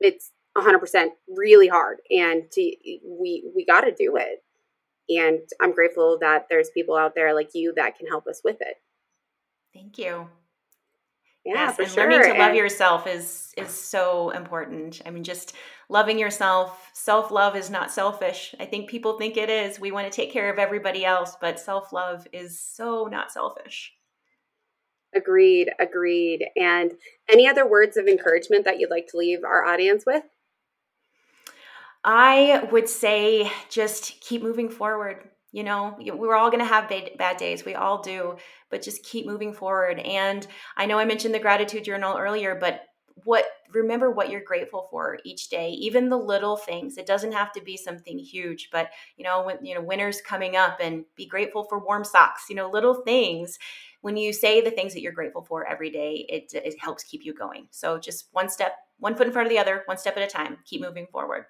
It's 0.00 0.30
100% 0.56 1.08
really 1.28 1.68
hard 1.68 1.98
and 2.10 2.42
to, 2.52 2.60
we 2.60 3.50
we 3.54 3.64
got 3.64 3.82
to 3.82 3.94
do 3.94 4.16
it. 4.16 4.42
And 5.08 5.40
I'm 5.60 5.72
grateful 5.72 6.18
that 6.20 6.46
there's 6.48 6.70
people 6.70 6.96
out 6.96 7.14
there 7.14 7.34
like 7.34 7.50
you 7.54 7.72
that 7.76 7.96
can 7.96 8.06
help 8.06 8.26
us 8.26 8.40
with 8.44 8.58
it. 8.60 8.76
Thank 9.74 9.98
you. 9.98 10.28
Yeah, 11.44 11.54
yes, 11.54 11.76
for 11.76 11.82
and 11.82 11.90
sure. 11.90 12.04
learning 12.04 12.32
to 12.32 12.38
love 12.38 12.48
and, 12.48 12.56
yourself 12.56 13.06
is 13.06 13.52
is 13.56 13.68
so 13.68 14.30
important. 14.30 15.02
I 15.04 15.10
mean, 15.10 15.24
just 15.24 15.54
loving 15.88 16.18
yourself. 16.18 16.90
Self 16.92 17.30
love 17.30 17.56
is 17.56 17.68
not 17.68 17.90
selfish. 17.90 18.54
I 18.60 18.64
think 18.64 18.88
people 18.88 19.18
think 19.18 19.36
it 19.36 19.50
is. 19.50 19.80
We 19.80 19.90
want 19.90 20.10
to 20.10 20.16
take 20.16 20.32
care 20.32 20.52
of 20.52 20.58
everybody 20.58 21.04
else, 21.04 21.36
but 21.40 21.58
self 21.58 21.92
love 21.92 22.26
is 22.32 22.60
so 22.60 23.08
not 23.10 23.32
selfish. 23.32 23.92
Agreed, 25.14 25.70
agreed. 25.78 26.46
And 26.56 26.92
any 27.28 27.46
other 27.46 27.68
words 27.68 27.96
of 27.96 28.06
encouragement 28.06 28.64
that 28.64 28.78
you'd 28.78 28.90
like 28.90 29.08
to 29.08 29.18
leave 29.18 29.44
our 29.44 29.64
audience 29.64 30.04
with? 30.06 30.22
I 32.04 32.68
would 32.72 32.88
say 32.88 33.50
just 33.68 34.20
keep 34.20 34.42
moving 34.42 34.68
forward. 34.68 35.28
You 35.52 35.64
know, 35.64 35.96
we're 36.00 36.34
all 36.34 36.50
going 36.50 36.64
to 36.64 36.66
have 36.66 36.90
bad 37.18 37.36
days. 37.36 37.64
We 37.64 37.74
all 37.74 38.02
do, 38.02 38.36
but 38.70 38.82
just 38.82 39.04
keep 39.04 39.26
moving 39.26 39.52
forward. 39.52 39.98
And 39.98 40.46
I 40.76 40.86
know 40.86 40.98
I 40.98 41.04
mentioned 41.04 41.34
the 41.34 41.38
gratitude 41.38 41.84
journal 41.84 42.16
earlier, 42.18 42.56
but 42.58 42.82
what 43.24 43.44
remember 43.72 44.10
what 44.10 44.30
you're 44.30 44.42
grateful 44.42 44.88
for 44.90 45.18
each 45.24 45.48
day 45.48 45.70
even 45.70 46.08
the 46.08 46.16
little 46.16 46.56
things 46.56 46.96
it 46.96 47.06
doesn't 47.06 47.32
have 47.32 47.52
to 47.52 47.62
be 47.62 47.76
something 47.76 48.18
huge 48.18 48.68
but 48.72 48.90
you 49.16 49.24
know 49.24 49.42
when 49.42 49.64
you 49.64 49.74
know 49.74 49.80
winter's 49.80 50.20
coming 50.20 50.56
up 50.56 50.78
and 50.80 51.04
be 51.16 51.26
grateful 51.26 51.64
for 51.64 51.78
warm 51.78 52.04
socks 52.04 52.44
you 52.48 52.56
know 52.56 52.70
little 52.70 53.02
things 53.04 53.58
when 54.00 54.16
you 54.16 54.32
say 54.32 54.60
the 54.60 54.70
things 54.70 54.92
that 54.94 55.00
you're 55.00 55.12
grateful 55.12 55.42
for 55.42 55.66
every 55.66 55.90
day 55.90 56.26
it, 56.28 56.52
it 56.54 56.74
helps 56.80 57.04
keep 57.04 57.24
you 57.24 57.34
going 57.34 57.66
so 57.70 57.98
just 57.98 58.28
one 58.32 58.48
step 58.48 58.74
one 58.98 59.14
foot 59.14 59.26
in 59.26 59.32
front 59.32 59.46
of 59.46 59.50
the 59.50 59.58
other 59.58 59.82
one 59.86 59.98
step 59.98 60.16
at 60.16 60.22
a 60.22 60.26
time 60.26 60.58
keep 60.64 60.80
moving 60.80 61.06
forward 61.10 61.46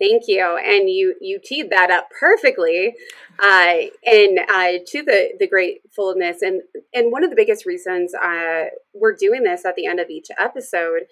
Thank 0.00 0.24
you, 0.26 0.58
and 0.58 0.90
you 0.90 1.14
you 1.20 1.38
teed 1.42 1.70
that 1.70 1.90
up 1.90 2.08
perfectly, 2.18 2.94
uh, 3.38 3.74
and 4.04 4.40
uh, 4.40 4.82
to 4.88 5.02
the 5.04 5.34
the 5.38 5.46
gratefulness, 5.46 6.42
and 6.42 6.62
and 6.92 7.12
one 7.12 7.22
of 7.22 7.30
the 7.30 7.36
biggest 7.36 7.64
reasons 7.64 8.12
uh, 8.12 8.64
we're 8.92 9.14
doing 9.14 9.44
this 9.44 9.64
at 9.64 9.76
the 9.76 9.86
end 9.86 10.00
of 10.00 10.10
each 10.10 10.28
episode 10.36 11.02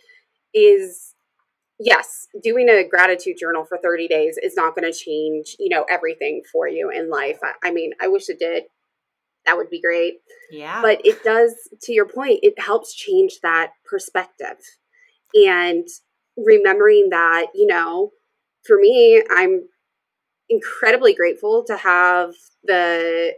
is 0.52 1.14
yes, 1.78 2.26
doing 2.42 2.68
a 2.68 2.82
gratitude 2.86 3.36
journal 3.38 3.64
for 3.64 3.78
thirty 3.78 4.08
days 4.08 4.36
is 4.42 4.56
not 4.56 4.74
going 4.74 4.90
to 4.90 4.98
change 4.98 5.54
you 5.60 5.68
know 5.68 5.84
everything 5.88 6.42
for 6.50 6.66
you 6.66 6.90
in 6.90 7.08
life. 7.08 7.38
I, 7.44 7.68
I 7.68 7.70
mean, 7.70 7.92
I 8.00 8.08
wish 8.08 8.28
it 8.28 8.40
did. 8.40 8.64
That 9.46 9.56
would 9.56 9.70
be 9.70 9.80
great. 9.80 10.14
Yeah, 10.50 10.82
but 10.82 11.00
it 11.04 11.22
does. 11.22 11.54
To 11.82 11.92
your 11.92 12.08
point, 12.08 12.40
it 12.42 12.58
helps 12.58 12.94
change 12.96 13.38
that 13.44 13.70
perspective, 13.88 14.58
and 15.34 15.86
remembering 16.36 17.10
that 17.10 17.46
you 17.54 17.68
know 17.68 18.10
for 18.64 18.78
me, 18.78 19.22
I'm 19.30 19.68
incredibly 20.48 21.14
grateful 21.14 21.64
to 21.64 21.76
have 21.76 22.34
the 22.64 23.34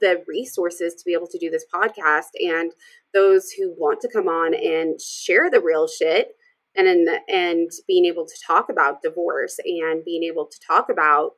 the 0.00 0.24
resources 0.26 0.94
to 0.94 1.04
be 1.04 1.12
able 1.12 1.26
to 1.26 1.38
do 1.38 1.50
this 1.50 1.66
podcast 1.72 2.30
and 2.40 2.72
those 3.12 3.50
who 3.50 3.74
want 3.76 4.00
to 4.00 4.08
come 4.10 4.28
on 4.28 4.54
and 4.54 4.98
share 5.00 5.50
the 5.50 5.60
real 5.60 5.86
shit 5.86 6.28
and 6.74 7.08
and 7.28 7.70
being 7.86 8.06
able 8.06 8.26
to 8.26 8.34
talk 8.46 8.70
about 8.70 9.02
divorce 9.02 9.58
and 9.64 10.04
being 10.04 10.22
able 10.24 10.46
to 10.46 10.58
talk 10.66 10.88
about 10.90 11.32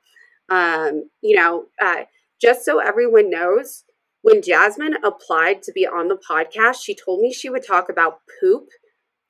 um, 0.49 1.09
you 1.23 1.37
know 1.37 1.65
uh, 1.83 2.05
just 2.41 2.65
so 2.65 2.79
everyone 2.79 3.31
knows 3.31 3.85
when 4.23 4.43
jasmine 4.43 4.95
applied 5.05 5.63
to 5.63 5.73
be 5.73 5.87
on 5.87 6.09
the 6.09 6.19
podcast 6.31 6.77
she 6.83 6.95
told 6.95 7.21
me 7.21 7.33
she 7.33 7.51
would 7.51 7.67
talk 7.67 7.89
about 7.89 8.21
poop 8.41 8.69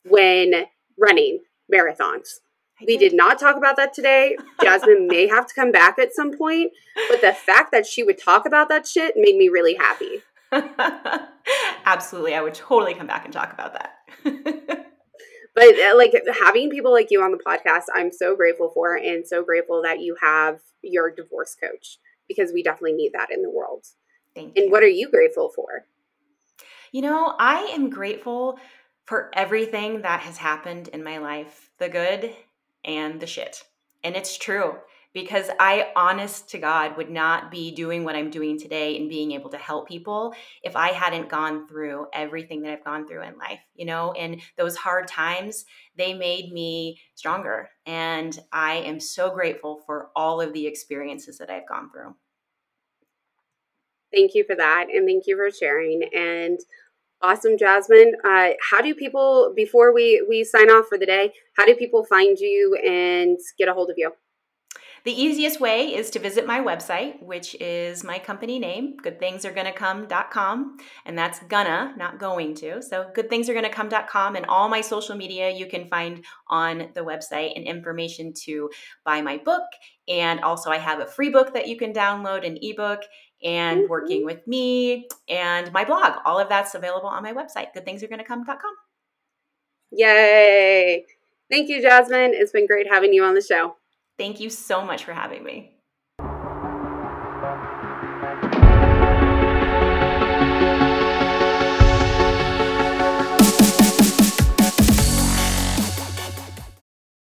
when 0.05 0.67
running 0.99 1.41
marathons 1.73 2.29
we 2.85 2.97
did 2.97 3.15
not 3.15 3.39
talk 3.39 3.57
about 3.57 3.77
that 3.77 3.95
today. 3.95 4.37
Jasmine 4.63 5.07
may 5.07 5.29
have 5.29 5.47
to 5.47 5.55
come 5.55 5.73
back 5.73 5.99
at 5.99 6.15
some 6.15 6.37
point, 6.37 6.73
but 7.09 7.21
the 7.21 7.33
fact 7.33 7.73
that 7.73 7.87
she 7.87 8.03
would 8.03 8.19
talk 8.19 8.47
about 8.47 8.69
that 8.69 8.87
shit 8.87 9.15
made 9.17 9.37
me 9.37 9.49
really 9.49 9.75
happy. 9.75 10.23
Absolutely. 11.87 12.35
I 12.35 12.43
would 12.43 12.55
totally 12.55 12.95
come 12.95 13.07
back 13.07 13.25
and 13.25 13.33
talk 13.33 13.53
about 13.53 13.73
that. 13.75 13.95
but 15.55 15.79
uh, 15.79 15.97
like 15.97 16.13
having 16.45 16.71
people 16.71 16.93
like 16.93 17.11
you 17.11 17.23
on 17.23 17.33
the 17.33 17.39
podcast, 17.39 17.85
I'm 17.95 18.13
so 18.13 18.37
grateful 18.37 18.71
for 18.73 18.95
and 18.95 19.27
so 19.27 19.43
grateful 19.43 19.83
that 19.83 20.01
you 20.01 20.17
have 20.21 20.61
your 20.83 21.11
divorce 21.11 21.57
coach 21.59 21.99
because 22.29 22.53
we 22.53 22.63
definitely 22.63 22.95
need 22.95 23.13
that 23.15 23.31
in 23.31 23.43
the 23.43 23.51
world. 23.51 23.87
Thank 24.35 24.57
you. 24.57 24.65
And 24.65 24.73
what 24.73 24.83
are 24.83 24.89
you 24.89 25.09
grateful 25.11 25.51
for? 25.55 25.87
You 26.93 27.03
know, 27.03 27.35
I 27.39 27.71
am 27.75 27.91
grateful 27.91 28.59
for 29.07 29.31
everything 29.35 30.03
that 30.03 30.21
has 30.21 30.37
happened 30.37 30.89
in 30.89 31.03
my 31.03 31.19
life 31.19 31.71
the 31.79 31.89
good 31.89 32.35
and 32.87 33.21
the 33.21 33.27
shit. 33.27 33.65
And 34.03 34.17
it's 34.17 34.39
true 34.39 34.77
because 35.13 35.49
I, 35.59 35.93
honest 35.97 36.51
to 36.51 36.59
God, 36.59 36.97
would 36.99 37.11
not 37.11 37.51
be 37.51 37.71
doing 37.71 38.05
what 38.05 38.15
I'm 38.15 38.31
doing 38.31 38.59
today 38.59 38.99
and 38.99 39.09
being 39.09 39.33
able 39.33 39.49
to 39.49 39.57
help 39.57 39.89
people 39.89 40.35
if 40.63 40.77
I 40.77 40.89
hadn't 40.89 41.31
gone 41.31 41.67
through 41.67 42.07
everything 42.13 42.61
that 42.63 42.73
I've 42.73 42.85
gone 42.85 43.09
through 43.09 43.23
in 43.23 43.39
life. 43.39 43.61
You 43.75 43.87
know, 43.87 44.13
and 44.13 44.43
those 44.59 44.77
hard 44.77 45.09
times, 45.09 45.65
they 45.97 46.13
made 46.13 46.53
me 46.53 47.01
stronger. 47.15 47.71
And 47.87 48.39
I 48.53 48.75
am 48.75 49.01
so 49.01 49.31
grateful 49.31 49.81
for 49.87 50.11
all 50.15 50.41
of 50.41 50.53
the 50.53 50.67
experiences 50.67 51.39
that 51.39 51.51
I've 51.51 51.69
gone 51.69 51.91
through. 51.91 52.15
Thank 54.13 54.35
you 54.35 54.45
for 54.45 54.55
that. 54.55 54.89
And 54.93 55.07
thank 55.07 55.27
you 55.27 55.37
for 55.37 55.51
sharing. 55.51 56.03
And 56.15 56.61
awesome, 57.23 57.59
Jasmine. 57.59 58.15
Uh, 58.25 58.51
how 58.71 58.81
do 58.83 58.95
people, 58.95 59.53
before 59.55 59.93
we, 59.93 60.25
we 60.29 60.45
sign 60.45 60.71
off 60.71 60.87
for 60.89 60.99
the 60.99 61.07
day, 61.07 61.33
how 61.57 61.67
do 61.67 61.75
people 61.75 62.05
find 62.05 62.39
you 62.39 62.79
and 62.85 63.39
get 63.59 63.69
a 63.69 63.75
hold 63.75 63.91
of 63.91 63.97
you? 63.97 64.13
The 65.07 65.13
easiest 65.13 65.61
way 65.61 65.95
is 65.95 66.11
to 66.11 66.19
visit 66.19 66.49
my 66.49 66.59
website, 66.59 67.23
which 67.23 67.55
is 67.61 68.03
my 68.03 68.19
company 68.19 68.59
name, 68.59 68.97
goodthingsaregonnacome.com. 69.05 70.79
And 71.05 71.17
that's 71.17 71.39
gonna, 71.45 71.95
not 71.97 72.19
going 72.19 72.57
to. 72.57 72.83
So 72.83 73.13
goodthingsaregonnacome.com 73.17 74.35
and 74.35 74.47
all 74.47 74.69
my 74.69 74.81
social 74.81 75.15
media 75.15 75.49
you 75.49 75.67
can 75.67 75.87
find 75.87 76.25
on 76.49 76.89
the 76.97 77.03
website 77.03 77.53
and 77.55 77.65
information 77.65 78.33
to 78.47 78.69
buy 79.05 79.23
my 79.23 79.37
book. 79.37 79.63
And 80.09 80.41
also 80.41 80.71
I 80.71 80.79
have 80.79 80.99
a 80.99 81.07
free 81.07 81.31
book 81.31 81.55
that 81.55 81.69
you 81.69 81.77
can 81.77 81.93
download, 81.93 82.45
an 82.45 82.59
ebook, 82.61 83.03
and 83.43 83.81
mm-hmm. 83.81 83.91
working 83.91 84.25
with 84.25 84.47
me 84.47 85.09
and 85.29 85.73
my 85.73 85.85
blog. 85.85 86.19
All 86.25 86.39
of 86.39 86.49
that's 86.49 86.75
available 86.75 87.09
on 87.09 87.23
my 87.23 87.33
website, 87.33 87.69
goodthingsaregonnacome.com. 87.77 88.75
Yay! 89.93 91.05
Thank 91.51 91.69
you, 91.69 91.81
Jasmine. 91.81 92.33
It's 92.35 92.53
been 92.53 92.67
great 92.67 92.89
having 92.91 93.13
you 93.13 93.25
on 93.25 93.35
the 93.35 93.43
show. 93.43 93.77
Thank 94.19 94.41
you 94.41 94.51
so 94.51 94.85
much 94.85 95.05
for 95.05 95.13
having 95.13 95.45
me. 95.45 95.76